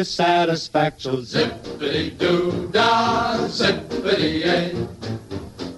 Everything 0.00 0.16
is 0.16 0.16
satisfactual. 0.16 1.18
Zippity 1.20 2.16
doo 2.16 2.70
dah, 2.72 3.36
eh? 3.36 3.48
zippity 3.48 4.40
yay. 4.40 4.72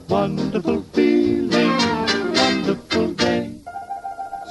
Wonderful 0.09 0.83
feeling, 0.95 1.75
wonderful 2.31 3.15
day. 3.19 3.51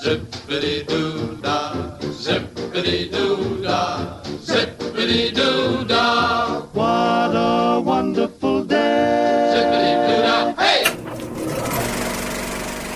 Zippity 0.04 0.84
doo 0.88 1.40
dah, 1.42 1.72
zippity 2.04 3.10
doo 3.12 3.64
dah, 3.64 4.20
zippity 4.44 5.32
doo 5.34 5.86
dah. 5.88 6.68
What 6.76 7.32
a 7.32 7.80
wonderful 7.80 8.66
day. 8.66 9.56
Zippity 9.56 9.94
doo 10.04 10.20
dah, 10.28 10.52
hey! 10.60 10.84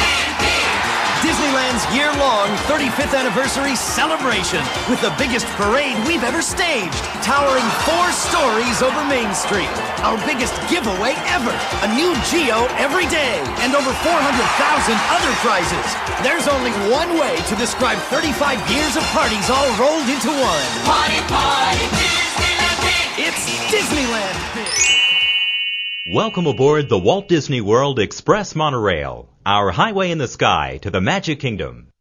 35th 2.71 3.19
anniversary 3.19 3.75
celebration 3.75 4.63
with 4.87 5.01
the 5.03 5.11
biggest 5.19 5.47
parade 5.59 5.99
we've 6.07 6.23
ever 6.23 6.41
staged, 6.41 7.03
towering 7.19 7.67
four 7.83 8.07
stories 8.15 8.83
over 8.87 9.03
Main 9.11 9.35
Street. 9.35 9.71
Our 10.07 10.15
biggest 10.23 10.55
giveaway 10.71 11.19
ever, 11.35 11.51
a 11.83 11.89
new 11.91 12.15
Geo 12.31 12.71
every 12.79 13.11
day, 13.11 13.43
and 13.67 13.75
over 13.75 13.91
400,000 13.91 14.95
other 15.11 15.33
prizes. 15.43 15.89
There's 16.23 16.47
only 16.47 16.71
one 16.87 17.19
way 17.19 17.35
to 17.51 17.55
describe 17.59 17.99
35 18.15 18.59
years 18.71 18.95
of 18.97 19.03
parties 19.11 19.51
all 19.51 19.71
rolled 19.75 20.07
into 20.07 20.31
one. 20.31 20.67
Party, 20.87 21.19
party, 21.27 21.87
Disneyland 21.99 22.79
big. 22.87 23.07
It's 23.27 23.45
Disneyland 23.75 24.39
big. 24.55 26.15
Welcome 26.15 26.47
aboard 26.47 26.89
the 26.89 26.99
Walt 26.99 27.29
Disney 27.29 27.61
World 27.61 27.99
Express 27.99 28.55
Monorail, 28.55 29.29
our 29.45 29.71
highway 29.71 30.11
in 30.11 30.19
the 30.19 30.27
sky 30.27 30.79
to 30.83 30.91
the 30.91 31.01
Magic 31.01 31.39
Kingdom. 31.39 31.92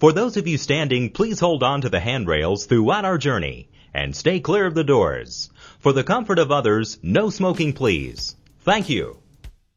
For 0.00 0.12
those 0.14 0.38
of 0.38 0.48
you 0.48 0.56
standing, 0.56 1.10
please 1.10 1.40
hold 1.40 1.62
on 1.62 1.82
to 1.82 1.90
the 1.90 2.00
handrails 2.00 2.64
throughout 2.64 3.04
our 3.04 3.18
journey 3.18 3.68
and 3.92 4.16
stay 4.16 4.40
clear 4.40 4.64
of 4.64 4.72
the 4.72 4.82
doors. 4.82 5.50
For 5.78 5.92
the 5.92 6.02
comfort 6.02 6.38
of 6.38 6.50
others, 6.50 6.98
no 7.02 7.28
smoking 7.28 7.74
please. 7.74 8.34
Thank 8.60 8.88
you. 8.88 9.19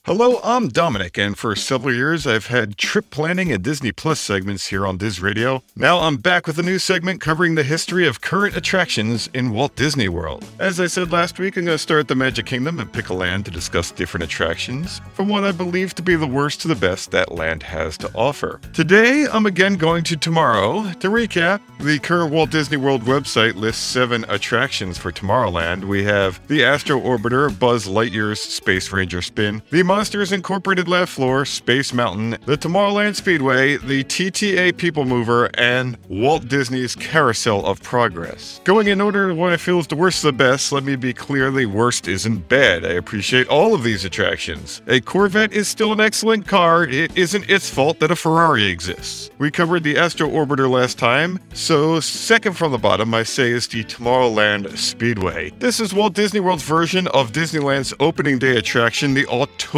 Hello, 0.05 0.41
I'm 0.43 0.67
Dominic, 0.67 1.17
and 1.17 1.37
for 1.37 1.55
several 1.55 1.95
years 1.95 2.27
I've 2.27 2.47
had 2.47 2.77
trip 2.77 3.09
planning 3.09 3.53
and 3.53 3.63
Disney 3.63 3.93
Plus 3.93 4.19
segments 4.19 4.67
here 4.67 4.85
on 4.85 4.97
Diz 4.97 5.21
Radio. 5.21 5.63
Now 5.77 5.99
I'm 5.99 6.17
back 6.17 6.45
with 6.45 6.59
a 6.59 6.61
new 6.61 6.77
segment 6.77 7.21
covering 7.21 7.55
the 7.55 7.63
history 7.63 8.05
of 8.05 8.19
current 8.19 8.57
attractions 8.57 9.29
in 9.33 9.51
Walt 9.51 9.77
Disney 9.77 10.09
World. 10.09 10.43
As 10.59 10.81
I 10.81 10.87
said 10.87 11.13
last 11.13 11.39
week, 11.39 11.55
I'm 11.55 11.63
going 11.63 11.75
to 11.75 11.81
start 11.81 12.01
at 12.01 12.07
the 12.09 12.15
Magic 12.15 12.45
Kingdom 12.45 12.81
and 12.81 12.91
pick 12.91 13.07
a 13.07 13.13
land 13.13 13.45
to 13.45 13.51
discuss 13.51 13.91
different 13.91 14.25
attractions 14.25 14.99
from 15.13 15.29
what 15.29 15.45
I 15.45 15.53
believe 15.53 15.95
to 15.95 16.01
be 16.01 16.17
the 16.17 16.27
worst 16.27 16.59
to 16.63 16.67
the 16.67 16.75
best 16.75 17.11
that 17.11 17.31
land 17.31 17.63
has 17.63 17.97
to 17.99 18.11
offer. 18.13 18.59
Today, 18.73 19.25
I'm 19.31 19.45
again 19.45 19.77
going 19.77 20.03
to 20.03 20.17
Tomorrow. 20.17 20.91
To 20.99 21.07
recap, 21.07 21.61
the 21.79 21.99
current 21.99 22.33
Walt 22.33 22.51
Disney 22.51 22.75
World 22.75 23.03
website 23.03 23.55
lists 23.55 23.81
seven 23.81 24.25
attractions 24.27 24.97
for 24.97 25.13
Tomorrowland. 25.13 25.85
We 25.85 26.03
have 26.03 26.45
the 26.49 26.65
Astro 26.65 26.99
Orbiter, 26.99 27.57
Buzz 27.57 27.87
Lightyear's 27.87 28.41
Space 28.41 28.91
Ranger 28.91 29.21
Spin, 29.21 29.61
the 29.69 29.92
Monsters 29.93 30.31
Incorporated 30.31 30.87
Laugh 30.87 31.07
Floor, 31.07 31.45
Space 31.45 31.93
Mountain, 31.93 32.31
the 32.47 32.57
Tomorrowland 32.57 33.15
Speedway, 33.15 33.77
the 33.77 34.03
TTA 34.03 34.75
People 34.75 35.05
Mover, 35.05 35.51
and 35.53 35.99
Walt 36.09 36.47
Disney's 36.47 36.95
Carousel 36.95 37.63
of 37.63 37.79
Progress. 37.83 38.59
Going 38.63 38.87
in 38.87 38.99
order 38.99 39.29
of 39.29 39.37
what 39.37 39.53
I 39.53 39.57
feel 39.57 39.77
is 39.77 39.85
the 39.85 39.95
worst 39.95 40.23
of 40.23 40.29
the 40.35 40.43
best, 40.43 40.71
let 40.71 40.83
me 40.83 40.95
be 40.95 41.13
clear 41.13 41.51
the 41.51 41.67
worst 41.67 42.07
isn't 42.07 42.49
bad. 42.49 42.83
I 42.83 42.93
appreciate 42.93 43.47
all 43.49 43.75
of 43.75 43.83
these 43.83 44.03
attractions. 44.03 44.81
A 44.87 44.99
Corvette 44.99 45.53
is 45.53 45.67
still 45.67 45.93
an 45.93 45.99
excellent 45.99 46.47
car, 46.47 46.85
it 46.85 47.15
isn't 47.15 47.47
its 47.47 47.69
fault 47.69 47.99
that 47.99 48.09
a 48.09 48.15
Ferrari 48.15 48.65
exists. 48.65 49.29
We 49.37 49.51
covered 49.51 49.83
the 49.83 49.99
Astro 49.99 50.27
Orbiter 50.27 50.67
last 50.67 50.97
time, 50.97 51.39
so 51.53 51.99
second 51.99 52.57
from 52.57 52.71
the 52.71 52.79
bottom, 52.79 53.13
I 53.13 53.21
say 53.21 53.51
is 53.51 53.67
the 53.67 53.83
Tomorrowland 53.83 54.75
Speedway. 54.75 55.51
This 55.59 55.79
is 55.79 55.93
Walt 55.93 56.15
Disney 56.15 56.39
World's 56.39 56.63
version 56.63 57.07
of 57.09 57.31
Disneyland's 57.31 57.93
opening 57.99 58.39
day 58.39 58.57
attraction, 58.57 59.13
the 59.13 59.27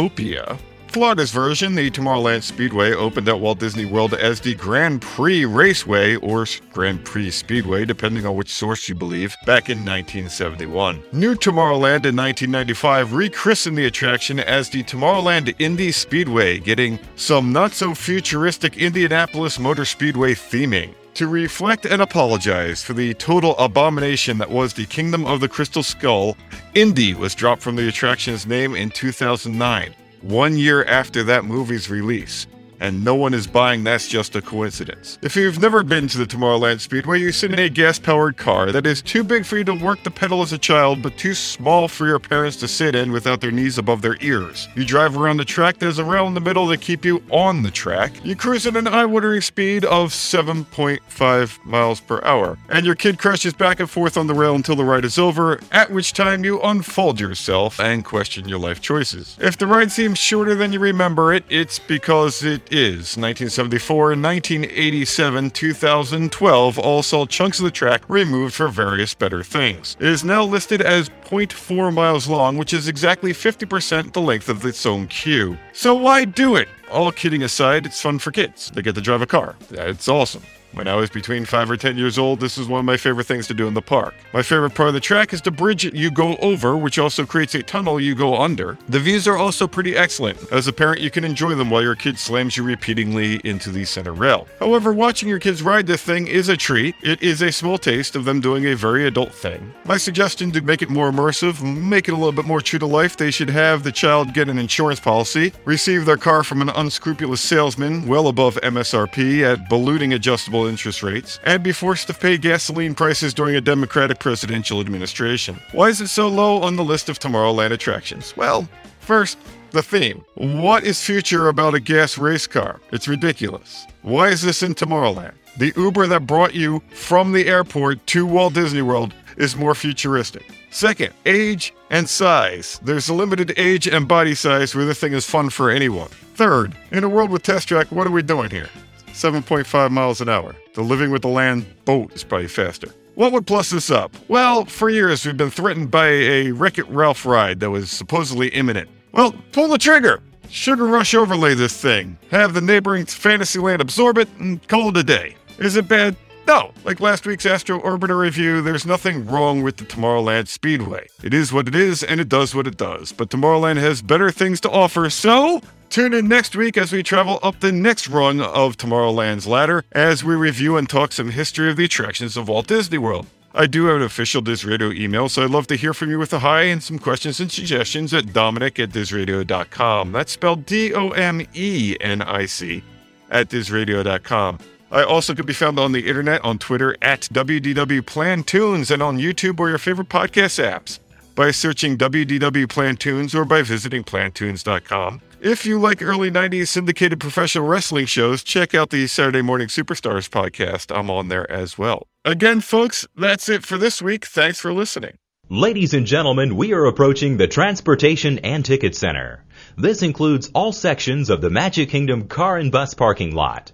Autopia. 0.06 0.58
Florida's 0.88 1.30
version, 1.30 1.74
the 1.74 1.90
Tomorrowland 1.90 2.42
Speedway, 2.42 2.92
opened 2.94 3.28
at 3.28 3.38
Walt 3.38 3.58
Disney 3.58 3.84
World 3.84 4.14
as 4.14 4.40
the 4.40 4.54
Grand 4.54 5.02
Prix 5.02 5.44
Raceway 5.44 6.16
or 6.16 6.46
Grand 6.72 7.04
Prix 7.04 7.32
Speedway, 7.32 7.84
depending 7.84 8.24
on 8.24 8.34
which 8.34 8.48
source 8.48 8.88
you 8.88 8.94
believe, 8.94 9.36
back 9.44 9.68
in 9.68 9.78
1971. 9.78 11.02
New 11.12 11.34
Tomorrowland 11.34 12.06
in 12.06 12.16
1995 12.16 13.12
rechristened 13.12 13.76
the 13.76 13.84
attraction 13.84 14.40
as 14.40 14.70
the 14.70 14.82
Tomorrowland 14.84 15.54
Indy 15.58 15.92
Speedway, 15.92 16.60
getting 16.60 16.98
some 17.16 17.52
not 17.52 17.72
so 17.72 17.94
futuristic 17.94 18.78
Indianapolis 18.78 19.58
Motor 19.58 19.84
Speedway 19.84 20.32
theming. 20.32 20.94
To 21.16 21.26
reflect 21.26 21.86
and 21.86 22.02
apologize 22.02 22.82
for 22.82 22.92
the 22.92 23.14
total 23.14 23.56
abomination 23.56 24.36
that 24.36 24.50
was 24.50 24.74
the 24.74 24.84
Kingdom 24.84 25.24
of 25.24 25.40
the 25.40 25.48
Crystal 25.48 25.82
Skull, 25.82 26.36
Indy 26.74 27.14
was 27.14 27.34
dropped 27.34 27.62
from 27.62 27.74
the 27.74 27.88
attraction's 27.88 28.46
name 28.46 28.74
in 28.74 28.90
2009, 28.90 29.94
one 30.20 30.58
year 30.58 30.84
after 30.84 31.22
that 31.22 31.46
movie's 31.46 31.88
release. 31.88 32.46
And 32.80 33.04
no 33.04 33.14
one 33.14 33.34
is 33.34 33.46
buying 33.46 33.84
that's 33.84 34.08
just 34.08 34.36
a 34.36 34.42
coincidence. 34.42 35.18
If 35.22 35.36
you've 35.36 35.60
never 35.60 35.82
been 35.82 36.08
to 36.08 36.18
the 36.18 36.26
Tomorrowland 36.26 36.80
Speedway, 36.80 37.20
you 37.20 37.32
sit 37.32 37.52
in 37.52 37.58
a 37.58 37.68
gas 37.68 37.98
powered 37.98 38.36
car 38.36 38.72
that 38.72 38.86
is 38.86 39.02
too 39.02 39.24
big 39.24 39.44
for 39.46 39.58
you 39.58 39.64
to 39.64 39.74
work 39.74 40.02
the 40.02 40.10
pedal 40.10 40.42
as 40.42 40.52
a 40.52 40.58
child, 40.58 41.02
but 41.02 41.16
too 41.16 41.34
small 41.34 41.88
for 41.88 42.06
your 42.06 42.18
parents 42.18 42.56
to 42.58 42.68
sit 42.68 42.94
in 42.94 43.12
without 43.12 43.40
their 43.40 43.50
knees 43.50 43.78
above 43.78 44.02
their 44.02 44.16
ears. 44.20 44.68
You 44.74 44.84
drive 44.84 45.16
around 45.16 45.38
the 45.38 45.44
track, 45.44 45.78
there's 45.78 45.98
a 45.98 46.04
rail 46.04 46.26
in 46.26 46.34
the 46.34 46.40
middle 46.40 46.68
to 46.68 46.76
keep 46.76 47.04
you 47.04 47.22
on 47.30 47.62
the 47.62 47.70
track. 47.70 48.12
You 48.24 48.36
cruise 48.36 48.66
at 48.66 48.76
an 48.76 48.86
eye 48.86 49.04
watering 49.04 49.40
speed 49.40 49.84
of 49.84 50.10
7.5 50.10 51.64
miles 51.64 52.00
per 52.00 52.20
hour. 52.24 52.58
And 52.68 52.84
your 52.84 52.94
kid 52.94 53.18
crashes 53.18 53.54
back 53.54 53.80
and 53.80 53.88
forth 53.88 54.16
on 54.16 54.26
the 54.26 54.34
rail 54.34 54.54
until 54.54 54.76
the 54.76 54.84
ride 54.84 55.04
is 55.04 55.18
over, 55.18 55.60
at 55.72 55.90
which 55.90 56.12
time 56.12 56.44
you 56.44 56.60
unfold 56.62 57.20
yourself 57.20 57.80
and 57.80 58.04
question 58.04 58.48
your 58.48 58.58
life 58.58 58.80
choices. 58.80 59.36
If 59.40 59.58
the 59.58 59.66
ride 59.66 59.90
seems 59.92 60.18
shorter 60.18 60.54
than 60.54 60.72
you 60.72 60.78
remember 60.78 61.32
it, 61.32 61.44
it's 61.48 61.78
because 61.78 62.42
it 62.42 62.65
is. 62.70 63.16
1974, 63.16 64.08
1987, 64.10 65.50
2012 65.50 66.78
all 66.78 67.02
saw 67.02 67.26
chunks 67.26 67.58
of 67.58 67.64
the 67.64 67.70
track 67.70 68.02
removed 68.08 68.54
for 68.54 68.68
various 68.68 69.14
better 69.14 69.42
things. 69.42 69.96
It 70.00 70.08
is 70.08 70.24
now 70.24 70.44
listed 70.44 70.80
as 70.80 71.08
0.4 71.08 71.92
miles 71.92 72.28
long, 72.28 72.56
which 72.56 72.72
is 72.72 72.88
exactly 72.88 73.32
50% 73.32 74.12
the 74.12 74.20
length 74.20 74.48
of 74.48 74.64
its 74.64 74.86
own 74.86 75.06
queue. 75.08 75.58
So 75.72 75.94
why 75.94 76.24
do 76.24 76.56
it? 76.56 76.68
All 76.90 77.12
kidding 77.12 77.42
aside, 77.42 77.86
it's 77.86 78.00
fun 78.00 78.18
for 78.18 78.30
kids. 78.30 78.70
They 78.70 78.82
get 78.82 78.94
to 78.94 79.00
drive 79.00 79.22
a 79.22 79.26
car. 79.26 79.56
It's 79.70 80.08
awesome. 80.08 80.42
When 80.72 80.88
I 80.88 80.94
was 80.94 81.08
between 81.08 81.44
5 81.44 81.70
or 81.70 81.76
10 81.76 81.96
years 81.96 82.18
old, 82.18 82.40
this 82.40 82.58
was 82.58 82.68
one 82.68 82.80
of 82.80 82.84
my 82.84 82.96
favorite 82.96 83.26
things 83.26 83.46
to 83.46 83.54
do 83.54 83.66
in 83.66 83.74
the 83.74 83.80
park. 83.80 84.14
My 84.34 84.42
favorite 84.42 84.74
part 84.74 84.88
of 84.88 84.94
the 84.94 85.00
track 85.00 85.32
is 85.32 85.40
the 85.40 85.50
bridge 85.50 85.84
you 85.84 86.10
go 86.10 86.36
over, 86.36 86.76
which 86.76 86.98
also 86.98 87.24
creates 87.24 87.54
a 87.54 87.62
tunnel 87.62 87.98
you 87.98 88.14
go 88.14 88.36
under. 88.40 88.76
The 88.88 89.00
views 89.00 89.26
are 89.26 89.38
also 89.38 89.66
pretty 89.66 89.96
excellent. 89.96 90.52
As 90.52 90.66
a 90.66 90.72
parent, 90.72 91.00
you 91.00 91.10
can 91.10 91.24
enjoy 91.24 91.54
them 91.54 91.70
while 91.70 91.82
your 91.82 91.94
kid 91.94 92.18
slams 92.18 92.56
you 92.56 92.62
repeatedly 92.62 93.40
into 93.44 93.70
the 93.70 93.84
center 93.84 94.12
rail. 94.12 94.46
However, 94.58 94.92
watching 94.92 95.28
your 95.28 95.38
kids 95.38 95.62
ride 95.62 95.86
this 95.86 96.02
thing 96.02 96.26
is 96.26 96.48
a 96.48 96.56
treat. 96.56 96.94
It 97.02 97.22
is 97.22 97.40
a 97.40 97.50
small 97.52 97.78
taste 97.78 98.14
of 98.14 98.24
them 98.24 98.40
doing 98.40 98.66
a 98.66 98.76
very 98.76 99.06
adult 99.06 99.32
thing. 99.32 99.72
My 99.86 99.96
suggestion 99.96 100.52
to 100.52 100.60
make 100.60 100.82
it 100.82 100.90
more 100.90 101.10
immersive, 101.10 101.62
make 101.62 102.08
it 102.08 102.12
a 102.12 102.16
little 102.16 102.32
bit 102.32 102.44
more 102.44 102.60
true 102.60 102.78
to 102.78 102.86
life, 102.86 103.16
they 103.16 103.30
should 103.30 103.50
have 103.50 103.82
the 103.82 103.92
child 103.92 104.34
get 104.34 104.48
an 104.48 104.58
insurance 104.58 105.00
policy, 105.00 105.52
receive 105.64 106.04
their 106.04 106.16
car 106.16 106.44
from 106.44 106.60
an 106.60 106.68
unscrupulous 106.70 107.40
salesman 107.40 108.06
well 108.06 108.28
above 108.28 108.56
MSRP 108.56 109.42
at 109.42 109.68
ballooning 109.68 110.12
adjustable 110.12 110.55
interest 110.64 111.02
rates, 111.02 111.38
and 111.44 111.62
be 111.62 111.72
forced 111.72 112.06
to 112.06 112.14
pay 112.14 112.38
gasoline 112.38 112.94
prices 112.94 113.34
during 113.34 113.54
a 113.54 113.60
Democratic 113.60 114.18
presidential 114.18 114.80
administration. 114.80 115.60
Why 115.72 115.88
is 115.90 116.00
it 116.00 116.08
so 116.08 116.28
low 116.28 116.62
on 116.62 116.76
the 116.76 116.84
list 116.84 117.10
of 117.10 117.18
Tomorrowland 117.18 117.72
attractions? 117.72 118.34
Well, 118.34 118.66
first, 119.00 119.36
the 119.72 119.82
theme. 119.82 120.24
What 120.34 120.84
is 120.84 121.04
future 121.04 121.48
about 121.48 121.74
a 121.74 121.80
gas 121.80 122.16
race 122.16 122.46
car? 122.46 122.80
It's 122.92 123.06
ridiculous. 123.06 123.86
Why 124.00 124.28
is 124.28 124.40
this 124.40 124.62
in 124.62 124.74
Tomorrowland? 124.74 125.34
The 125.58 125.72
Uber 125.76 126.06
that 126.06 126.26
brought 126.26 126.54
you 126.54 126.82
from 126.90 127.32
the 127.32 127.46
airport 127.46 128.06
to 128.08 128.24
Walt 128.24 128.54
Disney 128.54 128.82
World 128.82 129.12
is 129.36 129.56
more 129.56 129.74
futuristic. 129.74 130.50
Second, 130.70 131.12
age 131.24 131.74
and 131.90 132.08
size. 132.08 132.80
There's 132.82 133.08
a 133.08 133.14
limited 133.14 133.54
age 133.56 133.86
and 133.86 134.06
body 134.06 134.34
size 134.34 134.74
where 134.74 134.84
the 134.84 134.94
thing 134.94 135.12
is 135.12 135.28
fun 135.28 135.50
for 135.50 135.70
anyone. 135.70 136.08
Third, 136.34 136.74
in 136.90 137.04
a 137.04 137.08
world 137.08 137.30
with 137.30 137.42
Test 137.42 137.68
Track, 137.68 137.90
what 137.90 138.06
are 138.06 138.10
we 138.10 138.22
doing 138.22 138.50
here? 138.50 138.68
7.5 139.16 139.90
miles 139.90 140.20
an 140.20 140.28
hour. 140.28 140.54
The 140.74 140.82
living 140.82 141.10
with 141.10 141.22
the 141.22 141.28
land 141.28 141.66
boat 141.86 142.12
is 142.12 142.22
probably 142.22 142.48
faster. 142.48 142.88
What 143.14 143.32
would 143.32 143.46
plus 143.46 143.70
this 143.70 143.90
up? 143.90 144.14
Well, 144.28 144.66
for 144.66 144.90
years 144.90 145.24
we've 145.24 145.36
been 145.36 145.50
threatened 145.50 145.90
by 145.90 146.08
a 146.08 146.52
Wreck 146.52 146.78
It 146.78 146.86
Ralph 146.88 147.24
ride 147.24 147.60
that 147.60 147.70
was 147.70 147.90
supposedly 147.90 148.48
imminent. 148.48 148.90
Well, 149.12 149.34
pull 149.52 149.68
the 149.68 149.78
trigger! 149.78 150.20
Sugar 150.50 150.84
Rush 150.84 151.14
overlay 151.14 151.54
this 151.54 151.80
thing, 151.80 152.18
have 152.30 152.52
the 152.52 152.60
neighboring 152.60 153.06
Fantasyland 153.06 153.80
absorb 153.80 154.18
it, 154.18 154.28
and 154.38 154.66
call 154.68 154.90
it 154.90 154.96
a 154.98 155.02
day. 155.02 155.34
Is 155.58 155.76
it 155.76 155.88
bad? 155.88 156.14
No. 156.46 156.72
Like 156.84 157.00
last 157.00 157.26
week's 157.26 157.44
Astro 157.44 157.80
Orbiter 157.80 158.18
review, 158.18 158.62
there's 158.62 158.86
nothing 158.86 159.26
wrong 159.26 159.62
with 159.62 159.78
the 159.78 159.84
Tomorrowland 159.84 160.46
Speedway. 160.46 161.08
It 161.22 161.34
is 161.34 161.52
what 161.52 161.66
it 161.66 161.74
is, 161.74 162.04
and 162.04 162.20
it 162.20 162.28
does 162.28 162.54
what 162.54 162.68
it 162.68 162.76
does. 162.76 163.12
But 163.12 163.30
Tomorrowland 163.30 163.78
has 163.78 164.00
better 164.00 164.30
things 164.30 164.60
to 164.60 164.70
offer, 164.70 165.10
so 165.10 165.60
tune 165.88 166.14
in 166.14 166.28
next 166.28 166.54
week 166.54 166.76
as 166.76 166.92
we 166.92 167.02
travel 167.02 167.40
up 167.42 167.58
the 167.58 167.72
next 167.72 168.08
rung 168.08 168.40
of 168.40 168.76
Tomorrowland's 168.76 169.46
ladder 169.46 169.84
as 169.92 170.22
we 170.22 170.36
review 170.36 170.76
and 170.76 170.88
talk 170.88 171.12
some 171.12 171.30
history 171.30 171.68
of 171.68 171.76
the 171.76 171.84
attractions 171.84 172.36
of 172.36 172.48
Walt 172.48 172.68
Disney 172.68 172.98
World. 172.98 173.26
I 173.52 173.66
do 173.66 173.86
have 173.86 173.96
an 173.96 174.02
official 174.02 174.42
Diz 174.42 174.64
Radio 174.64 174.92
email, 174.92 175.28
so 175.28 175.42
I'd 175.42 175.50
love 175.50 175.66
to 175.68 175.76
hear 175.76 175.94
from 175.94 176.10
you 176.10 176.18
with 176.18 176.32
a 176.32 176.40
hi 176.40 176.62
and 176.64 176.82
some 176.82 176.98
questions 176.98 177.40
and 177.40 177.50
suggestions 177.50 178.12
at 178.14 178.32
dominic 178.32 178.78
at 178.78 178.90
dizradio.com. 178.90 180.12
That's 180.12 180.32
spelled 180.32 180.66
D 180.66 180.92
O 180.94 181.08
M 181.10 181.44
E 181.54 181.96
N 182.00 182.22
I 182.22 182.44
C 182.46 182.84
at 183.30 183.48
dizradio.com. 183.48 184.58
I 184.90 185.02
also 185.02 185.34
could 185.34 185.46
be 185.46 185.52
found 185.52 185.78
on 185.78 185.92
the 185.92 186.08
internet 186.08 186.44
on 186.44 186.58
Twitter 186.58 186.96
at 187.02 187.22
WDW 187.22 188.02
Plantoons 188.02 188.90
and 188.90 189.02
on 189.02 189.18
YouTube 189.18 189.58
or 189.58 189.68
your 189.68 189.78
favorite 189.78 190.08
podcast 190.08 190.62
apps 190.64 191.00
by 191.34 191.50
searching 191.50 191.98
WDW 191.98 192.66
Plantoons 192.66 193.34
or 193.34 193.44
by 193.44 193.62
visiting 193.62 194.04
plantoons.com. 194.04 195.20
If 195.40 195.66
you 195.66 195.78
like 195.78 196.02
early 196.02 196.30
90s 196.30 196.68
syndicated 196.68 197.20
professional 197.20 197.66
wrestling 197.66 198.06
shows, 198.06 198.42
check 198.42 198.74
out 198.74 198.90
the 198.90 199.06
Saturday 199.06 199.42
Morning 199.42 199.68
Superstars 199.68 200.30
podcast. 200.30 200.96
I'm 200.96 201.10
on 201.10 201.28
there 201.28 201.50
as 201.50 201.76
well. 201.76 202.06
Again, 202.24 202.60
folks, 202.60 203.06
that's 203.16 203.48
it 203.48 203.64
for 203.64 203.76
this 203.78 204.00
week. 204.00 204.24
Thanks 204.24 204.58
for 204.58 204.72
listening. 204.72 205.18
Ladies 205.48 205.94
and 205.94 206.06
gentlemen, 206.06 206.56
we 206.56 206.72
are 206.72 206.86
approaching 206.86 207.36
the 207.36 207.46
Transportation 207.46 208.38
and 208.40 208.64
Ticket 208.64 208.96
Center. 208.96 209.44
This 209.76 210.02
includes 210.02 210.50
all 210.54 210.72
sections 210.72 211.30
of 211.30 211.40
the 211.40 211.50
Magic 211.50 211.90
Kingdom 211.90 212.26
car 212.26 212.56
and 212.56 212.72
bus 212.72 212.94
parking 212.94 213.34
lot. 213.34 213.70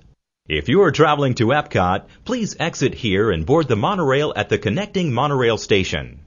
If 0.48 0.68
you 0.68 0.82
are 0.82 0.90
traveling 0.90 1.34
to 1.34 1.52
Epcot, 1.52 2.06
please 2.24 2.56
exit 2.58 2.94
here 2.94 3.30
and 3.30 3.46
board 3.46 3.68
the 3.68 3.76
monorail 3.76 4.32
at 4.34 4.48
the 4.48 4.58
connecting 4.58 5.12
monorail 5.12 5.56
station. 5.56 6.18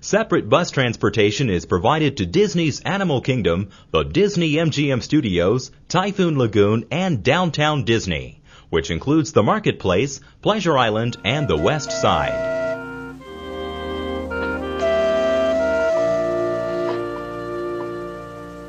Separate 0.00 0.48
bus 0.48 0.70
transportation 0.70 1.50
is 1.50 1.66
provided 1.66 2.16
to 2.16 2.24
Disney's 2.24 2.80
Animal 2.80 3.20
Kingdom, 3.20 3.68
the 3.90 4.04
Disney 4.04 4.52
MGM 4.52 5.02
Studios, 5.02 5.70
Typhoon 5.86 6.38
Lagoon, 6.38 6.86
and 6.90 7.22
Downtown 7.22 7.84
Disney, 7.84 8.40
which 8.70 8.90
includes 8.90 9.32
the 9.32 9.42
Marketplace, 9.42 10.20
Pleasure 10.40 10.78
Island, 10.78 11.18
and 11.22 11.46
the 11.46 11.58
West 11.58 11.92
Side. 11.92 12.32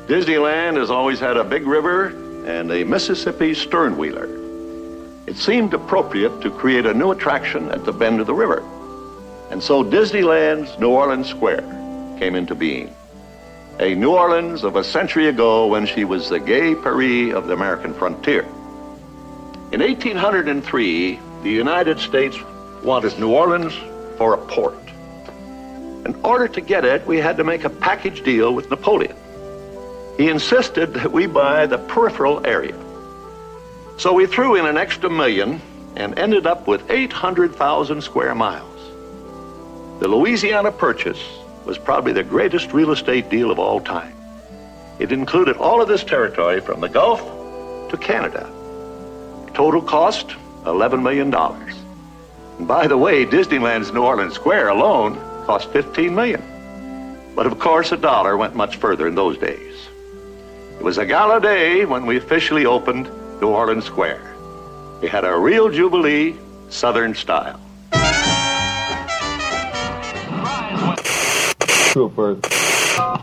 Disneyland 0.08 0.76
has 0.76 0.90
always 0.90 1.18
had 1.18 1.38
a 1.38 1.44
big 1.44 1.66
river 1.66 2.08
and 2.44 2.70
a 2.70 2.84
Mississippi 2.84 3.52
sternwheeler. 3.52 4.39
It 5.30 5.36
seemed 5.36 5.74
appropriate 5.74 6.40
to 6.40 6.50
create 6.50 6.86
a 6.86 6.92
new 6.92 7.12
attraction 7.12 7.70
at 7.70 7.84
the 7.84 7.92
bend 7.92 8.18
of 8.18 8.26
the 8.26 8.34
river. 8.34 8.64
And 9.52 9.62
so 9.62 9.84
Disneyland's 9.84 10.76
New 10.80 10.90
Orleans 10.90 11.28
Square 11.28 11.62
came 12.18 12.34
into 12.34 12.56
being. 12.56 12.92
A 13.78 13.94
New 13.94 14.10
Orleans 14.10 14.64
of 14.64 14.74
a 14.74 14.82
century 14.82 15.28
ago 15.28 15.68
when 15.68 15.86
she 15.86 16.02
was 16.02 16.28
the 16.28 16.40
gay 16.40 16.74
Paris 16.74 17.32
of 17.32 17.46
the 17.46 17.52
American 17.52 17.94
frontier. 17.94 18.42
In 19.70 19.80
1803, 19.82 21.20
the 21.44 21.50
United 21.50 22.00
States 22.00 22.36
wanted 22.82 23.16
New 23.20 23.30
Orleans 23.30 23.74
for 24.18 24.34
a 24.34 24.38
port. 24.48 24.74
In 26.06 26.20
order 26.24 26.48
to 26.48 26.60
get 26.60 26.84
it, 26.84 27.06
we 27.06 27.18
had 27.18 27.36
to 27.36 27.44
make 27.44 27.62
a 27.62 27.70
package 27.70 28.24
deal 28.24 28.52
with 28.52 28.68
Napoleon. 28.68 29.14
He 30.16 30.28
insisted 30.28 30.92
that 30.94 31.12
we 31.12 31.26
buy 31.26 31.66
the 31.66 31.78
peripheral 31.78 32.44
area. 32.44 32.74
So 34.00 34.14
we 34.14 34.24
threw 34.24 34.54
in 34.54 34.64
an 34.64 34.78
extra 34.78 35.10
million 35.10 35.60
and 35.94 36.18
ended 36.18 36.46
up 36.46 36.66
with 36.66 36.90
800,000 36.90 38.00
square 38.00 38.34
miles. 38.34 38.80
The 40.00 40.08
Louisiana 40.08 40.72
Purchase 40.72 41.22
was 41.66 41.76
probably 41.76 42.14
the 42.14 42.22
greatest 42.22 42.72
real 42.72 42.92
estate 42.92 43.28
deal 43.28 43.50
of 43.50 43.58
all 43.58 43.78
time. 43.78 44.14
It 44.98 45.12
included 45.12 45.58
all 45.58 45.82
of 45.82 45.88
this 45.88 46.02
territory 46.02 46.62
from 46.62 46.80
the 46.80 46.88
Gulf 46.88 47.20
to 47.90 47.98
Canada. 47.98 48.50
Total 49.52 49.82
cost, 49.82 50.28
$11 50.64 51.02
million. 51.02 51.30
And 51.34 52.66
by 52.66 52.86
the 52.86 52.96
way, 52.96 53.26
Disneyland's 53.26 53.92
New 53.92 54.02
Orleans 54.02 54.32
Square 54.32 54.68
alone 54.68 55.16
cost 55.44 55.70
$15 55.74 56.14
million. 56.14 56.42
But 57.36 57.46
of 57.46 57.58
course, 57.58 57.92
a 57.92 57.98
dollar 57.98 58.38
went 58.38 58.56
much 58.56 58.76
further 58.76 59.06
in 59.06 59.14
those 59.14 59.36
days. 59.36 59.76
It 60.78 60.82
was 60.82 60.96
a 60.96 61.04
gala 61.04 61.38
day 61.38 61.84
when 61.84 62.06
we 62.06 62.16
officially 62.16 62.64
opened 62.64 63.10
New 63.40 63.48
Orleans 63.48 63.86
Square. 63.86 64.34
We 65.00 65.08
had 65.08 65.24
a 65.24 65.36
real 65.36 65.70
jubilee, 65.70 66.36
Southern 66.68 67.14
style. 67.14 67.60
Trooper 71.92 72.36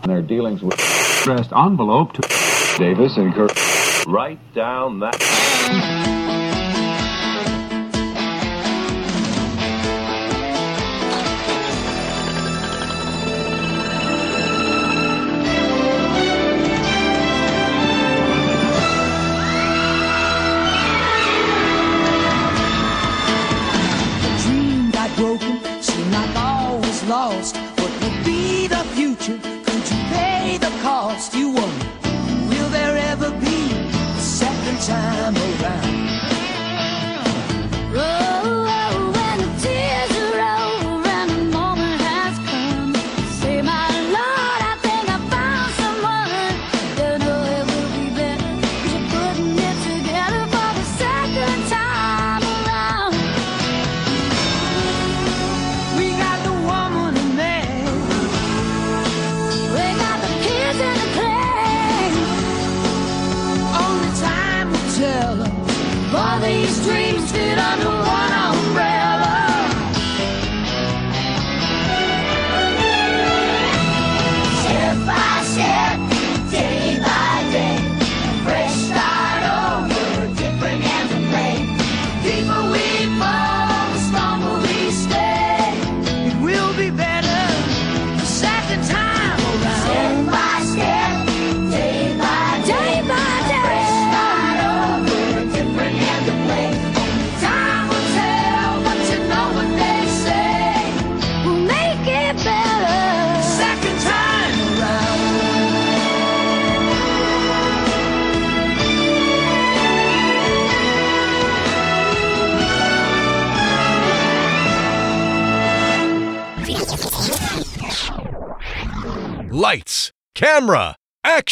their 0.04 0.22
dealings 0.22 0.62
with 0.62 0.74
addressed 1.22 1.52
envelope 1.52 2.12
to 2.14 2.22
Davis 2.78 3.16
and 3.16 3.32
Kirk. 3.32 3.52
Write 4.06 4.40
down 4.54 5.00
that. 5.00 6.17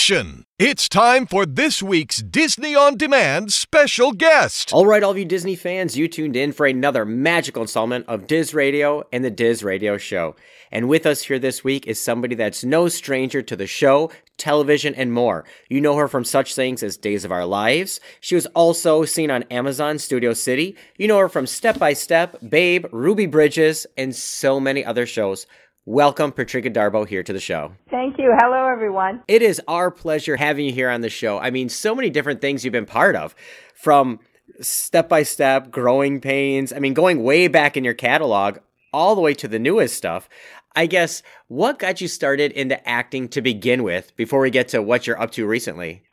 Action! 0.09 0.45
It's 0.57 0.89
time 0.89 1.27
for 1.27 1.45
this 1.45 1.83
week's 1.83 2.19
Disney 2.19 2.77
On 2.77 2.97
Demand 2.97 3.53
special 3.53 4.13
guest. 4.13 4.73
All 4.73 4.87
right, 4.87 5.03
all 5.03 5.11
of 5.11 5.19
you 5.19 5.25
Disney 5.25 5.57
fans, 5.57 5.99
you 5.99 6.07
tuned 6.07 6.37
in 6.37 6.53
for 6.53 6.65
another 6.65 7.05
magical 7.05 7.63
installment 7.63 8.07
of 8.07 8.29
Diz 8.29 8.55
Radio 8.55 9.03
and 9.13 9.25
the 9.25 9.33
Diz 9.33 9.65
Radio 9.65 9.97
Show. 9.99 10.37
And 10.71 10.89
with 10.89 11.07
us 11.07 11.23
here 11.23 11.41
this 11.41 11.65
week 11.65 11.89
is 11.89 12.01
somebody 12.01 12.37
that's 12.37 12.63
no 12.63 12.87
stranger 12.87 13.43
to 13.43 13.57
the 13.57 13.67
show, 13.67 14.13
television, 14.37 14.95
and 14.95 15.13
more. 15.13 15.45
You 15.69 15.81
know 15.81 15.97
her 15.97 16.07
from 16.07 16.25
such 16.25 16.55
things 16.55 16.85
as 16.85 16.97
Days 16.97 17.25
of 17.25 17.33
Our 17.33 17.45
Lives. 17.45 17.99
She 18.21 18.37
was 18.37 18.47
also 18.47 19.05
seen 19.05 19.33
on 19.33 19.43
Amazon 19.45 19.99
Studio 19.99 20.35
City. 20.35 20.77
You 20.97 21.09
know 21.09 21.19
her 21.19 21.29
from 21.29 21.49
Step 21.49 21.81
by 21.81 21.95
Step, 21.95 22.37
Babe, 22.49 22.87
Ruby 22.93 23.27
Bridges, 23.27 23.89
and 23.97 24.15
so 24.15 24.61
many 24.61 24.85
other 24.85 25.05
shows. 25.05 25.47
Welcome, 25.89 26.33
Patricia 26.33 26.69
Darbo, 26.69 27.07
here 27.07 27.23
to 27.23 27.33
the 27.33 27.39
show. 27.39 27.71
Thank 27.93 28.19
you. 28.19 28.35
Hello, 28.37 28.67
everyone. 28.67 29.23
It 29.29 29.41
is 29.41 29.63
our 29.69 29.93
pleasure 29.93 30.35
having 30.35 30.67
you 30.67 30.73
here 30.73 30.91
on 30.91 31.01
the 31.01 31.09
show. 31.09 31.39
I 31.39 31.51
mean, 31.51 31.69
so 31.69 31.95
many 31.95 32.11
different 32.11 32.41
things 32.41 32.65
you've 32.65 32.73
been 32.73 32.87
part 32.87 33.15
of 33.15 33.37
from 33.73 34.19
step 34.61 35.09
by 35.09 35.23
step, 35.23 35.71
growing 35.71 36.21
pains. 36.21 36.73
I 36.73 36.81
mean, 36.81 36.93
going 36.93 37.23
way 37.23 37.47
back 37.47 37.77
in 37.77 37.85
your 37.85 37.95
catalog, 37.95 38.59
all 38.93 39.15
the 39.15 39.21
way 39.21 39.33
to 39.35 39.47
the 39.47 39.61
newest 39.61 39.95
stuff. 39.95 40.29
I 40.75 40.87
guess 40.87 41.23
what 41.47 41.79
got 41.79 42.01
you 42.01 42.09
started 42.09 42.51
into 42.51 42.85
acting 42.89 43.29
to 43.29 43.41
begin 43.41 43.85
with 43.85 44.15
before 44.17 44.41
we 44.41 44.51
get 44.51 44.67
to 44.71 44.83
what 44.83 45.07
you're 45.07 45.23
up 45.23 45.31
to 45.33 45.47
recently? 45.47 46.03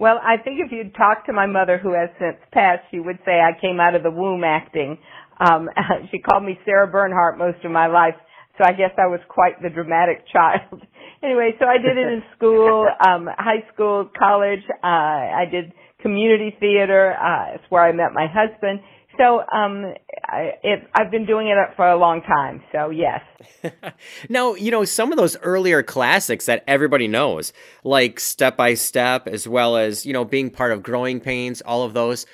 Well, 0.00 0.20
I 0.22 0.36
think 0.36 0.60
if 0.64 0.70
you'd 0.70 0.94
talked 0.94 1.26
to 1.26 1.32
my 1.32 1.46
mother, 1.46 1.76
who 1.76 1.92
has 1.92 2.08
since 2.20 2.36
passed, 2.52 2.84
she 2.92 3.00
would 3.00 3.18
say 3.24 3.40
I 3.40 3.58
came 3.60 3.80
out 3.80 3.96
of 3.96 4.04
the 4.04 4.12
womb 4.12 4.44
acting. 4.44 4.96
Um, 5.40 5.68
she 6.12 6.20
called 6.20 6.44
me 6.44 6.56
Sarah 6.64 6.86
Bernhardt 6.86 7.36
most 7.36 7.64
of 7.64 7.72
my 7.72 7.88
life, 7.88 8.14
so 8.58 8.64
I 8.64 8.72
guess 8.72 8.90
I 8.98 9.06
was 9.06 9.20
quite 9.28 9.62
the 9.62 9.70
dramatic 9.70 10.24
child. 10.32 10.82
anyway, 11.22 11.52
so 11.58 11.64
I 11.64 11.78
did 11.78 11.96
it 11.96 12.12
in 12.12 12.22
school, 12.36 12.86
um, 13.06 13.28
high 13.38 13.64
school, 13.72 14.10
college. 14.18 14.62
Uh, 14.82 14.86
I 14.86 15.44
did 15.50 15.72
community 16.02 16.54
theater. 16.60 17.14
Uh, 17.14 17.54
it's 17.54 17.64
where 17.70 17.82
I 17.82 17.92
met 17.92 18.12
my 18.12 18.26
husband. 18.26 18.80
So 19.16 19.40
um, 19.40 19.94
I, 20.24 20.52
it, 20.62 20.88
I've 20.94 21.10
been 21.10 21.26
doing 21.26 21.48
it 21.48 21.56
for 21.74 21.88
a 21.88 21.98
long 21.98 22.22
time. 22.22 22.62
So 22.70 22.90
yes. 22.90 23.20
Now, 24.28 24.54
you 24.54 24.70
know, 24.70 24.84
some 24.84 25.10
of 25.10 25.18
those 25.18 25.36
earlier 25.38 25.82
classics 25.82 26.46
that 26.46 26.62
everybody 26.68 27.08
knows, 27.08 27.52
like 27.82 28.20
Step 28.20 28.56
by 28.56 28.74
Step, 28.74 29.26
as 29.26 29.48
well 29.48 29.76
as, 29.76 30.06
you 30.06 30.12
know, 30.12 30.24
being 30.24 30.50
part 30.50 30.70
of 30.70 30.84
Growing 30.84 31.18
Pains, 31.18 31.60
all 31.62 31.82
of 31.82 31.94
those. 31.94 32.26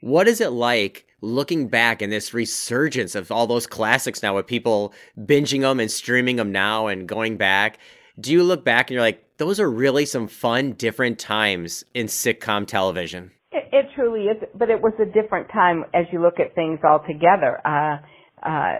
What 0.00 0.26
is 0.26 0.40
it 0.40 0.50
like 0.50 1.06
looking 1.22 1.68
back 1.68 2.02
and 2.02 2.12
this 2.12 2.34
resurgence 2.34 3.14
of 3.14 3.32
all 3.32 3.46
those 3.46 3.66
classics 3.66 4.22
now 4.22 4.34
with 4.34 4.46
people 4.46 4.92
binging 5.18 5.62
them 5.62 5.80
and 5.80 5.90
streaming 5.90 6.36
them 6.36 6.52
now 6.52 6.88
and 6.88 7.08
going 7.08 7.36
back? 7.36 7.78
Do 8.20 8.32
you 8.32 8.42
look 8.42 8.64
back 8.64 8.90
and 8.90 8.94
you're 8.94 9.02
like, 9.02 9.24
those 9.38 9.58
are 9.58 9.70
really 9.70 10.04
some 10.04 10.28
fun, 10.28 10.72
different 10.72 11.18
times 11.18 11.84
in 11.94 12.06
sitcom 12.06 12.66
television? 12.66 13.30
It, 13.50 13.64
it 13.72 13.86
truly 13.94 14.24
is, 14.24 14.36
but 14.54 14.68
it 14.68 14.82
was 14.82 14.92
a 15.00 15.06
different 15.06 15.48
time 15.50 15.84
as 15.94 16.04
you 16.12 16.20
look 16.20 16.38
at 16.38 16.54
things 16.54 16.80
altogether. 16.84 17.60
Uh, 17.64 17.98
uh, 18.42 18.74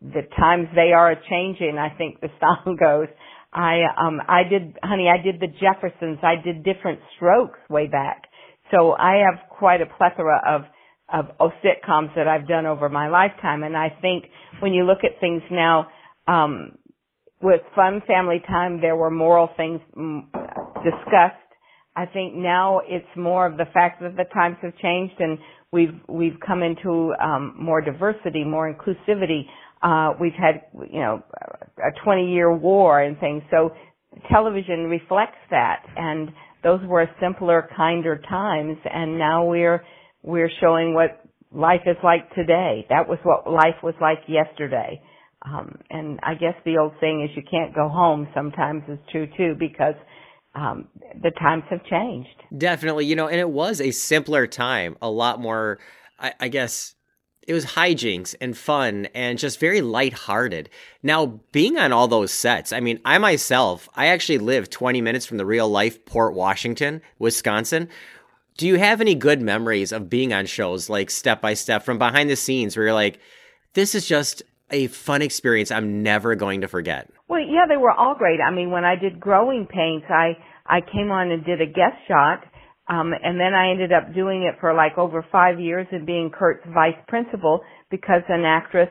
the 0.00 0.22
times 0.36 0.68
they 0.74 0.92
are 0.92 1.14
changing, 1.30 1.76
I 1.78 1.96
think 1.96 2.20
the 2.20 2.28
song 2.40 2.76
goes. 2.80 3.08
I, 3.52 3.82
um, 4.00 4.20
I 4.26 4.42
did, 4.48 4.78
honey, 4.82 5.08
I 5.08 5.22
did 5.22 5.38
the 5.38 5.46
Jeffersons. 5.46 6.18
I 6.22 6.42
did 6.42 6.64
different 6.64 7.00
strokes 7.16 7.58
way 7.68 7.86
back. 7.86 8.24
So 8.70 8.92
I 8.92 9.24
have 9.26 9.50
quite 9.50 9.82
a 9.82 9.86
plethora 9.86 10.40
of, 10.46 10.62
of, 11.12 11.26
of 11.38 11.50
sitcoms 11.64 12.14
that 12.16 12.26
I've 12.26 12.48
done 12.48 12.66
over 12.66 12.88
my 12.88 13.08
lifetime. 13.08 13.62
And 13.62 13.76
I 13.76 13.88
think 14.00 14.24
when 14.60 14.72
you 14.72 14.84
look 14.84 15.04
at 15.04 15.20
things 15.20 15.42
now, 15.50 15.88
um, 16.26 16.78
with 17.42 17.60
fun 17.74 18.02
family 18.06 18.40
time, 18.46 18.80
there 18.80 18.96
were 18.96 19.10
moral 19.10 19.48
things 19.56 19.80
mm, 19.96 20.22
discussed. 20.84 21.36
I 21.94 22.06
think 22.06 22.34
now 22.34 22.80
it's 22.86 23.04
more 23.16 23.46
of 23.46 23.56
the 23.56 23.66
fact 23.74 24.00
that 24.00 24.16
the 24.16 24.24
times 24.32 24.56
have 24.62 24.76
changed 24.78 25.14
and 25.18 25.38
we've 25.72 26.00
we've 26.08 26.38
come 26.46 26.62
into 26.62 27.12
um, 27.22 27.54
more 27.58 27.80
diversity, 27.80 28.44
more 28.44 28.72
inclusivity. 28.72 29.42
Uh, 29.82 30.14
we've 30.20 30.32
had 30.32 30.62
you 30.90 31.00
know 31.00 31.22
a 31.78 32.04
20 32.04 32.32
year 32.32 32.54
war 32.54 33.02
and 33.02 33.18
things, 33.18 33.42
so 33.50 33.72
television 34.30 34.84
reflects 34.84 35.38
that. 35.50 35.82
And 35.96 36.30
those 36.62 36.80
were 36.86 37.08
simpler, 37.20 37.68
kinder 37.76 38.22
times, 38.28 38.76
and 38.84 39.18
now 39.18 39.44
we're 39.44 39.82
we're 40.22 40.50
showing 40.60 40.94
what 40.94 41.24
life 41.50 41.82
is 41.86 41.96
like 42.02 42.34
today. 42.34 42.86
That 42.88 43.08
was 43.08 43.18
what 43.22 43.50
life 43.50 43.82
was 43.82 43.94
like 44.00 44.20
yesterday. 44.28 45.02
Um, 45.44 45.80
and 45.90 46.20
I 46.22 46.34
guess 46.34 46.54
the 46.64 46.78
old 46.78 46.92
saying 47.00 47.28
is 47.28 47.36
you 47.36 47.42
can't 47.48 47.74
go 47.74 47.88
home 47.88 48.28
sometimes 48.34 48.84
is 48.88 48.98
true 49.10 49.26
too 49.36 49.54
because 49.58 49.94
um, 50.54 50.88
the 51.20 51.30
times 51.30 51.64
have 51.70 51.84
changed. 51.84 52.28
Definitely, 52.56 53.06
you 53.06 53.16
know, 53.16 53.26
and 53.28 53.40
it 53.40 53.50
was 53.50 53.80
a 53.80 53.90
simpler 53.90 54.46
time, 54.46 54.96
a 55.02 55.10
lot 55.10 55.40
more, 55.40 55.78
I, 56.18 56.34
I 56.38 56.48
guess, 56.48 56.94
it 57.48 57.54
was 57.54 57.64
hijinks 57.64 58.36
and 58.40 58.56
fun 58.56 59.08
and 59.14 59.38
just 59.38 59.58
very 59.58 59.80
lighthearted. 59.80 60.70
Now, 61.02 61.40
being 61.50 61.76
on 61.76 61.92
all 61.92 62.06
those 62.06 62.32
sets, 62.32 62.72
I 62.72 62.78
mean, 62.78 63.00
I 63.04 63.18
myself, 63.18 63.88
I 63.96 64.06
actually 64.06 64.38
live 64.38 64.70
20 64.70 65.00
minutes 65.00 65.26
from 65.26 65.38
the 65.38 65.46
real 65.46 65.68
life 65.68 66.04
Port 66.04 66.34
Washington, 66.34 67.02
Wisconsin. 67.18 67.88
Do 68.56 68.66
you 68.66 68.78
have 68.78 69.00
any 69.00 69.14
good 69.14 69.40
memories 69.40 69.92
of 69.92 70.10
being 70.10 70.32
on 70.32 70.46
shows 70.46 70.90
like 70.90 71.10
Step 71.10 71.40
by 71.40 71.54
Step 71.54 71.82
from 71.82 71.98
behind 71.98 72.28
the 72.28 72.36
scenes 72.36 72.76
where 72.76 72.86
you're 72.86 72.94
like, 72.94 73.18
this 73.74 73.94
is 73.94 74.06
just 74.06 74.42
a 74.70 74.86
fun 74.88 75.22
experience 75.22 75.70
I'm 75.70 76.02
never 76.02 76.34
going 76.34 76.60
to 76.60 76.68
forget? 76.68 77.10
Well, 77.28 77.40
yeah, 77.40 77.66
they 77.68 77.76
were 77.76 77.90
all 77.90 78.14
great. 78.14 78.40
I 78.40 78.50
mean, 78.50 78.70
when 78.70 78.84
I 78.84 78.96
did 78.96 79.20
Growing 79.20 79.66
Pains, 79.66 80.04
I 80.08 80.36
I 80.66 80.80
came 80.80 81.10
on 81.10 81.30
and 81.30 81.44
did 81.44 81.60
a 81.60 81.66
guest 81.66 81.96
shot, 82.06 82.44
um, 82.88 83.12
and 83.12 83.40
then 83.40 83.54
I 83.54 83.70
ended 83.70 83.92
up 83.92 84.14
doing 84.14 84.42
it 84.42 84.60
for 84.60 84.74
like 84.74 84.96
over 84.98 85.24
five 85.32 85.58
years 85.58 85.86
and 85.90 86.06
being 86.06 86.30
Kurt's 86.30 86.64
vice 86.72 86.98
principal 87.08 87.60
because 87.90 88.22
an 88.28 88.44
actress 88.44 88.90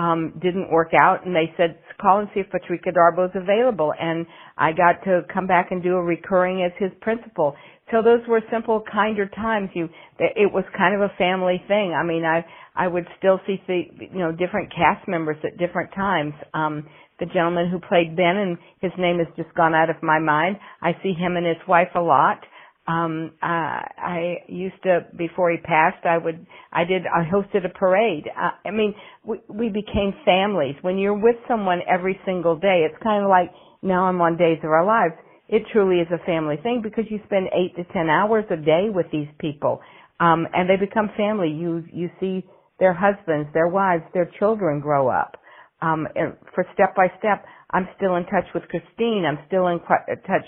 um, 0.00 0.32
didn't 0.40 0.72
work 0.72 0.92
out, 0.98 1.26
and 1.26 1.36
they 1.36 1.52
said 1.58 1.78
call 2.00 2.20
and 2.20 2.28
see 2.32 2.40
if 2.40 2.50
Patricia 2.50 2.88
is 2.88 3.30
available, 3.34 3.92
and 4.00 4.24
I 4.56 4.72
got 4.72 5.04
to 5.04 5.22
come 5.32 5.46
back 5.46 5.68
and 5.70 5.82
do 5.82 5.96
a 5.96 6.02
recurring 6.02 6.64
as 6.64 6.72
his 6.78 6.90
principal. 7.02 7.54
So 7.90 8.00
those 8.02 8.20
were 8.26 8.40
simple, 8.50 8.82
kinder 8.90 9.28
times. 9.28 9.68
You, 9.74 9.88
it 10.18 10.50
was 10.50 10.64
kind 10.76 10.94
of 10.94 11.02
a 11.02 11.12
family 11.18 11.62
thing. 11.68 11.92
I 11.92 12.02
mean, 12.02 12.24
I 12.24 12.46
I 12.74 12.88
would 12.88 13.06
still 13.18 13.40
see 13.46 13.60
the 13.66 13.82
you 14.00 14.18
know 14.18 14.32
different 14.32 14.72
cast 14.72 15.06
members 15.06 15.36
at 15.44 15.58
different 15.58 15.92
times. 15.94 16.32
Um, 16.54 16.86
the 17.18 17.26
gentleman 17.26 17.68
who 17.68 17.78
played 17.78 18.16
Ben, 18.16 18.36
and 18.38 18.56
his 18.80 18.92
name 18.96 19.18
has 19.18 19.28
just 19.36 19.54
gone 19.54 19.74
out 19.74 19.90
of 19.90 19.96
my 20.02 20.18
mind. 20.18 20.56
I 20.80 20.92
see 21.02 21.12
him 21.12 21.36
and 21.36 21.44
his 21.44 21.60
wife 21.68 21.92
a 21.94 22.00
lot. 22.00 22.40
Um, 22.88 23.32
uh, 23.42 23.46
I 23.46 24.36
used 24.48 24.82
to 24.84 25.06
before 25.16 25.50
he 25.50 25.58
passed. 25.58 26.04
I 26.04 26.18
would 26.18 26.46
I 26.72 26.84
did 26.84 27.02
I 27.06 27.22
hosted 27.30 27.64
a 27.64 27.68
parade. 27.68 28.24
Uh, 28.28 28.50
I 28.66 28.70
mean, 28.70 28.94
we 29.24 29.40
we 29.48 29.68
became 29.68 30.14
families. 30.24 30.76
When 30.82 30.98
you're 30.98 31.18
with 31.18 31.36
someone 31.46 31.80
every 31.88 32.18
single 32.24 32.56
day, 32.56 32.86
it's 32.90 33.00
kind 33.02 33.22
of 33.22 33.28
like 33.30 33.52
now 33.82 34.04
I'm 34.04 34.20
on 34.20 34.36
Days 34.36 34.58
of 34.64 34.70
Our 34.70 34.84
Lives. 34.84 35.14
It 35.48 35.62
truly 35.72 36.00
is 36.00 36.08
a 36.12 36.24
family 36.24 36.56
thing 36.62 36.80
because 36.82 37.04
you 37.10 37.20
spend 37.26 37.48
eight 37.54 37.76
to 37.76 37.84
ten 37.92 38.08
hours 38.08 38.44
a 38.50 38.56
day 38.56 38.88
with 38.92 39.06
these 39.12 39.28
people, 39.38 39.80
um, 40.18 40.46
and 40.54 40.68
they 40.68 40.76
become 40.76 41.10
family. 41.16 41.50
You 41.50 41.84
you 41.92 42.10
see 42.18 42.44
their 42.80 42.94
husbands, 42.94 43.50
their 43.52 43.68
wives, 43.68 44.04
their 44.14 44.30
children 44.38 44.80
grow 44.80 45.08
up. 45.08 45.36
Um, 45.82 46.08
and 46.14 46.34
for 46.54 46.64
step 46.74 46.94
by 46.96 47.08
step, 47.18 47.44
I'm 47.70 47.88
still 47.96 48.16
in 48.16 48.24
touch 48.24 48.46
with 48.54 48.64
Christine. 48.68 49.24
I'm 49.28 49.38
still 49.46 49.68
in 49.68 49.78
touch 49.80 50.46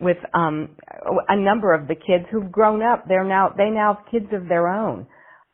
with 0.00 0.18
um, 0.34 0.76
a 1.28 1.36
number 1.36 1.74
of 1.74 1.88
the 1.88 1.94
kids 1.94 2.24
who've 2.30 2.50
grown 2.50 2.82
up. 2.82 3.04
They're 3.08 3.24
now 3.24 3.52
they 3.56 3.70
now 3.70 3.94
have 4.02 4.10
kids 4.10 4.32
of 4.32 4.48
their 4.48 4.68
own. 4.68 5.06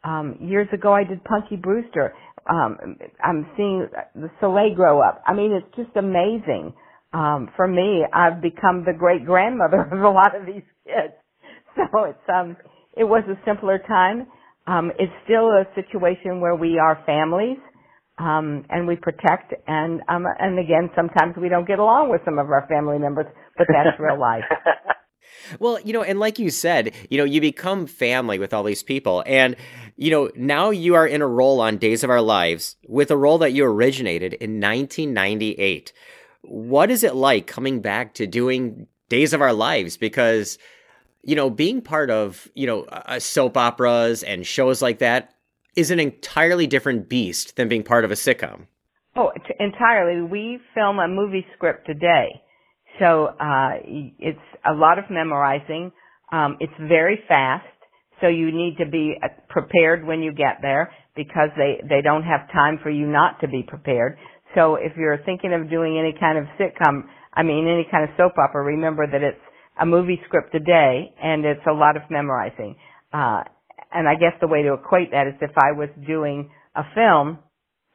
Um, 0.04 0.36
years 0.40 0.68
ago, 0.72 0.92
I 0.92 1.04
did 1.04 1.22
Punky 1.24 1.56
Brewster. 1.56 2.14
Um, 2.48 2.78
I'm 3.22 3.46
seeing 3.56 3.88
the 4.14 4.30
Soleil 4.40 4.74
grow 4.74 5.00
up. 5.02 5.22
I 5.26 5.34
mean, 5.34 5.52
it's 5.52 5.76
just 5.76 5.96
amazing. 5.96 6.74
Um, 7.12 7.50
for 7.56 7.66
me, 7.68 8.04
I've 8.12 8.40
become 8.42 8.84
the 8.86 8.92
great 8.96 9.24
grandmother 9.26 9.82
of 9.92 10.00
a 10.00 10.08
lot 10.10 10.36
of 10.36 10.46
these 10.46 10.64
kids. 10.86 11.14
So 11.76 12.04
it's 12.04 12.28
um, 12.34 12.56
it 12.96 13.04
was 13.04 13.24
a 13.28 13.38
simpler 13.46 13.78
time. 13.86 14.26
Um, 14.66 14.92
it's 14.98 15.12
still 15.24 15.48
a 15.50 15.64
situation 15.74 16.40
where 16.40 16.54
we 16.56 16.78
are 16.78 17.02
families, 17.06 17.58
um, 18.18 18.64
and 18.70 18.86
we 18.88 18.96
protect, 18.96 19.54
and 19.68 20.00
um, 20.08 20.24
and 20.40 20.58
again, 20.58 20.90
sometimes 20.96 21.36
we 21.40 21.48
don't 21.48 21.66
get 21.68 21.78
along 21.78 22.10
with 22.10 22.20
some 22.24 22.38
of 22.38 22.48
our 22.50 22.66
family 22.68 22.98
members, 22.98 23.26
but 23.56 23.66
that's 23.70 23.98
real 24.00 24.18
life. 24.18 24.44
Well, 25.60 25.80
you 25.80 25.92
know, 25.92 26.02
and 26.02 26.18
like 26.18 26.38
you 26.38 26.50
said, 26.50 26.92
you 27.10 27.18
know, 27.18 27.24
you 27.24 27.40
become 27.40 27.86
family 27.86 28.38
with 28.38 28.52
all 28.52 28.62
these 28.62 28.82
people. 28.82 29.22
And, 29.26 29.56
you 29.96 30.10
know, 30.10 30.30
now 30.34 30.70
you 30.70 30.94
are 30.94 31.06
in 31.06 31.22
a 31.22 31.26
role 31.26 31.60
on 31.60 31.78
Days 31.78 32.02
of 32.02 32.10
Our 32.10 32.20
Lives 32.20 32.76
with 32.86 33.10
a 33.10 33.16
role 33.16 33.38
that 33.38 33.52
you 33.52 33.64
originated 33.64 34.34
in 34.34 34.60
1998. 34.60 35.92
What 36.42 36.90
is 36.90 37.04
it 37.04 37.14
like 37.14 37.46
coming 37.46 37.80
back 37.80 38.14
to 38.14 38.26
doing 38.26 38.86
Days 39.08 39.32
of 39.32 39.40
Our 39.40 39.52
Lives? 39.52 39.96
Because, 39.96 40.58
you 41.22 41.36
know, 41.36 41.50
being 41.50 41.80
part 41.80 42.10
of, 42.10 42.48
you 42.54 42.66
know, 42.66 42.82
uh, 42.84 43.18
soap 43.18 43.56
operas 43.56 44.22
and 44.22 44.46
shows 44.46 44.82
like 44.82 44.98
that 44.98 45.34
is 45.76 45.90
an 45.90 46.00
entirely 46.00 46.66
different 46.66 47.08
beast 47.08 47.56
than 47.56 47.68
being 47.68 47.82
part 47.82 48.04
of 48.04 48.10
a 48.10 48.14
sitcom. 48.14 48.66
Oh, 49.14 49.30
entirely. 49.58 50.22
We 50.22 50.58
film 50.74 50.98
a 50.98 51.08
movie 51.08 51.46
script 51.54 51.88
a 51.88 51.94
day. 51.94 52.42
So 52.98 53.26
uh, 53.26 53.70
it's 54.18 54.38
a 54.64 54.72
lot 54.72 54.98
of 54.98 55.04
memorizing. 55.10 55.92
Um, 56.32 56.56
it's 56.60 56.72
very 56.80 57.18
fast, 57.28 57.66
so 58.20 58.28
you 58.28 58.50
need 58.52 58.76
to 58.78 58.86
be 58.86 59.14
uh, 59.22 59.28
prepared 59.48 60.04
when 60.04 60.22
you 60.22 60.32
get 60.32 60.58
there 60.62 60.92
because 61.14 61.50
they 61.56 61.80
they 61.88 62.02
don't 62.02 62.24
have 62.24 62.50
time 62.52 62.78
for 62.82 62.90
you 62.90 63.06
not 63.06 63.40
to 63.40 63.48
be 63.48 63.62
prepared. 63.66 64.18
So 64.54 64.76
if 64.76 64.92
you're 64.96 65.18
thinking 65.24 65.52
of 65.52 65.70
doing 65.70 65.98
any 65.98 66.14
kind 66.18 66.38
of 66.38 66.44
sitcom, 66.58 67.02
I 67.32 67.42
mean 67.42 67.68
any 67.68 67.86
kind 67.90 68.04
of 68.04 68.10
soap 68.16 68.32
opera, 68.38 68.64
remember 68.64 69.06
that 69.06 69.22
it's 69.22 69.40
a 69.80 69.86
movie 69.86 70.20
script 70.26 70.54
a 70.54 70.60
day 70.60 71.14
and 71.22 71.44
it's 71.44 71.66
a 71.68 71.72
lot 71.72 71.96
of 71.96 72.02
memorizing. 72.10 72.76
Uh, 73.12 73.42
and 73.92 74.08
I 74.08 74.14
guess 74.14 74.32
the 74.40 74.48
way 74.48 74.62
to 74.62 74.74
equate 74.74 75.10
that 75.12 75.26
is 75.26 75.34
if 75.40 75.52
I 75.56 75.72
was 75.72 75.88
doing 76.06 76.50
a 76.74 76.82
film, 76.94 77.38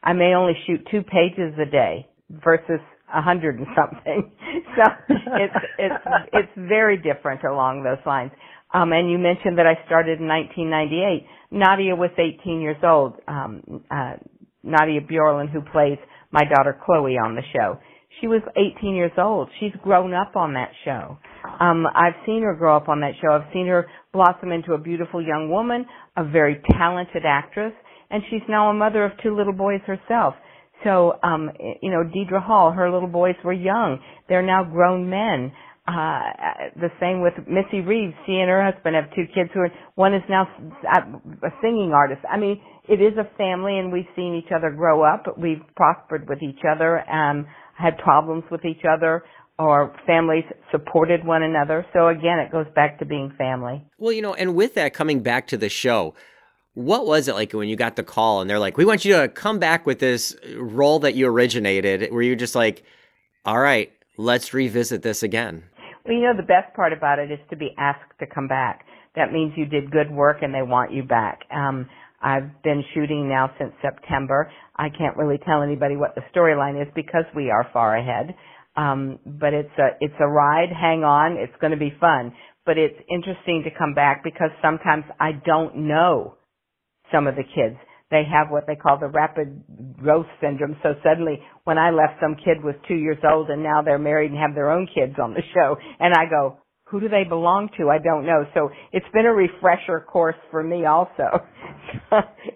I 0.03 0.13
may 0.13 0.33
only 0.33 0.53
shoot 0.65 0.87
two 0.89 1.01
pages 1.03 1.53
a 1.61 1.69
day 1.69 2.07
versus 2.29 2.79
a 3.13 3.21
hundred 3.21 3.57
and 3.59 3.67
something. 3.75 4.31
So 4.75 4.83
it's 5.09 5.53
it's 5.79 6.03
it's 6.33 6.51
very 6.55 6.95
different 6.95 7.43
along 7.43 7.83
those 7.83 7.99
lines. 8.05 8.31
Um, 8.73 8.93
and 8.93 9.11
you 9.11 9.17
mentioned 9.17 9.57
that 9.57 9.67
I 9.67 9.75
started 9.85 10.21
in 10.21 10.27
1998. 10.27 11.27
Nadia 11.51 11.95
was 11.95 12.11
18 12.17 12.61
years 12.61 12.77
old. 12.83 13.15
Um, 13.27 13.83
uh, 13.91 14.13
Nadia 14.63 15.01
Bjorlin, 15.01 15.49
who 15.51 15.59
plays 15.61 15.97
my 16.31 16.43
daughter 16.45 16.79
Chloe 16.85 17.17
on 17.17 17.35
the 17.35 17.41
show, 17.51 17.79
she 18.19 18.27
was 18.27 18.41
18 18.55 18.95
years 18.95 19.11
old. 19.17 19.49
She's 19.59 19.73
grown 19.83 20.13
up 20.13 20.35
on 20.35 20.53
that 20.53 20.71
show. 20.85 21.17
Um, 21.59 21.85
I've 21.87 22.15
seen 22.25 22.43
her 22.43 22.55
grow 22.55 22.75
up 22.77 22.87
on 22.89 23.01
that 23.01 23.13
show. 23.21 23.31
I've 23.33 23.51
seen 23.53 23.67
her 23.67 23.87
blossom 24.13 24.51
into 24.51 24.73
a 24.73 24.77
beautiful 24.77 25.21
young 25.25 25.49
woman, 25.49 25.85
a 26.15 26.23
very 26.23 26.61
talented 26.77 27.23
actress, 27.25 27.73
and 28.09 28.21
she's 28.29 28.41
now 28.47 28.69
a 28.69 28.73
mother 28.73 29.03
of 29.05 29.11
two 29.23 29.35
little 29.35 29.53
boys 29.53 29.81
herself. 29.87 30.35
So, 30.83 31.19
um, 31.23 31.51
you 31.81 31.91
know, 31.91 32.03
Deidre 32.03 32.43
Hall, 32.43 32.71
her 32.71 32.91
little 32.91 33.07
boys 33.09 33.35
were 33.43 33.53
young. 33.53 33.99
They're 34.29 34.41
now 34.41 34.63
grown 34.63 35.09
men. 35.09 35.51
Uh, 35.87 36.21
the 36.75 36.89
same 36.99 37.21
with 37.21 37.33
Missy 37.47 37.81
Reeves. 37.81 38.13
She 38.25 38.33
and 38.33 38.49
her 38.49 38.63
husband 38.63 38.95
have 38.95 39.09
two 39.15 39.25
kids 39.33 39.49
who 39.53 39.61
are, 39.61 39.69
one 39.95 40.13
is 40.13 40.21
now 40.29 40.47
a 41.43 41.49
singing 41.61 41.91
artist. 41.93 42.21
I 42.29 42.37
mean, 42.37 42.61
it 42.87 43.01
is 43.01 43.13
a 43.17 43.25
family 43.37 43.77
and 43.77 43.91
we've 43.91 44.09
seen 44.15 44.35
each 44.35 44.51
other 44.55 44.69
grow 44.71 45.03
up. 45.03 45.37
We've 45.37 45.61
prospered 45.75 46.29
with 46.29 46.41
each 46.43 46.61
other, 46.69 46.99
um, 47.09 47.47
had 47.75 47.97
problems 47.97 48.43
with 48.51 48.63
each 48.63 48.85
other 48.89 49.23
or 49.57 49.93
families 50.05 50.43
supported 50.71 51.25
one 51.25 51.43
another. 51.43 51.85
So 51.93 52.07
again, 52.07 52.39
it 52.39 52.51
goes 52.51 52.67
back 52.75 52.99
to 52.99 53.05
being 53.05 53.33
family. 53.37 53.83
Well, 53.97 54.11
you 54.11 54.21
know, 54.21 54.33
and 54.33 54.55
with 54.55 54.75
that 54.75 54.93
coming 54.93 55.21
back 55.21 55.47
to 55.47 55.57
the 55.57 55.69
show, 55.69 56.15
what 56.73 57.05
was 57.05 57.27
it 57.27 57.35
like 57.35 57.51
when 57.53 57.67
you 57.67 57.75
got 57.75 57.95
the 57.95 58.03
call 58.03 58.41
and 58.41 58.49
they're 58.49 58.59
like, 58.59 58.77
"We 58.77 58.85
want 58.85 59.03
you 59.03 59.13
to 59.15 59.27
come 59.27 59.59
back 59.59 59.85
with 59.85 59.99
this 59.99 60.35
role 60.55 60.99
that 60.99 61.15
you 61.15 61.27
originated"? 61.27 62.11
Were 62.11 62.21
you 62.21 62.35
just 62.35 62.55
like, 62.55 62.83
"All 63.45 63.59
right, 63.59 63.91
let's 64.17 64.53
revisit 64.53 65.01
this 65.01 65.23
again"? 65.23 65.63
Well, 66.05 66.15
you 66.15 66.21
know, 66.21 66.35
the 66.35 66.43
best 66.43 66.73
part 66.75 66.93
about 66.93 67.19
it 67.19 67.31
is 67.31 67.39
to 67.49 67.55
be 67.55 67.73
asked 67.77 68.17
to 68.19 68.25
come 68.25 68.47
back. 68.47 68.85
That 69.15 69.31
means 69.31 69.53
you 69.55 69.65
did 69.65 69.91
good 69.91 70.09
work 70.09 70.37
and 70.41 70.53
they 70.53 70.61
want 70.61 70.93
you 70.93 71.03
back. 71.03 71.41
Um, 71.53 71.89
I've 72.21 72.63
been 72.63 72.83
shooting 72.93 73.27
now 73.27 73.51
since 73.59 73.73
September. 73.81 74.51
I 74.75 74.89
can't 74.89 75.17
really 75.17 75.39
tell 75.45 75.61
anybody 75.61 75.97
what 75.97 76.15
the 76.15 76.21
storyline 76.33 76.81
is 76.81 76.87
because 76.95 77.25
we 77.35 77.49
are 77.49 77.67
far 77.73 77.97
ahead. 77.97 78.35
Um, 78.77 79.19
but 79.25 79.53
it's 79.53 79.77
a 79.77 79.89
it's 79.99 80.15
a 80.19 80.27
ride. 80.27 80.69
Hang 80.69 81.03
on, 81.03 81.33
it's 81.37 81.53
going 81.59 81.71
to 81.71 81.77
be 81.77 81.93
fun. 81.99 82.33
But 82.65 82.77
it's 82.77 82.97
interesting 83.09 83.63
to 83.65 83.77
come 83.77 83.93
back 83.93 84.23
because 84.23 84.49
sometimes 84.61 85.03
I 85.19 85.31
don't 85.33 85.87
know 85.87 86.37
some 87.11 87.27
of 87.27 87.35
the 87.35 87.43
kids. 87.43 87.77
They 88.11 88.23
have 88.27 88.51
what 88.51 88.67
they 88.67 88.75
call 88.75 88.99
the 88.99 89.07
rapid 89.07 89.63
growth 89.97 90.27
syndrome. 90.41 90.75
So 90.83 90.95
suddenly, 91.01 91.39
when 91.63 91.77
I 91.77 91.91
left, 91.91 92.19
some 92.21 92.35
kid 92.35 92.61
was 92.61 92.75
two 92.87 92.95
years 92.95 93.17
old, 93.23 93.49
and 93.49 93.63
now 93.63 93.81
they're 93.81 93.97
married 93.97 94.31
and 94.31 94.39
have 94.39 94.53
their 94.53 94.69
own 94.69 94.87
kids 94.93 95.15
on 95.21 95.33
the 95.33 95.41
show. 95.53 95.77
And 95.99 96.13
I 96.13 96.29
go, 96.29 96.57
who 96.91 96.99
do 96.99 97.07
they 97.07 97.23
belong 97.23 97.69
to? 97.77 97.89
I 97.89 97.99
don't 97.99 98.25
know. 98.25 98.45
So 98.53 98.69
it's 98.91 99.05
been 99.13 99.25
a 99.25 99.33
refresher 99.33 100.01
course 100.01 100.35
for 100.51 100.61
me 100.61 100.85
also. 100.85 101.39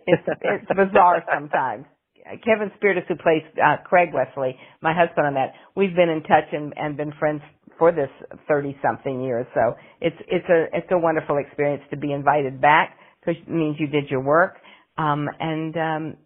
it's, 0.06 0.28
it's 0.42 0.68
bizarre 0.68 1.24
sometimes. 1.34 1.86
Kevin 2.44 2.72
Spirtas, 2.76 3.08
who 3.08 3.16
plays 3.16 3.44
uh, 3.64 3.78
Craig 3.86 4.10
Wesley, 4.14 4.58
my 4.82 4.94
husband 4.94 5.28
on 5.28 5.34
that, 5.36 5.54
we've 5.76 5.96
been 5.96 6.10
in 6.10 6.22
touch 6.24 6.52
and, 6.52 6.74
and 6.76 6.98
been 6.98 7.14
friends 7.18 7.42
for 7.78 7.92
this 7.92 8.10
30 8.48 8.78
something 8.84 9.24
years. 9.24 9.46
So 9.54 9.76
it's, 10.02 10.16
it's 10.28 10.50
a, 10.50 10.66
it's 10.74 10.88
a 10.92 10.98
wonderful 10.98 11.38
experience 11.38 11.84
to 11.92 11.98
be 11.98 12.12
invited 12.12 12.60
back 12.60 12.98
because 13.26 13.42
it 13.42 13.52
means 13.52 13.78
you 13.80 13.88
did 13.88 14.10
your 14.10 14.22
work. 14.22 14.58
Um, 14.98 15.28
and, 15.40 15.76
um, 15.78 16.18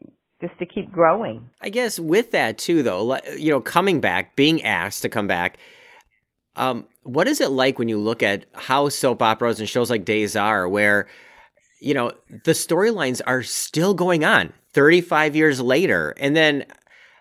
just 0.42 0.58
to 0.60 0.66
keep 0.66 0.92
growing. 0.92 1.50
I 1.62 1.70
guess 1.70 2.00
with 2.00 2.32
that 2.32 2.58
too, 2.58 2.82
though, 2.82 3.18
you 3.38 3.52
know, 3.52 3.60
coming 3.60 4.00
back, 4.00 4.36
being 4.36 4.64
asked 4.64 5.02
to 5.02 5.10
come 5.10 5.28
back, 5.28 5.58
um, 6.56 6.88
what 7.04 7.28
is 7.28 7.42
it 7.42 7.52
like 7.52 7.80
when 7.80 7.90
you 7.90 7.98
look 7.98 8.22
at 8.24 8.46
how 8.54 8.90
soap 8.90 9.22
operas 9.22 9.60
and 9.60 9.68
shows 9.68 9.90
like 9.90 10.06
Days 10.06 10.36
are, 10.36 10.68
where 10.68 11.08
you 11.82 11.94
know 11.94 12.12
the 12.44 12.52
storylines 12.52 13.22
are 13.26 13.44
still 13.44 13.94
going 13.94 14.24
on 14.24 14.54
35 14.74 15.36
years 15.36 15.62
later, 15.62 16.14
and 16.18 16.36
then 16.36 16.66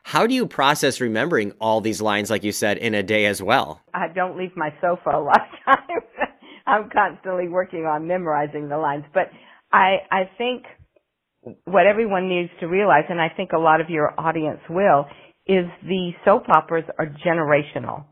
how 0.03 0.27
do 0.27 0.35
you 0.35 0.47
process 0.47 1.01
remembering 1.01 1.53
all 1.61 1.81
these 1.81 2.01
lines, 2.01 2.31
like 2.31 2.43
you 2.43 2.53
said, 2.53 2.79
in 2.79 2.95
a 2.95 3.03
day 3.03 3.27
as 3.27 3.43
well? 3.43 3.81
I 3.95 4.09
don't 4.09 4.37
leave 4.37 4.57
my 4.57 4.71
sofa 4.81 5.11
a 5.11 5.21
lot 5.21 5.41
of 5.41 5.77
times. 5.77 6.31
I'm 6.67 6.91
constantly 6.91 7.49
working 7.49 7.87
on 7.87 8.07
memorizing 8.07 8.69
the 8.69 8.79
lines, 8.79 9.05
but 9.15 9.31
I 9.73 9.99
I 10.11 10.31
think 10.39 10.65
what 11.65 11.87
everyone 11.87 12.29
needs 12.29 12.51
to 12.61 12.67
realize, 12.67 13.05
and 13.09 13.21
I 13.21 13.29
think 13.35 13.53
a 13.53 13.59
lot 13.59 13.81
of 13.81 13.91
your 13.91 14.13
audience 14.19 14.61
will, 14.69 15.07
is 15.47 15.67
the 15.83 16.13
soap 16.25 16.45
operas 16.49 16.85
are 16.99 17.07
generational. 17.25 18.05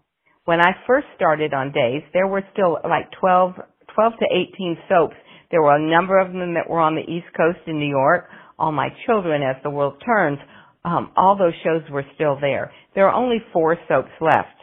When 0.44 0.61
I 0.61 0.72
first 0.86 1.07
started 1.16 1.52
on 1.52 1.72
days, 1.72 2.02
there 2.12 2.26
were 2.26 2.42
still 2.52 2.78
like 2.84 3.11
12, 3.20 3.54
12 3.94 4.12
to 4.20 4.26
18 4.54 4.78
soaps. 4.88 5.16
There 5.50 5.62
were 5.62 5.76
a 5.76 5.90
number 5.90 6.18
of 6.18 6.32
them 6.32 6.54
that 6.54 6.70
were 6.70 6.80
on 6.80 6.94
the 6.94 7.02
East 7.02 7.26
Coast 7.36 7.59
in 7.66 7.78
New 7.78 7.88
York. 7.88 8.28
All 8.59 8.72
My 8.72 8.88
Children, 9.07 9.42
As 9.42 9.57
the 9.62 9.70
World 9.70 10.02
Turns, 10.04 10.38
um, 10.84 11.11
all 11.16 11.36
those 11.36 11.52
shows 11.62 11.82
were 11.90 12.04
still 12.14 12.38
there. 12.40 12.72
There 12.94 13.09
are 13.09 13.14
only 13.14 13.38
four 13.52 13.76
soaps 13.88 14.14
left, 14.20 14.57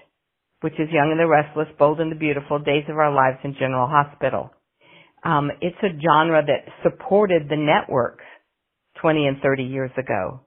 which 0.61 0.73
is 0.79 0.89
Young 0.89 1.11
and 1.11 1.19
the 1.19 1.27
Restless, 1.27 1.67
Bold 1.77 1.99
and 1.99 2.11
the 2.11 2.15
Beautiful, 2.15 2.59
Days 2.59 2.85
of 2.89 2.97
Our 2.97 3.13
Lives, 3.13 3.39
and 3.43 3.53
General 3.59 3.87
Hospital. 3.87 4.51
Um, 5.23 5.51
it's 5.61 5.77
a 5.81 5.89
genre 6.01 6.43
that 6.45 6.71
supported 6.83 7.47
the 7.49 7.55
networks 7.57 8.25
20 9.01 9.27
and 9.27 9.37
30 9.41 9.63
years 9.63 9.91
ago 9.97 10.41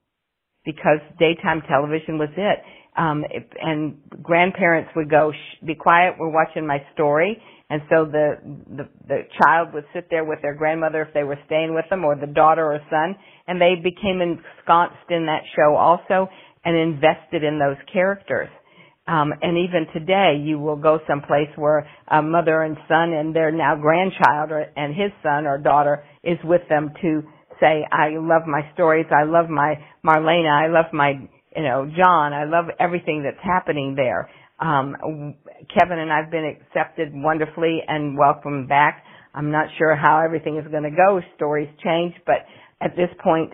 because 0.64 0.98
daytime 1.18 1.62
television 1.68 2.18
was 2.18 2.28
it. 2.36 2.58
Um, 2.96 3.24
and 3.60 3.98
grandparents 4.22 4.90
would 4.96 5.10
go, 5.10 5.32
be 5.64 5.74
quiet, 5.74 6.14
we're 6.18 6.30
watching 6.30 6.66
my 6.66 6.78
story. 6.94 7.40
And 7.68 7.82
so 7.90 8.04
the, 8.04 8.36
the, 8.68 8.88
the 9.06 9.18
child 9.40 9.74
would 9.74 9.84
sit 9.92 10.08
there 10.08 10.24
with 10.24 10.40
their 10.40 10.54
grandmother 10.54 11.02
if 11.02 11.12
they 11.12 11.24
were 11.24 11.38
staying 11.46 11.74
with 11.74 11.84
them 11.90 12.04
or 12.04 12.16
the 12.16 12.26
daughter 12.26 12.64
or 12.64 12.80
son 12.90 13.16
and 13.46 13.60
they 13.60 13.74
became 13.82 14.20
ensconced 14.20 15.10
in 15.10 15.26
that 15.26 15.42
show 15.54 15.74
also 15.76 16.28
and 16.64 16.76
invested 16.76 17.44
in 17.44 17.58
those 17.58 17.76
characters. 17.92 18.48
Um, 19.08 19.32
and 19.40 19.58
even 19.58 19.86
today, 19.92 20.42
you 20.42 20.58
will 20.58 20.76
go 20.76 20.98
someplace 21.08 21.48
where 21.56 21.88
a 22.08 22.22
mother 22.22 22.62
and 22.62 22.76
son 22.88 23.12
and 23.12 23.34
their 23.34 23.52
now 23.52 23.76
grandchild 23.76 24.50
or, 24.50 24.66
and 24.76 24.94
his 24.94 25.12
son 25.22 25.46
or 25.46 25.58
daughter 25.58 26.04
is 26.24 26.38
with 26.44 26.62
them 26.68 26.90
to 27.02 27.22
say, 27.60 27.86
I 27.90 28.10
love 28.18 28.46
my 28.46 28.62
stories, 28.74 29.06
I 29.10 29.24
love 29.24 29.48
my 29.48 29.74
Marlena, 30.04 30.50
I 30.50 30.68
love 30.68 30.86
my, 30.92 31.12
you 31.56 31.62
know, 31.62 31.90
John, 31.96 32.32
I 32.32 32.44
love 32.44 32.66
everything 32.80 33.22
that's 33.22 33.42
happening 33.44 33.94
there. 33.96 34.28
Um, 34.58 34.96
Kevin 35.78 35.98
and 35.98 36.12
I've 36.12 36.30
been 36.30 36.44
accepted 36.44 37.10
wonderfully 37.12 37.80
and 37.86 38.18
welcomed 38.18 38.68
back. 38.68 39.04
I'm 39.34 39.50
not 39.50 39.66
sure 39.78 39.94
how 39.94 40.22
everything 40.24 40.56
is 40.56 40.66
going 40.70 40.84
to 40.84 40.90
go. 40.90 41.20
Stories 41.36 41.68
change, 41.84 42.14
but 42.24 42.36
at 42.80 42.96
this 42.96 43.10
point, 43.22 43.52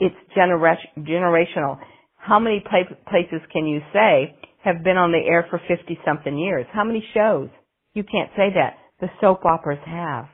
it's 0.00 0.14
genera- 0.34 0.78
generational. 0.98 1.78
How 2.22 2.38
many 2.38 2.62
places 3.08 3.40
can 3.52 3.66
you 3.66 3.80
say 3.92 4.36
have 4.62 4.84
been 4.84 4.96
on 4.96 5.10
the 5.10 5.18
air 5.18 5.44
for 5.50 5.60
50 5.66 5.98
something 6.06 6.38
years? 6.38 6.66
How 6.72 6.84
many 6.84 7.04
shows? 7.12 7.48
You 7.94 8.04
can't 8.04 8.30
say 8.36 8.46
that. 8.54 8.78
The 9.00 9.08
soap 9.20 9.44
operas 9.44 9.80
have. 9.84 10.26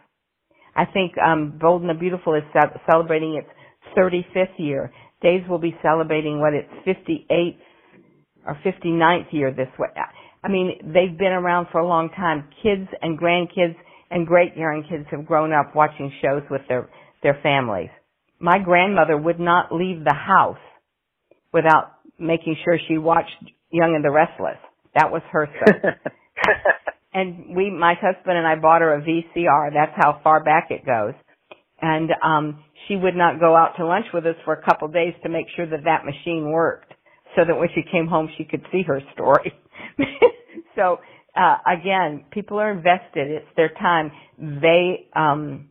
I 0.76 0.84
think 0.84 1.16
um, 1.16 1.58
Bold 1.58 1.80
and 1.80 1.88
the 1.88 1.98
Beautiful 1.98 2.34
is 2.34 2.42
celebrating 2.86 3.40
its 3.40 3.48
35th 3.96 4.58
year. 4.58 4.92
Days 5.22 5.40
will 5.48 5.58
be 5.58 5.74
celebrating 5.82 6.40
what 6.40 6.52
its 6.52 6.68
58th 6.86 7.56
or 8.46 8.58
59th 8.62 9.32
year 9.32 9.50
this 9.50 9.72
way. 9.78 9.88
I 10.44 10.48
mean, 10.48 10.78
they've 10.84 11.18
been 11.18 11.32
around 11.32 11.68
for 11.72 11.80
a 11.80 11.88
long 11.88 12.10
time. 12.10 12.50
Kids 12.62 12.86
and 13.00 13.18
grandkids 13.18 13.76
and 14.10 14.26
great 14.26 14.54
grandkids 14.54 15.06
have 15.10 15.26
grown 15.26 15.54
up 15.54 15.74
watching 15.74 16.12
shows 16.20 16.42
with 16.50 16.62
their 16.68 16.90
their 17.22 17.40
families. 17.42 17.90
My 18.38 18.58
grandmother 18.58 19.16
would 19.16 19.40
not 19.40 19.72
leave 19.72 20.04
the 20.04 20.14
house 20.14 20.58
without 21.52 21.94
making 22.18 22.56
sure 22.64 22.78
she 22.88 22.98
watched 22.98 23.36
Young 23.70 23.94
and 23.94 24.04
the 24.04 24.10
Restless. 24.10 24.58
That 24.94 25.10
was 25.10 25.22
her 25.30 25.46
show. 25.46 25.72
and 27.14 27.56
we, 27.56 27.70
my 27.70 27.94
husband 27.94 28.36
and 28.36 28.46
I 28.46 28.56
bought 28.56 28.80
her 28.80 28.94
a 28.94 29.02
VCR. 29.02 29.72
That's 29.72 29.92
how 29.96 30.20
far 30.24 30.42
back 30.42 30.68
it 30.70 30.84
goes. 30.84 31.14
And, 31.80 32.10
um, 32.24 32.64
she 32.88 32.96
would 32.96 33.14
not 33.14 33.38
go 33.38 33.54
out 33.54 33.74
to 33.76 33.86
lunch 33.86 34.06
with 34.14 34.24
us 34.24 34.34
for 34.44 34.54
a 34.54 34.62
couple 34.62 34.88
of 34.88 34.94
days 34.94 35.14
to 35.22 35.28
make 35.28 35.46
sure 35.54 35.66
that 35.66 35.84
that 35.84 36.04
machine 36.04 36.50
worked 36.50 36.94
so 37.36 37.42
that 37.46 37.56
when 37.56 37.68
she 37.74 37.82
came 37.92 38.06
home 38.06 38.28
she 38.38 38.44
could 38.44 38.62
see 38.72 38.82
her 38.82 39.00
story. 39.14 39.52
so 40.74 40.98
uh, 41.36 41.56
again, 41.66 42.24
people 42.32 42.58
are 42.58 42.72
invested. 42.72 43.30
It's 43.30 43.46
their 43.56 43.68
time. 43.68 44.10
They, 44.38 45.08
um, 45.14 45.68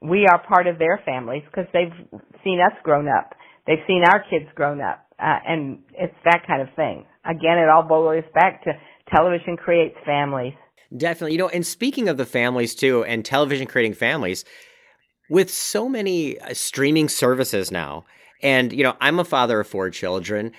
we 0.00 0.26
are 0.26 0.42
part 0.46 0.66
of 0.66 0.78
their 0.78 1.00
families 1.04 1.42
because 1.46 1.66
they've 1.72 2.20
seen 2.42 2.60
us 2.60 2.72
grown 2.82 3.06
up. 3.08 3.34
They've 3.66 3.84
seen 3.86 4.02
our 4.06 4.24
kids 4.30 4.46
grown 4.54 4.80
up, 4.80 5.05
uh, 5.18 5.38
and 5.46 5.78
it's 5.94 6.14
that 6.24 6.46
kind 6.46 6.62
of 6.62 6.68
thing. 6.74 7.04
Again, 7.24 7.58
it 7.58 7.68
all 7.68 7.82
boils 7.82 8.24
back 8.34 8.64
to 8.64 8.72
television 9.14 9.56
creates 9.56 9.96
families. 10.04 10.54
Definitely. 10.96 11.32
You 11.32 11.38
know, 11.38 11.48
and 11.48 11.66
speaking 11.66 12.08
of 12.08 12.16
the 12.16 12.26
families 12.26 12.74
too, 12.74 13.04
and 13.04 13.24
television 13.24 13.66
creating 13.66 13.94
families, 13.94 14.44
with 15.28 15.50
so 15.50 15.88
many 15.88 16.38
uh, 16.38 16.54
streaming 16.54 17.08
services 17.08 17.70
now, 17.70 18.04
and, 18.42 18.72
you 18.72 18.84
know, 18.84 18.94
I'm 19.00 19.18
a 19.18 19.24
father 19.24 19.60
of 19.60 19.66
four 19.66 19.90
children. 19.90 20.52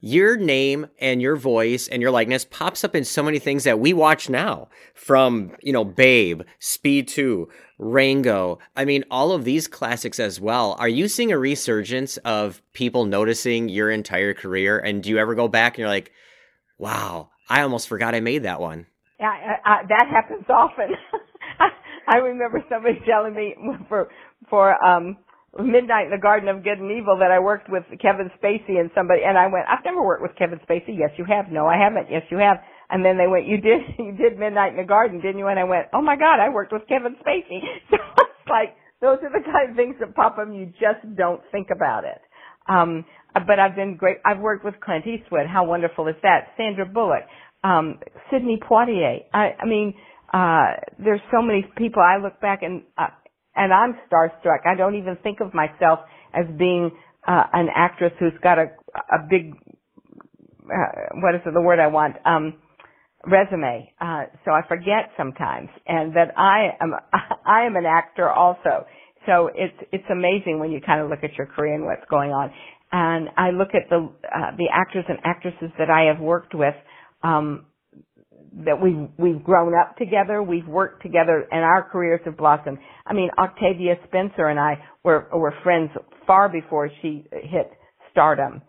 Your 0.00 0.36
name 0.36 0.86
and 1.00 1.20
your 1.20 1.34
voice 1.34 1.88
and 1.88 2.00
your 2.00 2.12
likeness 2.12 2.44
pops 2.44 2.84
up 2.84 2.94
in 2.94 3.04
so 3.04 3.22
many 3.22 3.40
things 3.40 3.64
that 3.64 3.80
we 3.80 3.92
watch 3.92 4.28
now 4.30 4.68
from, 4.94 5.56
you 5.60 5.72
know, 5.72 5.84
Babe, 5.84 6.42
Speed 6.60 7.08
2, 7.08 7.48
Rango. 7.78 8.60
I 8.76 8.84
mean, 8.84 9.04
all 9.10 9.32
of 9.32 9.44
these 9.44 9.66
classics 9.66 10.20
as 10.20 10.40
well. 10.40 10.76
Are 10.78 10.88
you 10.88 11.08
seeing 11.08 11.32
a 11.32 11.38
resurgence 11.38 12.16
of 12.18 12.62
people 12.74 13.06
noticing 13.06 13.68
your 13.68 13.90
entire 13.90 14.34
career? 14.34 14.78
And 14.78 15.02
do 15.02 15.10
you 15.10 15.18
ever 15.18 15.34
go 15.34 15.48
back 15.48 15.74
and 15.74 15.80
you're 15.80 15.88
like, 15.88 16.12
wow, 16.78 17.30
I 17.48 17.62
almost 17.62 17.88
forgot 17.88 18.14
I 18.14 18.20
made 18.20 18.44
that 18.44 18.60
one? 18.60 18.86
Yeah, 19.18 19.30
I, 19.30 19.68
I, 19.68 19.82
that 19.88 20.06
happens 20.08 20.44
often. 20.48 20.90
I 22.08 22.18
remember 22.18 22.64
somebody 22.70 23.00
telling 23.04 23.34
me 23.34 23.54
for 23.88 24.08
for 24.48 24.82
um 24.82 25.18
Midnight 25.58 26.06
in 26.06 26.10
the 26.10 26.22
Garden 26.22 26.48
of 26.48 26.62
Good 26.62 26.78
and 26.78 26.90
Evil 26.90 27.18
that 27.18 27.30
I 27.30 27.38
worked 27.38 27.68
with 27.68 27.84
Kevin 28.00 28.30
Spacey 28.38 28.78
and 28.78 28.90
somebody 28.94 29.22
and 29.26 29.36
I 29.36 29.46
went, 29.46 29.66
I've 29.68 29.84
never 29.84 30.04
worked 30.04 30.22
with 30.22 30.36
Kevin 30.38 30.60
Spacey. 30.68 30.94
Yes, 30.94 31.10
you 31.18 31.24
have. 31.26 31.50
No, 31.50 31.66
I 31.66 31.76
haven't. 31.76 32.10
Yes, 32.10 32.22
you 32.30 32.38
have. 32.38 32.58
And 32.90 33.04
then 33.04 33.18
they 33.18 33.26
went, 33.26 33.46
you 33.46 33.58
did, 33.58 33.82
you 33.98 34.12
did 34.16 34.38
Midnight 34.38 34.72
in 34.72 34.78
the 34.78 34.86
Garden, 34.86 35.20
didn't 35.20 35.38
you? 35.38 35.48
And 35.48 35.58
I 35.58 35.64
went, 35.64 35.86
oh 35.92 36.02
my 36.02 36.16
God, 36.16 36.40
I 36.40 36.48
worked 36.48 36.72
with 36.72 36.86
Kevin 36.88 37.16
Spacey. 37.24 37.60
So 37.90 37.96
it's 37.96 38.50
like, 38.50 38.76
those 39.00 39.18
are 39.22 39.30
the 39.30 39.44
kind 39.44 39.70
of 39.70 39.76
things 39.76 39.96
that 40.00 40.14
pop 40.14 40.38
up. 40.38 40.48
You 40.50 40.66
just 40.80 41.04
don't 41.16 41.42
think 41.52 41.68
about 41.74 42.04
it. 42.04 42.20
Um, 42.68 43.04
but 43.34 43.58
I've 43.58 43.76
been 43.76 43.96
great. 43.96 44.18
I've 44.24 44.40
worked 44.40 44.64
with 44.64 44.74
Clint 44.80 45.06
Eastwood. 45.06 45.46
How 45.46 45.64
wonderful 45.64 46.08
is 46.08 46.16
that? 46.22 46.48
Sandra 46.56 46.86
Bullock, 46.86 47.24
um, 47.62 47.98
Sidney 48.30 48.58
Poitier. 48.58 49.24
I, 49.32 49.54
I 49.60 49.66
mean, 49.66 49.94
uh, 50.32 50.80
there's 50.98 51.20
so 51.30 51.42
many 51.42 51.66
people 51.76 52.02
I 52.02 52.22
look 52.22 52.40
back 52.40 52.62
and, 52.62 52.82
uh, 52.96 53.08
and 53.58 53.72
I'm 53.74 53.94
starstruck. 54.10 54.66
I 54.66 54.76
don't 54.76 54.96
even 54.96 55.16
think 55.22 55.40
of 55.40 55.54
myself 55.54 56.00
as 56.34 56.46
being, 56.58 56.92
uh, 57.26 57.44
an 57.52 57.68
actress 57.74 58.12
who's 58.20 58.32
got 58.42 58.58
a, 58.58 58.66
a 59.12 59.18
big, 59.28 59.52
uh, 60.64 61.18
what 61.22 61.34
is 61.34 61.42
the 61.44 61.60
word 61.60 61.80
I 61.80 61.88
want? 61.88 62.16
Um, 62.24 62.54
resume. 63.26 63.92
Uh, 64.00 64.24
so 64.44 64.52
I 64.52 64.62
forget 64.68 65.10
sometimes 65.16 65.68
and 65.86 66.14
that 66.16 66.32
I 66.38 66.70
am, 66.80 66.94
I 67.46 67.62
am 67.66 67.76
an 67.76 67.86
actor 67.86 68.30
also. 68.30 68.86
So 69.26 69.50
it's, 69.54 69.76
it's 69.92 70.04
amazing 70.10 70.60
when 70.60 70.70
you 70.70 70.80
kind 70.84 71.02
of 71.02 71.10
look 71.10 71.24
at 71.24 71.34
your 71.36 71.46
career 71.46 71.74
and 71.74 71.84
what's 71.84 72.08
going 72.10 72.30
on. 72.30 72.52
And 72.92 73.28
I 73.36 73.50
look 73.50 73.70
at 73.74 73.90
the, 73.90 74.08
uh, 74.24 74.56
the 74.56 74.68
actors 74.72 75.04
and 75.08 75.18
actresses 75.24 75.70
that 75.78 75.90
I 75.90 76.04
have 76.12 76.20
worked 76.20 76.54
with, 76.54 76.74
um, 77.22 77.66
that 78.64 78.80
we've 78.82 79.08
we've 79.18 79.42
grown 79.42 79.74
up 79.74 79.96
together, 79.96 80.42
we've 80.42 80.66
worked 80.66 81.02
together, 81.02 81.46
and 81.50 81.60
our 81.60 81.88
careers 81.88 82.20
have 82.24 82.36
blossomed. 82.36 82.78
I 83.06 83.12
mean, 83.12 83.30
Octavia 83.38 83.94
Spencer 84.06 84.48
and 84.48 84.58
I 84.58 84.82
were 85.04 85.28
were 85.32 85.54
friends 85.62 85.90
far 86.26 86.48
before 86.48 86.90
she 87.02 87.24
hit 87.30 87.70
stardom, 88.10 88.62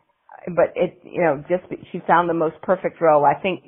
but 0.47 0.73
it 0.75 0.99
you 1.03 1.21
know 1.21 1.43
just 1.49 1.63
she 1.91 2.01
found 2.07 2.29
the 2.29 2.33
most 2.33 2.55
perfect 2.61 3.01
role. 3.01 3.25
I 3.25 3.39
think 3.41 3.63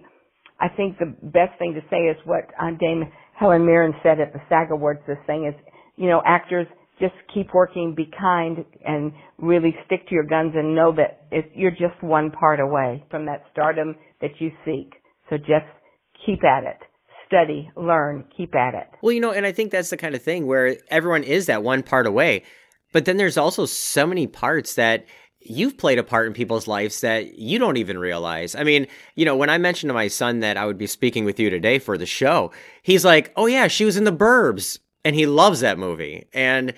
I 0.59 0.69
think 0.69 0.99
the 0.99 1.15
best 1.23 1.57
thing 1.57 1.73
to 1.73 1.81
say 1.89 2.03
is 2.03 2.17
what 2.25 2.45
uh, 2.61 2.71
Dame 2.79 3.11
Helen 3.37 3.65
Mirren 3.65 3.93
said 4.03 4.19
at 4.19 4.33
the 4.33 4.41
SAG 4.47 4.71
Awards. 4.71 5.01
This 5.07 5.17
thing 5.25 5.45
is, 5.47 5.55
you 5.97 6.07
know, 6.07 6.21
actors 6.25 6.67
just 6.99 7.15
keep 7.33 7.53
working, 7.53 7.95
be 7.95 8.09
kind, 8.17 8.63
and 8.85 9.11
really 9.39 9.75
stick 9.87 10.07
to 10.07 10.13
your 10.13 10.23
guns, 10.23 10.53
and 10.55 10.75
know 10.75 10.93
that 10.95 11.25
it, 11.31 11.51
you're 11.55 11.71
just 11.71 12.01
one 12.01 12.29
part 12.29 12.59
away 12.59 13.03
from 13.09 13.25
that 13.25 13.43
stardom 13.51 13.95
that 14.21 14.31
you 14.39 14.51
seek. 14.63 14.93
So 15.29 15.37
just 15.37 15.65
keep 16.25 16.43
at 16.43 16.63
it. 16.63 16.77
Study, 17.27 17.71
learn, 17.77 18.25
keep 18.35 18.55
at 18.55 18.73
it. 18.73 18.87
Well, 19.01 19.13
you 19.13 19.21
know, 19.21 19.31
and 19.31 19.45
I 19.45 19.51
think 19.51 19.71
that's 19.71 19.89
the 19.89 19.97
kind 19.97 20.15
of 20.15 20.21
thing 20.21 20.47
where 20.47 20.75
everyone 20.89 21.23
is 21.23 21.45
that 21.45 21.63
one 21.63 21.81
part 21.81 22.05
away. 22.05 22.43
But 22.91 23.05
then 23.05 23.17
there's 23.17 23.37
also 23.37 23.65
so 23.65 24.05
many 24.05 24.27
parts 24.27 24.75
that 24.75 25.05
you've 25.39 25.77
played 25.77 25.97
a 25.97 26.03
part 26.03 26.27
in 26.27 26.33
people's 26.33 26.67
lives 26.67 27.01
that 27.01 27.37
you 27.37 27.57
don't 27.57 27.77
even 27.77 27.97
realize. 27.97 28.53
I 28.53 28.63
mean, 28.63 28.87
you 29.15 29.25
know, 29.25 29.35
when 29.35 29.49
I 29.49 29.57
mentioned 29.57 29.89
to 29.89 29.93
my 29.93 30.07
son 30.07 30.41
that 30.41 30.57
I 30.57 30.65
would 30.65 30.77
be 30.77 30.87
speaking 30.87 31.25
with 31.25 31.39
you 31.39 31.49
today 31.49 31.79
for 31.79 31.97
the 31.97 32.05
show, 32.05 32.51
he's 32.83 33.05
like, 33.05 33.31
"Oh 33.35 33.45
yeah, 33.45 33.67
she 33.67 33.85
was 33.85 33.97
in 33.97 34.03
the 34.03 34.11
Burbs." 34.11 34.79
And 35.03 35.15
he 35.15 35.25
loves 35.25 35.61
that 35.61 35.79
movie. 35.79 36.27
And 36.31 36.73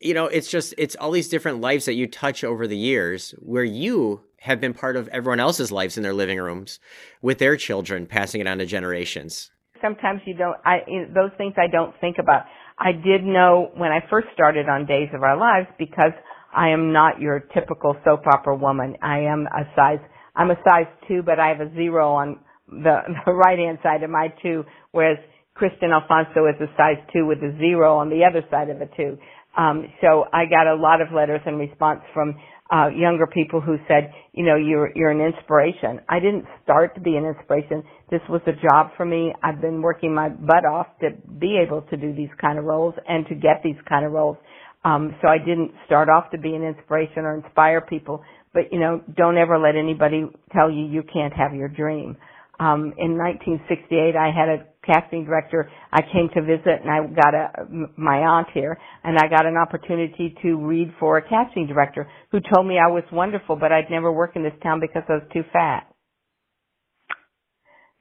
you 0.00 0.14
know, 0.14 0.26
it's 0.26 0.50
just 0.50 0.74
it's 0.78 0.96
all 0.96 1.12
these 1.12 1.28
different 1.28 1.60
lives 1.60 1.84
that 1.84 1.94
you 1.94 2.08
touch 2.08 2.42
over 2.42 2.66
the 2.66 2.76
years 2.76 3.34
where 3.38 3.64
you 3.64 4.22
have 4.42 4.60
been 4.60 4.74
part 4.74 4.96
of 4.96 5.06
everyone 5.08 5.38
else's 5.38 5.70
lives 5.70 5.96
in 5.96 6.02
their 6.02 6.12
living 6.12 6.38
rooms 6.38 6.80
with 7.20 7.38
their 7.38 7.56
children, 7.56 8.06
passing 8.06 8.40
it 8.40 8.46
on 8.48 8.58
to 8.58 8.66
generations. 8.66 9.52
Sometimes 9.80 10.20
you 10.26 10.34
don't, 10.34 10.56
I, 10.64 10.78
those 11.14 11.30
things 11.38 11.54
I 11.56 11.70
don't 11.70 11.94
think 12.00 12.16
about. 12.18 12.42
I 12.76 12.90
did 12.90 13.22
know 13.22 13.70
when 13.76 13.92
I 13.92 14.00
first 14.10 14.26
started 14.34 14.68
on 14.68 14.86
Days 14.86 15.08
of 15.14 15.22
Our 15.22 15.36
Lives 15.36 15.68
because 15.78 16.10
I 16.52 16.70
am 16.70 16.92
not 16.92 17.20
your 17.20 17.40
typical 17.54 17.96
soap 18.04 18.26
opera 18.26 18.56
woman. 18.56 18.96
I 19.00 19.20
am 19.20 19.46
a 19.46 19.62
size, 19.76 20.00
I'm 20.34 20.50
a 20.50 20.58
size 20.68 20.90
two, 21.06 21.22
but 21.24 21.38
I 21.38 21.48
have 21.48 21.60
a 21.60 21.72
zero 21.74 22.12
on 22.12 22.40
the, 22.66 22.98
the 23.26 23.32
right 23.32 23.58
hand 23.58 23.78
side 23.82 24.02
of 24.02 24.10
my 24.10 24.28
two, 24.42 24.64
whereas 24.90 25.18
Kristian 25.56 25.92
Alfonso 25.92 26.46
is 26.46 26.60
a 26.60 26.66
size 26.76 26.98
two 27.12 27.26
with 27.26 27.38
a 27.38 27.56
zero 27.58 27.96
on 27.96 28.10
the 28.10 28.24
other 28.28 28.44
side 28.50 28.70
of 28.70 28.80
a 28.80 28.86
two. 28.96 29.18
Um, 29.56 29.86
so 30.00 30.24
I 30.32 30.46
got 30.46 30.66
a 30.66 30.74
lot 30.74 31.00
of 31.00 31.12
letters 31.14 31.42
in 31.46 31.56
response 31.56 32.00
from 32.14 32.34
uh, 32.72 32.88
younger 32.88 33.26
people 33.26 33.60
who 33.60 33.76
said, 33.86 34.12
you 34.32 34.44
know, 34.44 34.56
you're 34.56 34.90
you're 34.96 35.10
an 35.10 35.20
inspiration. 35.20 36.00
I 36.08 36.20
didn't 36.20 36.46
start 36.64 36.94
to 36.94 37.00
be 37.02 37.16
an 37.16 37.26
inspiration. 37.26 37.82
This 38.10 38.22
was 38.30 38.40
a 38.46 38.52
job 38.52 38.92
for 38.96 39.04
me. 39.04 39.32
I've 39.42 39.60
been 39.60 39.82
working 39.82 40.14
my 40.14 40.30
butt 40.30 40.64
off 40.64 40.86
to 41.00 41.10
be 41.38 41.60
able 41.64 41.82
to 41.82 41.96
do 41.98 42.14
these 42.14 42.30
kind 42.40 42.58
of 42.58 42.64
roles 42.64 42.94
and 43.06 43.26
to 43.28 43.34
get 43.34 43.60
these 43.62 43.76
kind 43.86 44.06
of 44.06 44.12
roles. 44.12 44.38
Um, 44.84 45.14
so 45.20 45.28
I 45.28 45.38
didn't 45.38 45.72
start 45.86 46.08
off 46.08 46.30
to 46.30 46.38
be 46.38 46.54
an 46.54 46.62
inspiration 46.62 47.24
or 47.24 47.36
inspire 47.36 47.82
people. 47.82 48.22
But 48.54 48.72
you 48.72 48.80
know, 48.80 49.02
don't 49.16 49.36
ever 49.36 49.58
let 49.58 49.76
anybody 49.76 50.24
tell 50.52 50.70
you 50.70 50.86
you 50.86 51.02
can't 51.02 51.34
have 51.34 51.54
your 51.54 51.68
dream. 51.68 52.16
Um, 52.58 52.94
in 52.96 53.18
1968, 53.18 54.16
I 54.16 54.30
had 54.30 54.48
a 54.48 54.71
casting 54.86 55.24
director. 55.24 55.70
I 55.92 56.02
came 56.02 56.28
to 56.34 56.42
visit, 56.42 56.82
and 56.82 56.90
I 56.90 57.06
got 57.06 57.34
a 57.34 57.48
my 57.96 58.18
aunt 58.18 58.48
here, 58.52 58.78
and 59.04 59.16
I 59.18 59.28
got 59.28 59.46
an 59.46 59.56
opportunity 59.56 60.34
to 60.42 60.56
read 60.56 60.92
for 60.98 61.18
a 61.18 61.22
casting 61.22 61.66
director 61.66 62.08
who 62.30 62.40
told 62.52 62.66
me 62.66 62.78
I 62.78 62.90
was 62.90 63.04
wonderful, 63.12 63.56
but 63.56 63.72
I'd 63.72 63.90
never 63.90 64.12
work 64.12 64.36
in 64.36 64.42
this 64.42 64.52
town 64.62 64.80
because 64.80 65.02
I 65.08 65.14
was 65.14 65.28
too 65.32 65.42
fat. 65.52 65.86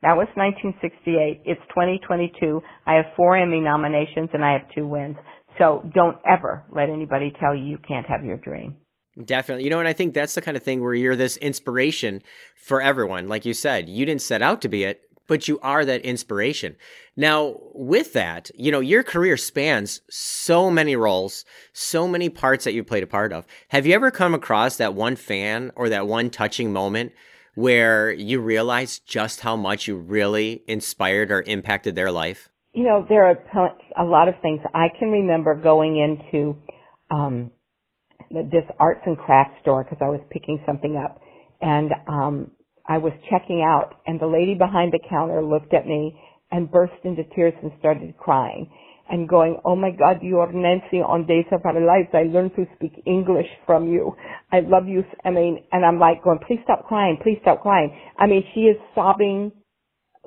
That 0.02 0.18
was 0.18 0.28
1968. 0.34 1.44
It's 1.46 1.62
2022. 1.70 2.62
I 2.88 2.96
have 2.96 3.06
four 3.16 3.38
Emmy 3.38 3.60
nominations 3.60 4.30
and 4.34 4.44
I 4.44 4.54
have 4.54 4.64
two 4.74 4.88
wins. 4.88 5.16
So 5.60 5.88
don't 5.94 6.18
ever 6.28 6.66
let 6.74 6.90
anybody 6.90 7.32
tell 7.40 7.56
you 7.56 7.64
you 7.64 7.78
can't 7.88 8.08
have 8.08 8.26
your 8.26 8.38
dream. 8.38 8.78
Definitely. 9.24 9.66
You 9.66 9.70
know, 9.70 9.80
and 9.80 9.88
I 9.88 9.94
think 9.94 10.14
that's 10.14 10.34
the 10.34 10.42
kind 10.42 10.58
of 10.58 10.64
thing 10.64 10.82
where 10.82 10.96
you're 10.96 11.16
this 11.16 11.38
inspiration 11.38 12.24
for 12.56 12.82
everyone. 12.82 13.28
Like 13.28 13.46
you 13.46 13.54
said, 13.54 13.90
you 13.90 14.06
didn't 14.06 14.22
set 14.22 14.42
out 14.42 14.62
to 14.62 14.70
be 14.70 14.86
it, 14.86 15.02
but 15.28 15.48
you 15.48 15.60
are 15.62 15.86
that 15.86 16.02
inspiration. 16.02 16.76
Now, 17.16 17.56
with 17.74 18.14
that, 18.14 18.52
you 18.56 18.72
know, 18.72 18.80
your 18.80 19.04
career 19.04 19.38
spans 19.38 20.02
so 20.10 20.70
many 20.70 20.96
roles, 20.96 21.46
so 21.74 22.08
many 22.08 22.30
parts 22.30 22.66
that 22.66 22.74
you 22.74 22.84
played 22.84 23.04
a 23.04 23.08
part 23.08 23.34
of. 23.34 23.46
Have 23.70 23.86
you 23.86 23.94
ever 23.94 24.12
come 24.12 24.34
across 24.34 24.78
that 24.78 24.94
one 24.94 25.16
fan 25.16 25.72
or 25.76 25.90
that 25.90 26.08
one 26.08 26.30
touching 26.30 26.72
moment 26.72 27.12
where 27.56 28.12
you 28.12 28.40
realize 28.40 29.00
just 29.00 29.42
how 29.42 29.56
much 29.56 29.88
you 29.88 29.98
really 29.98 30.64
inspired 30.68 31.32
or 31.32 31.42
impacted 31.42 31.96
their 31.96 32.12
life? 32.12 32.50
You 32.74 32.86
know, 32.86 33.06
there 33.10 33.26
are 33.26 33.38
a 33.98 34.06
lot 34.06 34.30
of 34.30 34.36
things. 34.42 34.62
I 34.74 34.88
can 34.98 35.10
remember 35.10 35.56
going 35.56 35.98
into 35.98 36.56
um, 37.10 37.52
this 38.30 38.64
arts 38.80 39.02
and 39.06 39.18
crafts 39.18 39.60
store 39.62 39.84
because 39.84 39.98
I 40.02 40.08
was 40.08 40.22
picking 40.30 40.62
something 40.66 40.96
up, 40.96 41.20
and 41.62 41.92
um, 42.08 42.52
I 42.88 42.98
was 42.98 43.14
checking 43.30 43.62
out, 43.62 43.96
and 44.08 44.20
the 44.20 44.28
lady 44.28 44.56
behind 44.56 44.94
the 44.94 45.00
counter 45.10 45.44
looked 45.44 45.74
at 45.74 45.86
me 45.86 46.20
and 46.52 46.70
burst 46.70 46.94
into 47.04 47.24
tears 47.36 47.54
and 47.62 47.72
started 47.80 48.18
crying 48.18 48.70
and 49.10 49.28
going, 49.28 49.60
oh 49.66 49.76
my 49.76 49.92
God, 49.92 50.20
you 50.22 50.40
are 50.40 50.52
Nancy 50.52 50.98
on 50.98 51.28
Days 51.28 51.46
of 51.52 51.62
Our 51.66 51.80
Lives. 51.82 52.10
I 52.14 52.24
learned 52.24 52.56
to 52.56 52.66
speak 52.76 52.94
English 53.06 53.48
from 53.66 53.88
you. 53.88 54.16
I 54.52 54.62
love 54.62 54.88
you. 54.88 55.04
I 55.26 55.32
mean, 55.32 55.64
and 55.72 55.86
I'm 55.86 56.00
like 56.00 56.24
going, 56.24 56.40
please 56.48 56.60
stop 56.64 56.88
crying. 56.88 57.18
Please 57.22 57.38
stop 57.42 57.62
crying. 57.62 57.96
I 58.18 58.28
mean, 58.28 58.44
she 58.54 58.62
is 58.62 58.78
sobbing 58.96 59.52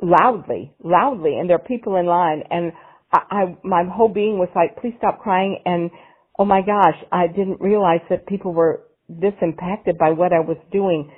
loudly, 0.03 0.75
loudly, 0.83 1.39
and 1.39 1.49
there 1.49 1.57
are 1.57 1.67
people 1.67 1.97
in 1.97 2.07
line 2.07 2.43
and 2.51 2.73
I, 3.13 3.21
I 3.31 3.57
my 3.63 3.85
whole 3.91 4.13
being 4.13 4.39
was 4.39 4.49
like, 4.55 4.77
please 4.81 4.95
stop 4.99 5.21
crying. 5.21 5.59
And 5.65 5.91
oh 6.39 6.45
my 6.45 6.61
gosh, 6.61 6.97
I 7.13 7.29
didn't 7.29 7.61
realize 7.61 8.01
that 8.11 8.27
people 8.27 8.53
were 8.53 8.83
this 9.09 9.35
impacted 9.41 9.97
by 9.99 10.11
what 10.11 10.33
I 10.33 10.41
was 10.41 10.57
doing 10.73 11.11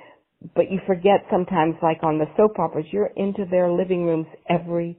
but 0.55 0.71
you 0.71 0.79
forget 0.85 1.25
sometimes, 1.31 1.75
like 1.81 2.03
on 2.03 2.19
the 2.19 2.25
soap 2.35 2.59
operas, 2.59 2.85
you're 2.91 3.11
into 3.15 3.45
their 3.49 3.71
living 3.71 4.05
rooms 4.05 4.27
every 4.49 4.97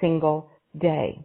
single 0.00 0.50
day. 0.78 1.24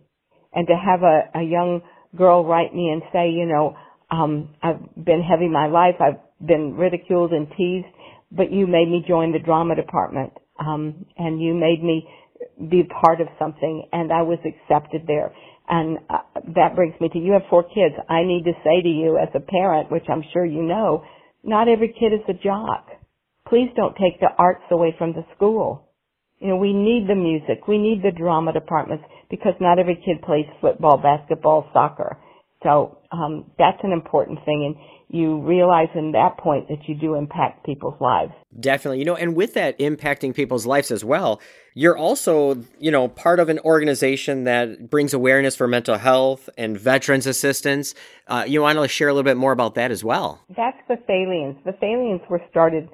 And 0.53 0.67
to 0.67 0.73
have 0.73 1.01
a, 1.01 1.39
a 1.39 1.43
young 1.43 1.81
girl 2.15 2.45
write 2.45 2.73
me 2.73 2.89
and 2.89 3.01
say, 3.11 3.29
you 3.29 3.45
know, 3.45 3.75
um, 4.11 4.55
I've 4.61 4.79
been 4.95 5.21
heavy 5.21 5.49
my 5.49 5.67
life, 5.67 5.95
I've 5.99 6.19
been 6.45 6.75
ridiculed 6.75 7.31
and 7.31 7.47
teased, 7.57 7.87
but 8.31 8.51
you 8.51 8.67
made 8.67 8.87
me 8.87 9.03
join 9.07 9.31
the 9.31 9.39
drama 9.39 9.75
department, 9.75 10.33
um, 10.59 11.05
and 11.17 11.41
you 11.41 11.53
made 11.53 11.83
me 11.83 12.07
be 12.69 12.83
part 13.01 13.21
of 13.21 13.27
something, 13.39 13.87
and 13.91 14.11
I 14.11 14.21
was 14.21 14.39
accepted 14.45 15.03
there. 15.07 15.33
And 15.67 15.97
uh, 16.09 16.19
that 16.55 16.75
brings 16.75 16.93
me 17.01 17.09
to 17.09 17.17
you 17.17 17.33
have 17.33 17.41
four 17.49 17.63
kids. 17.63 17.95
I 18.07 18.23
need 18.23 18.43
to 18.45 18.53
say 18.63 18.81
to 18.83 18.87
you 18.87 19.17
as 19.17 19.29
a 19.33 19.39
parent, 19.39 19.91
which 19.91 20.05
I'm 20.09 20.23
sure 20.31 20.45
you 20.45 20.61
know, 20.61 21.03
not 21.43 21.67
every 21.67 21.87
kid 21.87 22.13
is 22.13 22.21
a 22.29 22.33
jock. 22.33 22.87
Please 23.47 23.69
don't 23.76 23.95
take 23.95 24.19
the 24.19 24.30
arts 24.38 24.63
away 24.72 24.95
from 24.97 25.13
the 25.13 25.26
school. 25.35 25.89
You 26.39 26.49
know, 26.49 26.57
we 26.57 26.73
need 26.73 27.07
the 27.07 27.15
music. 27.15 27.67
We 27.67 27.77
need 27.77 28.01
the 28.03 28.11
drama 28.11 28.53
departments 28.53 29.05
because 29.30 29.53
not 29.59 29.80
every 29.80 29.95
kid 29.95 30.22
plays 30.22 30.45
football, 30.61 30.97
basketball, 30.97 31.69
soccer. 31.73 32.17
So 32.63 32.97
um, 33.11 33.51
that's 33.59 33.77
an 33.84 33.91
important 33.91 34.39
thing, 34.43 34.65
and 34.65 34.76
you 35.15 35.39
realize 35.41 35.89
in 35.93 36.13
that 36.13 36.38
point 36.39 36.67
that 36.69 36.88
you 36.88 36.95
do 36.95 37.13
impact 37.13 37.63
people's 37.63 37.99
lives. 38.01 38.31
Definitely. 38.59 38.99
You 38.99 39.05
know, 39.05 39.15
and 39.15 39.35
with 39.35 39.53
that 39.53 39.77
impacting 39.77 40.34
people's 40.34 40.65
lives 40.65 40.89
as 40.89 41.05
well, 41.05 41.39
you're 41.76 41.95
also, 41.95 42.63
you 42.80 42.89
know, 42.89 43.07
part 43.07 43.39
of 43.39 43.49
an 43.49 43.59
organization 43.59 44.45
that 44.45 44.89
brings 44.89 45.13
awareness 45.13 45.55
for 45.55 45.67
mental 45.67 45.97
health 45.97 46.49
and 46.57 46.76
veterans 46.80 47.27
assistance. 47.27 47.93
Uh, 48.27 48.45
you 48.47 48.61
want 48.61 48.80
to 48.80 48.88
share 48.88 49.09
a 49.09 49.13
little 49.13 49.30
bit 49.30 49.38
more 49.38 49.51
about 49.51 49.76
that 49.76 49.91
as 49.91 50.03
well? 50.03 50.41
That's 50.57 50.77
the 50.88 50.95
Thalians. 50.95 51.63
The 51.65 51.73
Thalians 51.73 52.27
were 52.30 52.41
started 52.49 52.89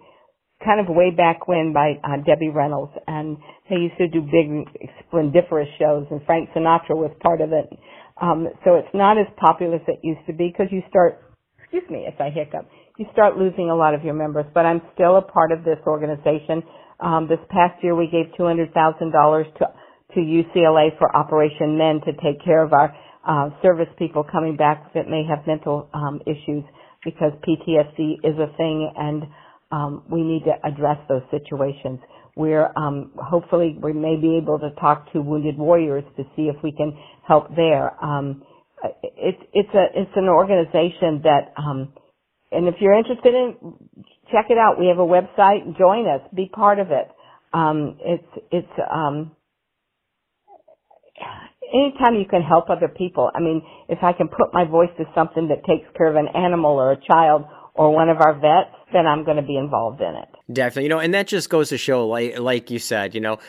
kind 0.64 0.80
of 0.80 0.94
way 0.94 1.12
back 1.12 1.48
when 1.48 1.74
by 1.74 2.00
uh, 2.04 2.18
Debbie 2.26 2.50
Reynolds, 2.50 2.94
and 3.08 3.38
they 3.70 3.78
used 3.78 3.98
to 3.98 4.08
do 4.08 4.22
big, 4.22 4.68
splendiferous 5.08 5.70
shows, 5.80 6.08
and 6.12 6.22
Frank 6.26 6.50
Sinatra 6.56 6.96
was 6.96 7.12
part 7.22 7.42
of 7.42 7.52
it. 7.52 7.70
Um, 8.22 8.48
so 8.64 8.76
it's 8.76 8.94
not 8.94 9.18
as 9.18 9.28
popular 9.38 9.76
as 9.76 9.82
it 9.88 10.00
used 10.04 10.26
to 10.28 10.34
be 10.34 10.50
because 10.50 10.72
you 10.72 10.84
start, 10.90 11.22
excuse 11.58 11.90
me 11.90 12.06
if 12.08 12.20
I 12.22 12.30
hiccup, 12.30 12.70
you 12.98 13.06
start 13.12 13.38
losing 13.38 13.70
a 13.70 13.76
lot 13.76 13.96
of 13.96 14.04
your 14.04 14.14
members. 14.14 14.46
But 14.54 14.66
I'm 14.66 14.82
still 14.94 15.18
a 15.18 15.22
part 15.22 15.52
of 15.52 15.64
this 15.64 15.80
organization. 15.88 16.62
Um, 17.00 17.28
this 17.28 17.40
past 17.50 17.82
year 17.82 17.96
we 17.96 18.08
gave 18.08 18.34
$200,000 18.38 19.58
to 19.58 19.66
to 20.14 20.20
UCLA 20.20 20.98
for 20.98 21.16
Operation 21.16 21.78
Mend 21.78 22.04
to 22.06 22.12
take 22.22 22.44
care 22.44 22.64
of 22.64 22.74
our 22.74 22.94
uh, 23.26 23.50
service 23.62 23.88
people 23.98 24.24
coming 24.30 24.58
back 24.58 24.94
that 24.94 25.08
may 25.08 25.24
have 25.24 25.46
mental 25.48 25.88
um, 25.94 26.20
issues 26.26 26.64
because 27.04 27.32
PTSD 27.48 28.16
is 28.24 28.38
a 28.38 28.56
thing 28.58 28.92
and 28.98 29.24
um, 29.72 30.04
we 30.12 30.24
need 30.24 30.44
to 30.46 30.54
address 30.68 30.98
those 31.10 31.24
situations. 31.32 32.00
We're 32.36 32.72
um, 32.78 33.12
hopefully 33.18 33.78
we 33.82 33.94
may 33.94 34.16
be 34.18 34.38
able 34.42 34.60
to 34.60 34.72
talk 34.80 35.12
to 35.14 35.22
wounded 35.22 35.58
warriors 35.58 36.06
to 36.18 36.24
see 36.36 36.44
if 36.44 36.58
we 36.64 36.72
can 36.74 36.98
help 37.28 37.56
there. 37.56 37.94
Um, 38.04 38.44
it's 39.04 39.42
it's 39.54 39.74
a 39.76 39.86
it's 39.96 40.12
an 40.16 40.30
organization 40.30 41.22
that, 41.24 41.54
um, 41.58 41.94
and 42.52 42.68
if 42.68 42.76
you're 42.82 42.98
interested 42.98 43.34
in, 43.34 43.56
check 44.32 44.48
it 44.50 44.58
out. 44.58 44.80
We 44.80 44.88
have 44.88 45.00
a 45.00 45.08
website. 45.08 45.78
Join 45.78 46.08
us. 46.08 46.22
Be 46.36 46.50
part 46.54 46.80
of 46.80 46.92
it. 46.92 47.10
Um, 47.54 47.98
it's 48.02 48.46
it's 48.52 48.80
um, 48.94 49.32
anytime 51.74 52.16
you 52.16 52.26
can 52.30 52.42
help 52.42 52.70
other 52.70 52.90
people. 52.90 53.32
I 53.36 53.40
mean, 53.40 53.62
if 53.90 54.00
I 54.04 54.14
can 54.14 54.28
put 54.28 54.54
my 54.54 54.66
voice 54.66 54.90
to 54.98 55.06
something 55.16 55.50
that 55.50 55.66
takes 55.66 55.88
care 55.98 56.08
of 56.10 56.16
an 56.18 56.30
animal 56.36 56.72
or 56.74 56.94
a 56.94 56.98
child 57.02 57.46
or 57.74 57.94
one 57.94 58.10
of 58.10 58.18
our 58.18 58.34
vets, 58.34 58.76
then 58.94 59.08
I'm 59.08 59.24
going 59.24 59.38
to 59.38 59.44
be 59.44 59.58
involved 59.58 60.02
in 60.02 60.16
it. 60.16 60.30
Definitely. 60.54 60.84
You 60.84 60.90
know, 60.90 61.00
and 61.00 61.14
that 61.14 61.28
just 61.28 61.50
goes 61.50 61.70
to 61.70 61.78
show, 61.78 62.08
like, 62.08 62.40
like 62.40 62.70
you 62.70 62.80
said, 62.80 63.16
you 63.16 63.22
know, 63.22 63.40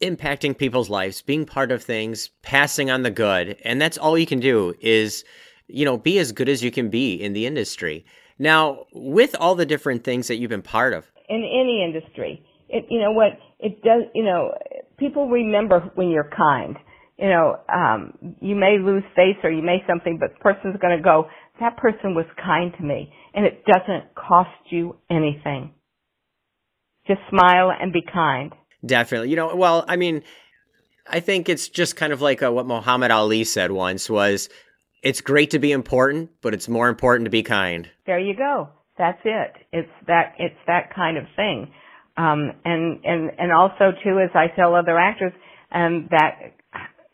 impacting 0.00 0.56
people's 0.56 0.90
lives, 0.90 1.22
being 1.22 1.46
part 1.46 1.70
of 1.72 1.82
things, 1.82 2.28
passing 2.42 2.90
on 2.90 3.02
the 3.02 3.10
good. 3.10 3.56
And 3.64 3.80
that's 3.80 3.96
all 3.96 4.18
you 4.18 4.26
can 4.26 4.40
do 4.40 4.74
is, 4.80 5.24
you 5.68 5.84
know, 5.84 5.96
be 5.96 6.18
as 6.18 6.32
good 6.32 6.48
as 6.48 6.62
you 6.62 6.70
can 6.70 6.90
be 6.90 7.14
in 7.14 7.32
the 7.32 7.46
industry. 7.46 8.04
Now, 8.38 8.86
with 8.92 9.34
all 9.38 9.54
the 9.54 9.66
different 9.66 10.04
things 10.04 10.28
that 10.28 10.36
you've 10.36 10.50
been 10.50 10.62
part 10.62 10.92
of, 10.92 11.06
in 11.28 11.38
any 11.38 11.82
industry. 11.84 12.44
It, 12.68 12.86
you 12.90 13.00
know 13.00 13.12
what, 13.12 13.38
it 13.60 13.82
does, 13.82 14.02
you 14.14 14.24
know, 14.24 14.52
people 14.98 15.28
remember 15.28 15.90
when 15.94 16.10
you're 16.10 16.30
kind. 16.36 16.76
You 17.18 17.28
know, 17.28 17.56
um, 17.72 18.12
you 18.42 18.54
may 18.54 18.76
lose 18.78 19.02
face 19.14 19.36
or 19.42 19.50
you 19.50 19.62
may 19.62 19.82
something, 19.88 20.18
but 20.20 20.34
the 20.34 20.40
person's 20.40 20.76
going 20.80 20.96
to 20.96 21.02
go, 21.02 21.28
that 21.60 21.76
person 21.76 22.14
was 22.14 22.26
kind 22.42 22.72
to 22.76 22.82
me. 22.82 23.12
And 23.34 23.44
it 23.44 23.64
doesn't 23.64 24.14
cost 24.14 24.50
you 24.70 24.96
anything. 25.10 25.72
Just 27.06 27.20
smile 27.30 27.70
and 27.78 27.92
be 27.92 28.02
kind. 28.02 28.52
Definitely. 28.84 29.30
You 29.30 29.36
know, 29.36 29.54
well, 29.54 29.84
I 29.86 29.96
mean, 29.96 30.22
I 31.08 31.20
think 31.20 31.48
it's 31.48 31.68
just 31.68 31.96
kind 31.96 32.12
of 32.12 32.20
like 32.20 32.42
uh, 32.42 32.52
what 32.52 32.66
Muhammad 32.66 33.10
Ali 33.10 33.44
said 33.44 33.70
once 33.70 34.10
was 34.10 34.48
it's 35.02 35.20
great 35.20 35.50
to 35.50 35.58
be 35.58 35.72
important, 35.72 36.30
but 36.42 36.54
it's 36.54 36.68
more 36.68 36.88
important 36.88 37.26
to 37.26 37.30
be 37.30 37.42
kind. 37.42 37.88
There 38.06 38.18
you 38.18 38.34
go. 38.36 38.70
That's 38.98 39.20
it. 39.24 39.52
It's 39.72 39.90
that 40.06 40.34
it's 40.38 40.56
that 40.66 40.94
kind 40.94 41.18
of 41.18 41.24
thing. 41.36 41.70
Um 42.16 42.52
and 42.64 43.04
and 43.04 43.30
and 43.38 43.52
also 43.52 43.92
too 44.02 44.18
as 44.18 44.30
I 44.34 44.46
tell 44.56 44.74
other 44.74 44.98
actors 44.98 45.32
um 45.70 46.08
that 46.10 46.54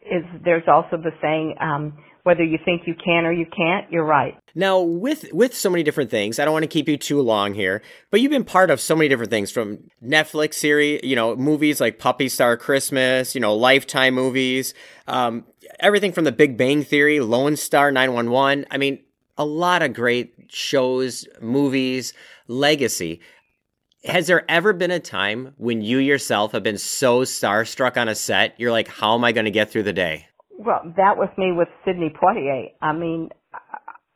is 0.01 0.25
there's 0.45 0.69
also 0.69 0.97
the 0.97 1.11
saying 1.21 1.57
um 1.61 1.99
whether 2.25 2.45
you 2.45 2.59
think 2.65 2.83
you 2.87 2.95
can 2.95 3.25
or 3.25 3.33
you 3.33 3.47
can't, 3.47 3.91
you're 3.91 4.05
right. 4.05 4.39
Now, 4.55 4.81
with 4.81 5.33
with 5.33 5.55
so 5.55 5.71
many 5.71 5.83
different 5.83 6.11
things, 6.11 6.39
I 6.39 6.45
don't 6.45 6.53
want 6.53 6.63
to 6.63 6.69
keep 6.69 6.89
you 6.89 6.97
too 6.97 7.21
long 7.21 7.55
here, 7.55 7.83
but 8.11 8.21
you've 8.21 8.31
been 8.31 8.45
part 8.45 8.71
of 8.71 8.81
so 8.81 8.95
many 8.95 9.09
different 9.09 9.31
things 9.31 9.51
from 9.51 9.79
Netflix 10.03 10.55
series, 10.55 11.01
you 11.03 11.17
know, 11.17 11.35
movies 11.35 11.81
like 11.81 11.99
Puppy 11.99 12.29
Star 12.29 12.57
Christmas, 12.57 13.35
you 13.35 13.41
know, 13.41 13.55
Lifetime 13.55 14.15
movies, 14.15 14.75
um, 15.09 15.45
everything 15.81 16.13
from 16.13 16.25
The 16.25 16.33
Big 16.33 16.57
Bang 16.57 16.85
Theory, 16.85 17.21
Lone 17.21 17.57
Star 17.57 17.91
911. 17.91 18.67
I 18.71 18.79
mean, 18.79 19.01
a 19.37 19.45
lot 19.45 19.83
of 19.83 19.93
great 19.93 20.35
shows, 20.49 21.27
movies, 21.41 22.13
legacy. 22.47 23.21
Has 24.05 24.27
there 24.27 24.45
ever 24.51 24.73
been 24.73 24.91
a 24.91 25.01
time 25.01 25.55
when 25.57 25.81
you 25.81 25.99
yourself 25.99 26.53
have 26.53 26.63
been 26.63 26.79
so 26.79 27.21
starstruck 27.21 27.97
on 27.97 28.09
a 28.09 28.15
set, 28.15 28.59
you're 28.59 28.73
like, 28.73 28.89
how 28.89 29.15
am 29.15 29.25
I 29.25 29.33
going 29.33 29.45
to 29.45 29.51
get 29.51 29.71
through 29.71 29.85
the 29.85 29.93
day? 29.93 30.27
Well, 30.59 30.83
that 30.97 31.17
was 31.17 31.29
me 31.39 31.53
with 31.53 31.69
Sidney 31.85 32.11
Poitier. 32.13 32.73
I 32.83 32.93
mean, 32.93 33.31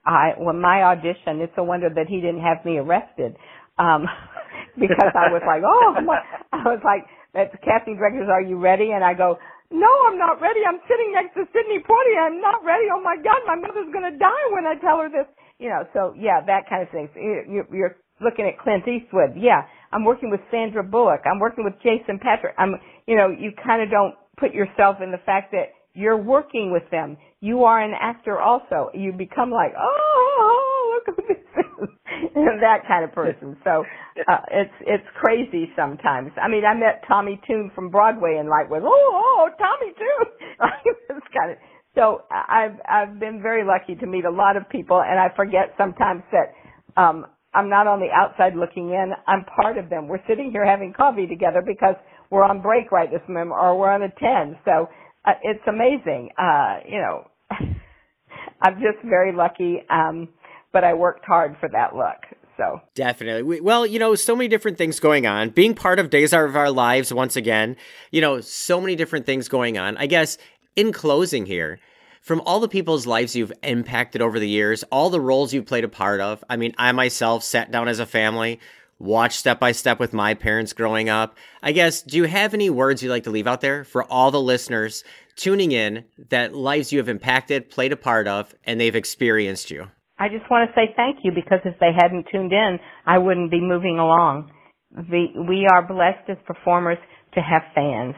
I 0.06 0.34
when 0.38 0.60
my 0.60 0.82
audition, 0.84 1.40
it's 1.42 1.54
a 1.58 1.64
wonder 1.64 1.90
that 1.90 2.06
he 2.08 2.20
didn't 2.20 2.42
have 2.42 2.64
me 2.64 2.78
arrested, 2.78 3.36
um, 3.78 4.06
because 4.80 5.12
I 5.16 5.32
was 5.32 5.42
like, 5.46 5.62
oh, 5.66 6.00
my, 6.04 6.20
I 6.52 6.62
was 6.64 6.80
like, 6.84 7.04
that's 7.34 7.54
casting 7.64 7.96
directors, 7.96 8.28
are 8.30 8.42
you 8.42 8.58
ready? 8.58 8.92
And 8.92 9.04
I 9.04 9.14
go, 9.14 9.38
no, 9.70 9.90
I'm 10.08 10.18
not 10.18 10.40
ready. 10.40 10.60
I'm 10.66 10.80
sitting 10.88 11.12
next 11.12 11.34
to 11.36 11.44
Sidney 11.52 11.80
Poitier. 11.84 12.22
I'm 12.26 12.40
not 12.40 12.64
ready. 12.64 12.86
Oh 12.92 13.02
my 13.02 13.16
God, 13.20 13.42
my 13.46 13.56
mother's 13.56 13.92
gonna 13.92 14.16
die 14.18 14.46
when 14.52 14.66
I 14.66 14.76
tell 14.80 14.98
her 14.98 15.10
this. 15.10 15.26
You 15.58 15.70
know, 15.70 15.84
so 15.92 16.14
yeah, 16.18 16.40
that 16.46 16.68
kind 16.70 16.82
of 16.82 16.90
thing. 16.90 17.08
So 17.14 17.20
you- 17.20 17.68
You're 17.72 17.96
looking 18.20 18.46
at 18.46 18.58
Clint 18.58 18.86
Eastwood. 18.88 19.36
Yeah, 19.36 19.62
I'm 19.92 20.04
working 20.04 20.30
with 20.30 20.40
Sandra 20.50 20.84
Bullock. 20.84 21.22
I'm 21.26 21.40
working 21.40 21.64
with 21.64 21.74
Jason 21.82 22.18
Patric. 22.22 22.54
I'm, 22.58 22.76
you 23.06 23.16
know, 23.16 23.28
you 23.28 23.52
kind 23.64 23.82
of 23.82 23.90
don't 23.90 24.14
put 24.38 24.54
yourself 24.54 24.98
in 25.02 25.10
the 25.12 25.20
fact 25.26 25.52
that 25.52 25.75
you're 25.96 26.16
working 26.16 26.72
with 26.72 26.88
them. 26.90 27.16
You 27.40 27.64
are 27.64 27.82
an 27.82 27.92
actor 27.98 28.38
also. 28.38 28.90
You 28.94 29.12
become 29.12 29.50
like, 29.50 29.72
oh, 29.78 31.00
look 31.06 31.16
who 31.16 31.22
this 31.26 31.38
is. 31.38 31.88
that 32.60 32.86
kind 32.86 33.04
of 33.04 33.12
person. 33.12 33.56
So 33.64 33.84
uh, 34.28 34.40
it's 34.50 34.74
it's 34.80 35.04
crazy 35.20 35.70
sometimes. 35.76 36.30
I 36.40 36.48
mean, 36.48 36.64
I 36.64 36.74
met 36.74 37.02
Tommy 37.08 37.40
Tune 37.46 37.70
from 37.74 37.90
Broadway 37.90 38.36
and 38.38 38.48
like 38.48 38.70
was 38.70 38.82
oh 38.84 39.10
oh 39.14 39.48
Tommy 39.58 39.92
Tune. 39.92 40.30
it's 41.16 41.26
kind 41.32 41.52
of 41.52 41.58
so 41.96 42.22
I've 42.30 42.76
I've 42.88 43.18
been 43.18 43.40
very 43.42 43.64
lucky 43.64 43.98
to 43.98 44.06
meet 44.06 44.24
a 44.24 44.30
lot 44.30 44.56
of 44.56 44.68
people, 44.68 45.02
and 45.02 45.18
I 45.18 45.34
forget 45.34 45.72
sometimes 45.78 46.22
that 46.30 46.52
um, 47.00 47.26
I'm 47.54 47.70
not 47.70 47.86
on 47.86 48.00
the 48.00 48.12
outside 48.12 48.54
looking 48.54 48.90
in. 48.90 49.12
I'm 49.26 49.44
part 49.44 49.78
of 49.78 49.88
them. 49.88 50.06
We're 50.06 50.24
sitting 50.28 50.50
here 50.52 50.66
having 50.66 50.92
coffee 50.92 51.26
together 51.26 51.62
because 51.66 51.96
we're 52.30 52.44
on 52.44 52.60
break 52.60 52.92
right 52.92 53.10
this 53.10 53.24
moment, 53.28 53.56
or 53.58 53.78
we're 53.78 53.90
on 53.90 54.02
a 54.02 54.12
ten. 54.20 54.58
So 54.66 54.88
uh, 55.26 55.32
it's 55.42 55.66
amazing. 55.66 56.30
Uh, 56.38 56.78
you 56.88 56.98
know, 56.98 57.30
I'm 58.62 58.74
just 58.74 59.04
very 59.04 59.32
lucky. 59.32 59.82
Um, 59.90 60.28
but 60.72 60.84
I 60.84 60.92
worked 60.92 61.24
hard 61.24 61.56
for 61.58 61.70
that 61.70 61.96
look. 61.96 62.38
So 62.58 62.80
Definitely. 62.94 63.42
We, 63.42 63.60
well, 63.60 63.86
you 63.86 63.98
know, 63.98 64.14
so 64.14 64.36
many 64.36 64.48
different 64.48 64.78
things 64.78 65.00
going 65.00 65.26
on. 65.26 65.50
Being 65.50 65.74
part 65.74 65.98
of 65.98 66.10
Days 66.10 66.32
of 66.34 66.54
Our 66.54 66.70
Lives 66.70 67.12
once 67.12 67.34
again, 67.34 67.76
you 68.10 68.20
know, 68.20 68.40
so 68.40 68.80
many 68.80 68.94
different 68.94 69.24
things 69.24 69.48
going 69.48 69.78
on. 69.78 69.96
I 69.96 70.06
guess 70.06 70.38
in 70.74 70.92
closing 70.92 71.46
here, 71.46 71.78
from 72.20 72.42
all 72.42 72.60
the 72.60 72.68
people's 72.68 73.06
lives 73.06 73.36
you've 73.36 73.52
impacted 73.62 74.20
over 74.20 74.38
the 74.38 74.48
years, 74.48 74.82
all 74.92 75.10
the 75.10 75.20
roles 75.20 75.54
you've 75.54 75.64
played 75.64 75.84
a 75.84 75.88
part 75.88 76.20
of. 76.20 76.44
I 76.50 76.56
mean, 76.56 76.74
I 76.76 76.92
myself 76.92 77.42
sat 77.42 77.70
down 77.70 77.88
as 77.88 77.98
a 77.98 78.06
family, 78.06 78.60
watched 78.98 79.38
step 79.38 79.60
by 79.60 79.72
step 79.72 80.00
with 80.00 80.12
my 80.12 80.34
parents 80.34 80.72
growing 80.72 81.08
up. 81.08 81.36
I 81.62 81.72
guess, 81.72 82.02
do 82.02 82.16
you 82.16 82.24
have 82.24 82.54
any 82.54 82.70
words 82.70 83.02
you'd 83.02 83.10
like 83.10 83.24
to 83.24 83.30
leave 83.30 83.46
out 83.46 83.60
there 83.60 83.84
for 83.84 84.04
all 84.04 84.30
the 84.30 84.40
listeners 84.40 85.04
tuning 85.36 85.72
in 85.72 86.04
that 86.30 86.54
lives 86.54 86.92
you 86.92 86.98
have 86.98 87.08
impacted, 87.08 87.70
played 87.70 87.92
a 87.92 87.96
part 87.96 88.26
of, 88.26 88.54
and 88.64 88.80
they've 88.80 88.96
experienced 88.96 89.70
you? 89.70 89.86
I 90.18 90.28
just 90.28 90.50
want 90.50 90.70
to 90.70 90.74
say 90.74 90.94
thank 90.96 91.18
you 91.24 91.32
because 91.32 91.60
if 91.64 91.78
they 91.78 91.92
hadn't 91.94 92.26
tuned 92.32 92.52
in, 92.52 92.78
I 93.04 93.18
wouldn't 93.18 93.50
be 93.50 93.60
moving 93.60 93.98
along. 93.98 94.50
we 94.90 95.66
are 95.70 95.86
blessed 95.86 96.30
as 96.30 96.38
performers 96.46 96.98
to 97.34 97.40
have 97.40 97.62
fans. 97.74 98.14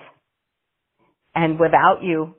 And 1.34 1.58
without 1.58 2.02
you, 2.02 2.34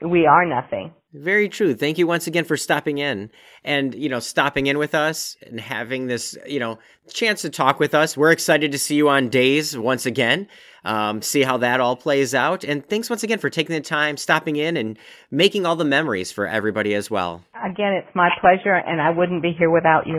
we 0.00 0.26
are 0.26 0.46
nothing. 0.46 0.92
Very 1.14 1.48
true. 1.48 1.74
Thank 1.74 1.96
you 1.96 2.06
once 2.06 2.26
again 2.26 2.44
for 2.44 2.58
stopping 2.58 2.98
in 2.98 3.30
and, 3.64 3.94
you 3.94 4.10
know, 4.10 4.18
stopping 4.20 4.66
in 4.66 4.76
with 4.76 4.94
us 4.94 5.36
and 5.46 5.58
having 5.58 6.06
this, 6.06 6.36
you 6.46 6.60
know, 6.60 6.78
chance 7.10 7.40
to 7.42 7.50
talk 7.50 7.80
with 7.80 7.94
us. 7.94 8.14
We're 8.14 8.30
excited 8.30 8.72
to 8.72 8.78
see 8.78 8.96
you 8.96 9.08
on 9.08 9.30
days 9.30 9.76
once 9.76 10.04
again, 10.04 10.48
um, 10.84 11.22
see 11.22 11.42
how 11.42 11.56
that 11.58 11.80
all 11.80 11.96
plays 11.96 12.34
out. 12.34 12.62
And 12.62 12.86
thanks 12.86 13.08
once 13.08 13.22
again 13.22 13.38
for 13.38 13.48
taking 13.48 13.74
the 13.74 13.80
time, 13.80 14.18
stopping 14.18 14.56
in, 14.56 14.76
and 14.76 14.98
making 15.30 15.64
all 15.64 15.76
the 15.76 15.84
memories 15.84 16.30
for 16.30 16.46
everybody 16.46 16.94
as 16.94 17.10
well. 17.10 17.42
Again, 17.64 17.94
it's 17.94 18.14
my 18.14 18.28
pleasure, 18.38 18.74
and 18.74 19.00
I 19.00 19.08
wouldn't 19.08 19.40
be 19.40 19.52
here 19.58 19.70
without 19.70 20.06
you. 20.06 20.18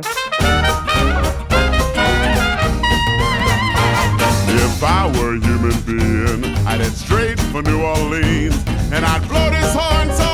If 4.51 4.83
I 4.83 5.05
were 5.19 5.35
a 5.35 5.39
human 5.39 5.79
being, 5.85 6.55
I'd 6.65 6.79
head 6.79 6.93
straight 6.93 7.39
for 7.39 7.61
New 7.61 7.83
Orleans. 7.83 8.55
And 8.91 9.05
I'd 9.05 9.27
blow 9.27 9.51
this 9.51 9.75
horn 9.75 10.11
so 10.17 10.28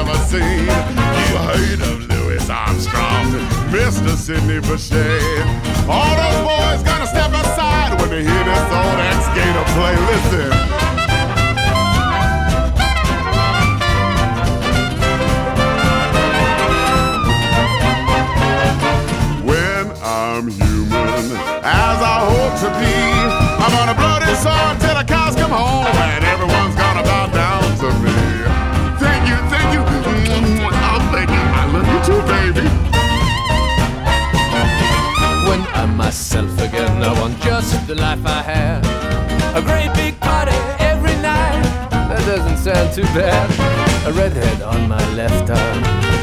ever 0.00 0.18
seen. 0.24 0.64
You 0.64 1.36
heard 1.48 1.80
of 1.90 2.08
Louis 2.08 2.48
Armstrong, 2.48 3.26
Mr. 3.68 4.16
Sidney 4.16 4.60
Bechet. 4.60 5.44
All 5.88 6.14
those 6.16 6.40
boys 6.48 6.82
gonna 6.88 7.06
step 7.06 7.30
aside 7.32 8.00
when 8.00 8.08
they 8.08 8.22
hear 8.24 8.44
this 8.50 8.66
old 8.80 8.98
ex-gator 9.10 9.66
play. 9.76 9.94
Listen. 10.10 10.50
when 19.44 19.84
I'm 20.02 20.48
human, 20.48 21.24
as 21.62 21.98
I 22.14 22.18
hope 22.30 22.54
to 22.64 22.68
be. 22.80 22.96
I'm 23.62 23.72
gonna 23.76 23.96
blow 24.00 24.18
this 24.24 24.44
horn 24.44 24.78
till 24.78 24.94
the 24.94 25.04
cows 25.04 25.34
come 25.36 25.50
home, 25.50 25.86
and 25.86 26.24
everyone's 26.24 26.76
gonna 26.76 27.02
bow 27.02 27.26
down 27.26 27.76
to 27.80 27.88
me. 28.00 28.59
Thank 29.00 29.28
you, 29.28 29.36
thank 29.48 29.72
you. 29.74 29.82
Oh, 29.82 31.00
thank 31.12 31.30
you. 31.30 31.44
I 31.60 31.64
love 31.74 31.88
you 31.92 32.00
too, 32.08 32.20
baby. 32.34 32.66
When 35.48 35.60
I'm 35.74 35.96
myself 35.96 36.52
again, 36.60 37.02
I 37.02 37.12
want 37.20 37.40
just 37.40 37.86
the 37.86 37.94
life 37.94 38.24
I 38.26 38.42
had. 38.42 38.84
A 39.56 39.62
great 39.62 39.92
big 39.94 40.20
party 40.20 40.56
every 40.78 41.16
night. 41.22 41.62
That 41.90 42.22
doesn't 42.26 42.58
sound 42.58 42.92
too 42.94 43.08
bad. 43.18 43.48
A 44.06 44.12
redhead 44.12 44.62
on 44.62 44.88
my 44.88 45.02
left 45.14 45.50
arm, 45.50 45.78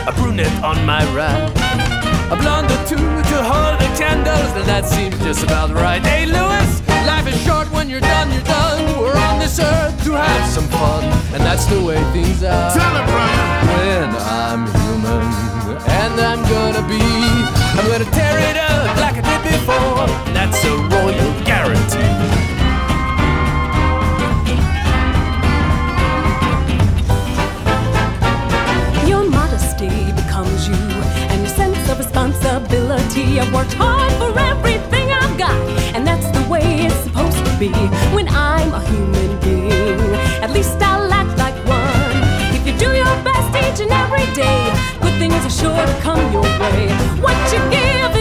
a 0.08 0.12
brunette 0.12 0.64
on 0.64 0.86
my 0.86 1.04
right. 1.14 1.52
A 2.32 2.36
blonde 2.36 2.72
or 2.72 2.86
two 2.86 2.96
to 2.96 3.38
hold 3.44 3.80
the 3.80 3.90
candles, 3.98 4.52
and 4.60 4.68
that 4.68 4.86
seems 4.86 5.18
just 5.20 5.44
about 5.44 5.72
right. 5.72 6.02
Hey, 6.06 6.26
Louis, 6.26 6.82
life 7.08 7.26
is 7.26 7.42
short 7.44 7.72
when 7.72 7.90
you're 7.90 8.02
done, 8.02 8.30
you're 8.32 8.44
done. 8.44 9.00
We're 9.00 9.16
on 9.16 9.40
this 9.40 9.60
earth 9.60 9.96
to 10.04 10.12
have 10.12 10.50
some 10.52 10.68
fun, 10.68 11.06
and 11.34 11.42
that's 11.42 11.66
the 11.66 11.82
way 11.82 11.98
things 12.12 12.44
are. 12.44 12.72
Tell 12.76 12.96
it, 13.00 13.06
brother. 13.08 13.46
When 13.72 14.10
I'm 14.44 14.64
human, 14.76 15.24
and 16.04 16.16
I'm 16.20 16.44
gonna 16.54 16.86
be, 16.88 17.02
I'm 17.80 17.88
gonna 17.92 18.12
tear 18.12 18.38
it 18.50 18.58
up 18.58 18.98
like 19.04 19.16
I 19.16 19.24
did 19.30 19.42
before, 19.52 20.04
and 20.28 20.36
that's 20.36 20.60
a 20.66 20.76
royal 20.94 21.32
guarantee. 21.48 22.16
Your 29.08 29.24
modesty 29.30 30.12
becomes 30.12 30.68
you, 30.68 30.76
and 31.32 31.40
your 31.40 31.56
sense 31.56 31.90
of 31.90 32.00
responsibility. 32.00 33.40
I've 33.40 33.54
worked 33.54 33.74
hard 33.74 34.12
for 34.20 34.38
everything 34.38 35.10
I've 35.12 35.38
got, 35.38 35.58
and 35.96 36.06
that's 36.06 36.30
the 36.38 36.44
way 36.50 36.62
it's 36.86 36.96
supposed 36.96 36.96
to 36.96 36.97
be. 37.60 37.70
When 38.14 38.28
I'm 38.30 38.74
a 38.74 38.82
human 38.88 39.40
being, 39.40 40.00
at 40.44 40.52
least 40.52 40.78
I'll 40.82 41.12
act 41.12 41.38
like 41.38 41.56
one. 41.66 42.56
If 42.56 42.68
you 42.68 42.74
do 42.78 42.96
your 42.96 43.16
best 43.24 43.50
each 43.64 43.82
and 43.82 43.92
every 43.92 44.26
day, 44.36 44.60
good 45.02 45.18
things 45.18 45.42
are 45.46 45.50
sure 45.50 45.86
to 45.86 46.02
come 46.02 46.22
your 46.32 46.44
way. 46.44 46.88
What 47.20 47.38
you 47.52 47.60
give 47.72 48.17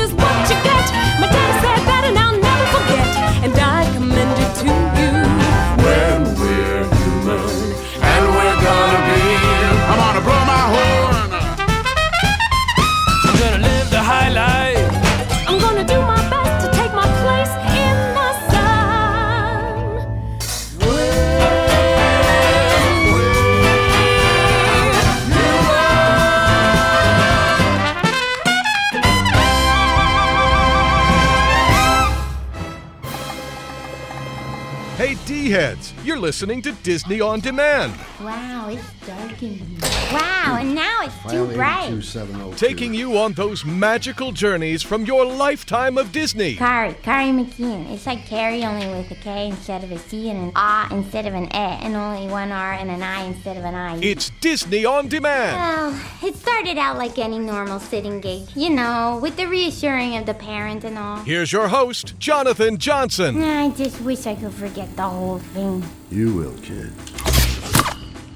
listening 36.27 36.61
to 36.61 36.73
Disney 36.83 37.21
On 37.21 37.39
Demand, 37.39 37.95
Wow, 38.21 38.67
it's 38.69 38.93
dark 39.07 39.41
in 39.45 39.59
here. 39.59 39.96
Wow, 40.13 40.59
and 40.61 40.75
now 40.75 41.03
it's 41.03 41.33
too 41.33 41.47
bright. 41.55 41.91
Oh 41.91 42.53
taking 42.57 42.95
you 42.95 43.19
on 43.19 43.33
those 43.33 43.65
magical 43.65 44.31
journeys 44.31 44.83
from 44.83 45.05
your 45.05 45.25
lifetime 45.25 45.99
of 45.99 46.13
Disney. 46.13 46.55
Kari, 46.55 46.95
Kari 47.03 47.27
McKeon. 47.27 47.91
It's 47.91 48.07
like 48.07 48.25
Carrie 48.25 48.65
only 48.65 48.87
with 48.87 49.11
a 49.11 49.17
K 49.17 49.49
instead 49.49 49.83
of 49.83 49.91
a 49.91 49.99
C 49.99 50.31
and 50.31 50.39
an 50.39 50.53
A 50.55 50.87
instead 50.93 51.27
of 51.27 51.35
an 51.35 51.47
E, 51.47 51.49
and 51.53 51.97
only 51.97 52.29
one 52.29 52.53
R 52.53 52.75
and 52.75 52.91
an 52.91 53.03
I 53.03 53.25
instead 53.25 53.57
of 53.57 53.65
an 53.65 53.75
I. 53.75 53.99
It's 53.99 54.31
Disney 54.41 54.85
On 54.85 55.09
Demand. 55.09 55.57
Well, 55.57 56.01
it 56.23 56.37
started 56.37 56.79
out 56.79 56.97
like 56.99 57.19
any 57.19 57.41
normal 57.41 57.81
sitting 57.81 58.21
gig, 58.21 58.49
you 58.55 58.71
know, 58.71 59.19
with 59.21 59.37
the 59.37 59.47
reassuring 59.47 60.17
of 60.17 60.27
the 60.27 60.35
parent 60.35 60.85
and 60.85 60.97
all. 60.99 61.17
Here's 61.19 61.51
your 61.51 61.67
host, 61.69 62.17
Jonathan 62.21 62.79
Johnson. 62.79 63.43
I 63.43 63.71
just 63.71 64.01
wish 64.03 64.27
I 64.27 64.37
could 64.37 64.55
forget 64.55 64.95
the 64.97 65.03
whole 65.03 65.39
thing. 65.39 65.85
You 66.11 66.33
will, 66.35 66.55
kid. 66.59 66.93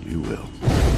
You 0.04 0.20
will. 0.22 0.89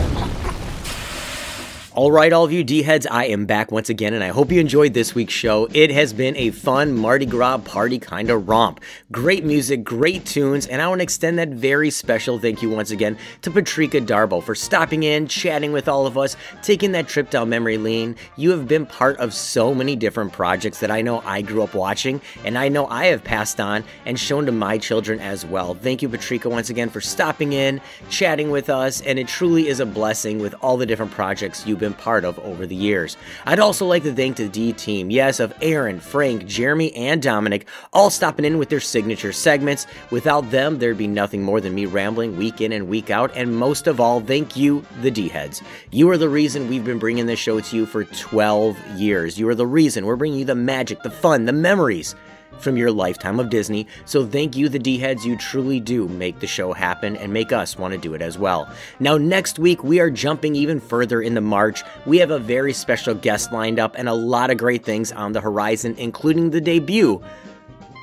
All 1.95 2.11
right, 2.11 2.33
all 2.33 2.43
of 2.43 2.51
you 2.51 2.65
D 2.65 2.83
heads, 2.83 3.07
I 3.07 3.27
am 3.27 3.45
back 3.45 3.71
once 3.71 3.91
again, 3.91 4.15
and 4.15 4.25
I 4.25 4.29
hope 4.29 4.51
you 4.51 4.59
enjoyed 4.59 4.95
this 4.95 5.15
week's 5.15 5.35
show. 5.35 5.69
It 5.75 5.91
has 5.91 6.15
been 6.15 6.35
a 6.39 6.51
fun 6.51 6.97
Mardi 6.97 7.27
Gras 7.27 7.59
party 7.59 7.99
kind 7.99 8.31
of 8.31 8.49
romp. 8.49 8.81
Great 9.11 9.45
music, 9.45 9.85
great 9.85 10.25
tunes, 10.25 10.67
and 10.67 10.81
I 10.81 10.89
want 10.89 11.01
to 11.01 11.03
extend 11.03 11.39
that 11.39 11.51
very 11.51 11.91
special 11.91 12.39
thank 12.39 12.63
you 12.63 12.71
once 12.71 12.93
again 12.93 13.19
to 13.43 13.51
Patrika 13.51 14.01
Darbo 14.07 14.43
for 14.43 14.55
stopping 14.55 15.03
in, 15.03 15.27
chatting 15.27 15.71
with 15.71 15.87
all 15.87 16.07
of 16.07 16.17
us, 16.17 16.35
taking 16.63 16.93
that 16.93 17.09
trip 17.09 17.29
down 17.29 17.51
memory 17.51 17.77
lane. 17.77 18.17
You 18.37 18.53
have 18.53 18.67
been 18.67 18.87
part 18.87 19.19
of 19.19 19.35
so 19.35 19.75
many 19.75 19.95
different 19.95 20.33
projects 20.33 20.81
that 20.81 20.91
I 20.91 21.03
know 21.03 21.21
I 21.27 21.43
grew 21.43 21.63
up 21.63 21.75
watching, 21.75 22.23
and 22.43 22.57
I 22.57 22.71
know 22.71 22.87
I 22.87 23.09
have 23.09 23.23
passed 23.23 23.61
on 23.61 23.85
and 24.07 24.19
shown 24.19 24.47
to 24.47 24.53
my 24.53 24.79
children 24.79 25.21
as 25.21 25.45
well. 25.45 25.75
Thank 25.75 26.01
you, 26.01 26.09
Patrika, 26.09 26.51
once 26.51 26.71
again 26.71 26.89
for 26.89 27.03
stopping 27.03 27.53
in, 27.53 27.83
chatting 28.09 28.51
with 28.51 28.71
us, 28.71 29.03
and 29.03 29.19
it 29.19 29.29
truly 29.29 29.69
is 29.69 29.79
a 29.79 29.85
blessing 29.85 30.39
with 30.39 30.55
all 30.63 30.79
the 30.79 30.87
different 30.87 31.13
projects 31.13 31.67
you've 31.67 31.82
been 31.83 31.93
part 31.93 32.25
of 32.25 32.39
over 32.39 32.65
the 32.65 32.77
years. 32.77 33.17
I'd 33.45 33.59
also 33.59 33.85
like 33.87 34.05
to 34.05 34.15
thank 34.15 34.37
the 34.37 34.49
D 34.49 34.73
team, 34.73 35.11
yes, 35.11 35.41
of 35.41 35.53
Aaron, 35.61 35.99
Frank, 36.01 36.47
Jeremy, 36.47 36.95
and 36.95 37.21
Dominic, 37.21 37.67
all 37.93 38.09
stopping 38.09 38.45
in 38.45 38.57
with 38.57 38.69
their 38.69 38.81
signature 38.81 39.33
segments. 39.33 39.87
Without 40.11 40.51
them, 40.51 40.79
there'd 40.79 40.97
be 40.97 41.09
nothing 41.09 41.43
more 41.43 41.61
than 41.61 41.75
me 41.75 41.87
rambling 41.87 42.37
week 42.37 42.61
in 42.61 42.71
and 42.71 42.89
week 42.89 43.11
out. 43.11 43.33
And 43.35 43.57
most 43.57 43.89
of 43.89 44.01
all, 44.01 44.21
thank 44.21 44.57
you, 44.57 44.85
the 45.03 45.11
D 45.11 45.29
heads. 45.29 45.61
You 45.91 46.09
are 46.11 46.17
the 46.17 46.29
reason 46.29 46.71
we've 46.71 46.85
been 46.85 47.01
bringing 47.01 47.27
this 47.27 47.41
show 47.41 47.59
to 47.59 47.77
you 47.77 47.85
for 47.85 48.05
12 48.05 48.79
years. 48.97 49.39
You 49.39 49.49
are 49.49 49.55
the 49.57 49.67
reason 49.67 50.07
we're 50.07 50.17
bringing 50.17 50.39
you 50.39 50.45
the 50.45 50.55
magic, 50.55 51.03
the 51.03 51.11
fun, 51.11 51.47
the 51.47 51.53
memories 51.53 52.15
from 52.59 52.77
your 52.77 52.91
lifetime 52.91 53.41
of 53.41 53.51
Disney. 53.51 53.87
So 54.05 54.27
thank 54.27 54.57
you, 54.57 54.69
the 54.69 54.79
D 54.79 54.99
heads. 54.99 55.27
You 55.27 55.37
truly 55.37 55.81
do 55.81 56.09
make 56.09 56.41
the 56.41 56.47
show 56.47 56.73
happen 56.73 57.17
and 57.17 57.33
make 57.33 57.53
us 57.53 57.79
want 57.79 57.93
to 57.93 57.99
do 57.99 58.15
it 58.15 58.23
as 58.23 58.39
well. 58.39 58.73
Now, 59.01 59.17
next 59.17 59.59
week, 59.59 59.83
we 59.83 60.01
are 60.01 60.11
jumping 60.11 60.55
even 60.55 60.81
further 60.81 61.23
into 61.23 61.41
March. 61.41 61.83
We 62.07 62.19
have 62.19 62.31
a 62.31 62.39
very 62.39 62.73
special 62.73 63.15
guest 63.15 63.53
lined 63.53 63.79
up 63.79 63.95
and 63.97 64.09
a 64.09 64.15
lot 64.15 64.51
of 64.51 64.59
great 64.59 64.85
things 64.85 65.13
on 65.13 65.33
the 65.33 65.41
horizon, 65.41 65.95
including 65.99 66.51
the 66.51 66.61
debut 66.61 67.23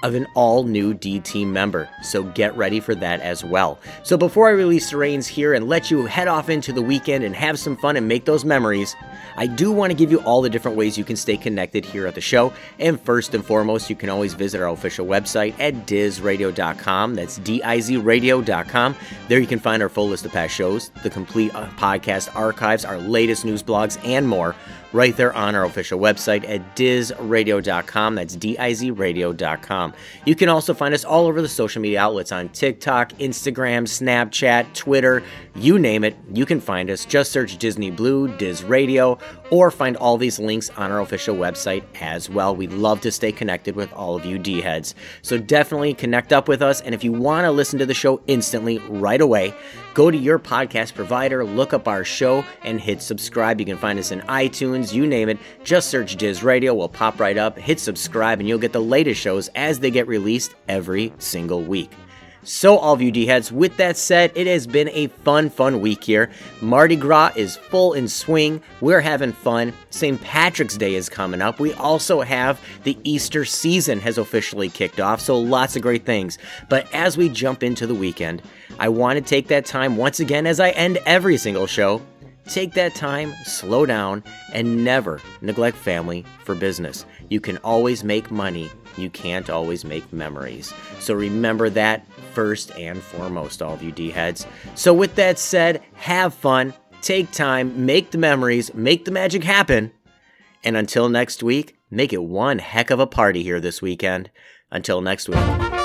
of 0.03 0.15
an 0.15 0.27
all 0.33 0.63
new 0.63 0.93
D 0.93 1.19
team 1.19 1.51
member. 1.51 1.89
So 2.01 2.23
get 2.23 2.55
ready 2.55 2.79
for 2.79 2.95
that 2.95 3.21
as 3.21 3.43
well. 3.43 3.79
So 4.03 4.17
before 4.17 4.47
I 4.47 4.51
release 4.51 4.89
the 4.89 4.97
reins 4.97 5.27
here 5.27 5.53
and 5.53 5.67
let 5.67 5.91
you 5.91 6.05
head 6.05 6.27
off 6.27 6.49
into 6.49 6.73
the 6.73 6.81
weekend 6.81 7.23
and 7.23 7.35
have 7.35 7.59
some 7.59 7.77
fun 7.77 7.97
and 7.97 8.07
make 8.07 8.25
those 8.25 8.45
memories, 8.45 8.95
I 9.37 9.47
do 9.47 9.71
want 9.71 9.91
to 9.91 9.97
give 9.97 10.11
you 10.11 10.19
all 10.19 10.41
the 10.41 10.49
different 10.49 10.77
ways 10.77 10.97
you 10.97 11.03
can 11.03 11.15
stay 11.15 11.37
connected 11.37 11.85
here 11.85 12.07
at 12.07 12.15
the 12.15 12.21
show. 12.21 12.53
And 12.79 12.99
first 12.99 13.33
and 13.33 13.45
foremost, 13.45 13.89
you 13.89 13.95
can 13.95 14.09
always 14.09 14.33
visit 14.33 14.61
our 14.61 14.69
official 14.69 15.05
website 15.05 15.55
at 15.59 15.87
dizradio.com. 15.87 17.15
That's 17.15 17.37
D 17.37 17.63
I 17.63 17.79
Z 17.79 17.97
radio.com. 17.97 18.95
There 19.27 19.39
you 19.39 19.47
can 19.47 19.59
find 19.59 19.81
our 19.81 19.89
full 19.89 20.07
list 20.07 20.25
of 20.25 20.31
past 20.31 20.53
shows, 20.53 20.89
the 21.03 21.09
complete 21.09 21.53
uh, 21.55 21.67
podcast 21.77 22.35
archives, 22.35 22.85
our 22.85 22.97
latest 22.97 23.45
news 23.45 23.63
blogs, 23.63 23.97
and 24.05 24.27
more. 24.27 24.55
Right 24.91 25.15
there 25.15 25.33
on 25.33 25.55
our 25.55 25.65
official 25.65 25.99
website 25.99 26.47
at 26.49 26.75
dizradio.com. 26.75 28.15
That's 28.15 28.35
D-I-Z 28.35 28.91
radio.com. 28.91 29.93
You 30.25 30.35
can 30.35 30.49
also 30.49 30.73
find 30.73 30.93
us 30.93 31.05
all 31.05 31.27
over 31.27 31.41
the 31.41 31.47
social 31.47 31.81
media 31.81 32.01
outlets 32.01 32.31
on 32.31 32.49
TikTok, 32.49 33.13
Instagram, 33.13 33.83
Snapchat, 33.83 34.73
Twitter, 34.73 35.23
you 35.55 35.77
name 35.77 36.03
it. 36.03 36.15
You 36.33 36.45
can 36.45 36.61
find 36.61 36.89
us. 36.89 37.05
Just 37.05 37.31
search 37.31 37.57
Disney 37.57 37.91
Blue, 37.91 38.27
Diz 38.37 38.63
Radio, 38.63 39.17
or 39.51 39.71
find 39.71 39.97
all 39.97 40.17
these 40.17 40.39
links 40.39 40.69
on 40.71 40.91
our 40.91 41.01
official 41.01 41.35
website 41.35 41.83
as 42.01 42.29
well. 42.29 42.55
We'd 42.55 42.71
love 42.71 43.01
to 43.01 43.11
stay 43.11 43.31
connected 43.31 43.75
with 43.75 43.91
all 43.93 44.15
of 44.15 44.25
you 44.25 44.39
D 44.39 44.61
heads. 44.61 44.95
So 45.21 45.37
definitely 45.37 45.93
connect 45.93 46.31
up 46.31 46.47
with 46.47 46.61
us. 46.61 46.81
And 46.81 46.95
if 46.95 47.03
you 47.03 47.11
want 47.11 47.45
to 47.45 47.51
listen 47.51 47.79
to 47.79 47.85
the 47.85 47.93
show 47.93 48.21
instantly, 48.27 48.77
right 48.87 49.21
away, 49.21 49.53
go 49.93 50.11
to 50.11 50.17
your 50.17 50.39
podcast 50.39 50.93
provider, 50.95 51.43
look 51.43 51.73
up 51.73 51.87
our 51.87 52.03
show, 52.03 52.45
and 52.63 52.79
hit 52.79 53.01
subscribe. 53.01 53.59
You 53.59 53.65
can 53.65 53.77
find 53.77 53.99
us 53.99 54.11
in 54.11 54.21
iTunes, 54.21 54.93
you 54.93 55.05
name 55.07 55.29
it. 55.29 55.37
Just 55.63 55.89
search 55.89 56.15
Diz 56.15 56.43
Radio, 56.43 56.73
we'll 56.73 56.89
pop 56.89 57.19
right 57.19 57.37
up, 57.37 57.57
hit 57.57 57.79
subscribe, 57.79 58.39
and 58.39 58.47
you'll 58.47 58.59
get 58.59 58.73
the 58.73 58.81
latest 58.81 59.21
shows 59.21 59.49
as 59.55 59.79
they 59.79 59.91
get 59.91 60.07
released 60.07 60.55
every 60.67 61.13
single 61.19 61.63
week. 61.63 61.91
So, 62.43 62.77
all 62.77 62.93
of 62.93 63.01
you 63.01 63.11
D 63.11 63.25
heads, 63.25 63.51
with 63.51 63.75
that 63.77 63.97
said, 63.97 64.31
it 64.33 64.47
has 64.47 64.65
been 64.65 64.89
a 64.89 65.07
fun, 65.07 65.49
fun 65.49 65.81
week 65.81 66.03
here. 66.03 66.31
Mardi 66.61 66.95
Gras 66.95 67.33
is 67.35 67.57
full 67.57 67.93
in 67.93 68.07
swing. 68.07 68.63
We're 68.79 69.01
having 69.01 69.33
fun. 69.33 69.73
St. 69.89 70.21
Patrick's 70.21 70.77
Day 70.77 70.95
is 70.95 71.09
coming 71.09 71.41
up. 71.41 71.59
We 71.59 71.73
also 71.73 72.21
have 72.21 72.61
the 72.83 72.97
Easter 73.03 73.43
season 73.43 73.99
has 73.99 74.17
officially 74.17 74.69
kicked 74.69 75.01
off, 75.01 75.19
so 75.19 75.37
lots 75.37 75.75
of 75.75 75.81
great 75.81 76.05
things. 76.05 76.37
But 76.69 76.87
as 76.93 77.17
we 77.17 77.27
jump 77.27 77.61
into 77.61 77.85
the 77.85 77.93
weekend, 77.93 78.41
I 78.79 78.89
want 78.89 79.17
to 79.17 79.21
take 79.21 79.47
that 79.49 79.65
time 79.65 79.97
once 79.97 80.19
again, 80.19 80.47
as 80.47 80.59
I 80.59 80.71
end 80.71 80.97
every 81.05 81.37
single 81.37 81.67
show, 81.67 82.01
Take 82.49 82.73
that 82.73 82.95
time, 82.95 83.35
slow 83.43 83.85
down, 83.85 84.23
and 84.53 84.83
never 84.83 85.21
neglect 85.41 85.77
family 85.77 86.25
for 86.43 86.55
business. 86.55 87.05
You 87.29 87.39
can 87.39 87.57
always 87.57 88.03
make 88.03 88.31
money, 88.31 88.71
you 88.97 89.11
can't 89.11 89.51
always 89.51 89.85
make 89.85 90.11
memories. 90.11 90.73
So 90.99 91.13
remember 91.13 91.69
that 91.69 92.07
first 92.33 92.71
and 92.71 93.03
foremost, 93.03 93.61
all 93.61 93.75
of 93.75 93.83
you 93.83 93.91
D 93.91 94.09
heads. 94.09 94.47
So, 94.73 94.95
with 94.95 95.13
that 95.15 95.37
said, 95.37 95.83
have 95.93 96.33
fun, 96.33 96.73
take 97.03 97.31
time, 97.31 97.85
make 97.85 98.09
the 98.09 98.17
memories, 98.17 98.73
make 98.73 99.05
the 99.05 99.11
magic 99.11 99.43
happen. 99.43 99.91
And 100.63 100.75
until 100.75 101.07
next 101.07 101.43
week, 101.43 101.77
make 101.91 102.13
it 102.13 102.23
one 102.23 102.57
heck 102.57 102.89
of 102.89 102.99
a 102.99 103.07
party 103.07 103.43
here 103.43 103.59
this 103.59 103.79
weekend. 103.79 104.31
Until 104.71 105.01
next 105.01 105.29
week. 105.29 105.78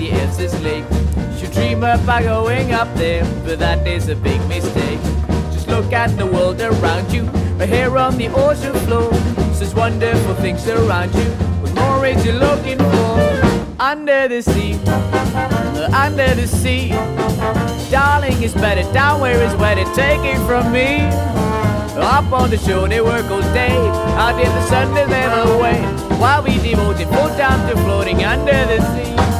In 0.00 0.08
somebody 0.08 0.12
else's 0.12 0.60
lake. 0.62 0.84
You 1.40 1.48
dream 1.48 1.78
about 1.78 2.22
going 2.22 2.72
up 2.72 2.88
there, 2.94 3.24
but 3.44 3.58
that 3.58 3.86
is 3.86 4.08
a 4.08 4.14
big 4.14 4.40
mistake. 4.48 5.00
Just 5.52 5.68
look 5.68 5.92
at 5.92 6.16
the 6.16 6.26
world 6.26 6.60
around 6.60 7.12
you, 7.12 7.24
but 7.58 7.68
here 7.68 7.96
on 7.98 8.16
the 8.16 8.28
ocean 8.28 8.74
floor. 8.86 9.12
Such 9.54 9.74
wonderful 9.74 10.34
things 10.36 10.66
around 10.68 11.14
you. 11.14 11.28
What 11.60 11.74
more 11.74 12.06
is 12.06 12.24
you 12.24 12.32
looking 12.32 12.78
for? 12.78 13.18
Under 13.80 14.28
the 14.28 14.42
sea, 14.42 14.74
under 15.92 16.34
the 16.34 16.46
sea. 16.46 16.90
Darling, 17.90 18.42
it's 18.42 18.54
better 18.54 18.90
down 18.92 19.20
where 19.20 19.42
it's 19.42 19.54
wetter. 19.56 19.84
Take 19.94 20.24
it 20.24 20.38
from 20.46 20.72
me. 20.72 21.00
Up 22.00 22.32
on 22.32 22.50
the 22.50 22.58
shore, 22.58 22.88
they 22.88 23.00
work 23.00 23.30
all 23.30 23.42
day. 23.52 23.76
Out 24.16 24.40
in 24.40 24.48
the 24.48 24.62
sun, 24.68 24.94
they 24.94 25.06
never 25.06 25.52
away. 25.52 25.82
While 26.18 26.42
we 26.44 26.56
devoted 26.58 27.08
full 27.08 27.28
time 27.36 27.68
to 27.68 27.76
floating 27.82 28.24
under 28.24 28.52
the 28.52 28.80
sea. 28.94 29.31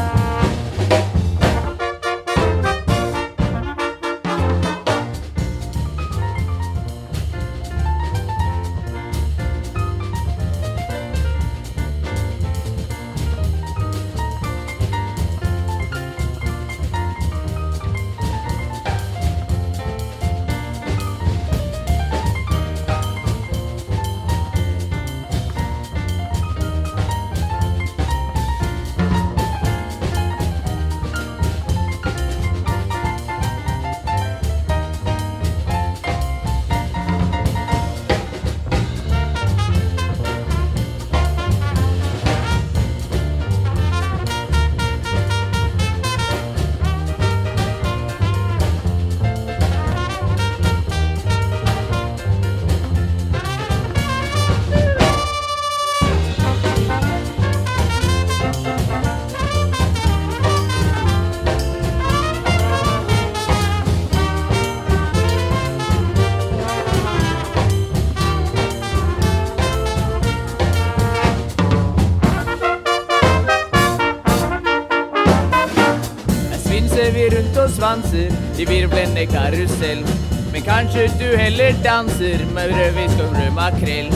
Svanser 77.83 78.31
i 78.59 78.65
virvlende 78.65 79.27
karusell. 79.27 80.05
Men 80.53 80.63
kanskje 80.63 81.09
du 81.19 81.37
heller 81.37 81.75
danser 81.85 82.45
med 82.55 82.71
rødvisk 82.77 83.23
og 83.25 83.31
rød 83.39 83.51
makrell. 83.57 84.13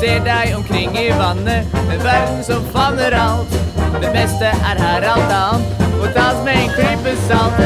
Ser 0.00 0.18
deg 0.26 0.54
omkring 0.56 0.96
i 0.98 1.10
vannet, 1.18 1.76
en 1.92 2.00
verden 2.02 2.40
som 2.48 2.64
favner 2.74 3.14
alt. 3.14 3.54
Det 4.02 4.10
meste 4.16 4.50
er 4.50 4.82
her 4.82 5.06
alt 5.12 5.34
annet, 5.36 5.84
må 6.00 6.10
tas 6.16 6.40
med 6.46 6.58
en 6.64 6.74
klype 6.74 7.14
salt. 7.28 7.60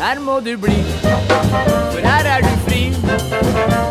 Her 0.00 0.18
må 0.26 0.40
du 0.46 0.56
bli, 0.64 0.80
for 1.92 2.02
her 2.10 2.26
er 2.34 2.42
du 2.48 2.52
fri. 2.66 2.82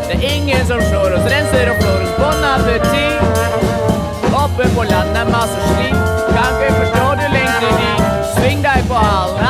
Det 0.08 0.18
er 0.18 0.26
ingen 0.34 0.66
som 0.68 0.84
slår 0.90 1.16
oss, 1.16 1.30
renser 1.32 1.72
og 1.72 1.80
flår 1.80 2.04
oss. 2.04 2.14
Bon 2.20 2.44
appétit. 2.52 3.16
Oppe 4.42 4.68
på 4.76 4.84
landet 4.92 5.22
er 5.22 5.32
masse 5.32 5.64
slik, 5.70 5.96
ikke 6.28 6.74
forstå 6.76 7.08
du 7.22 7.26
lengter 7.38 7.72
dit. 7.80 8.04
Sving 8.36 8.66
deg 8.66 8.84
på 8.92 9.00
halen, 9.06 9.49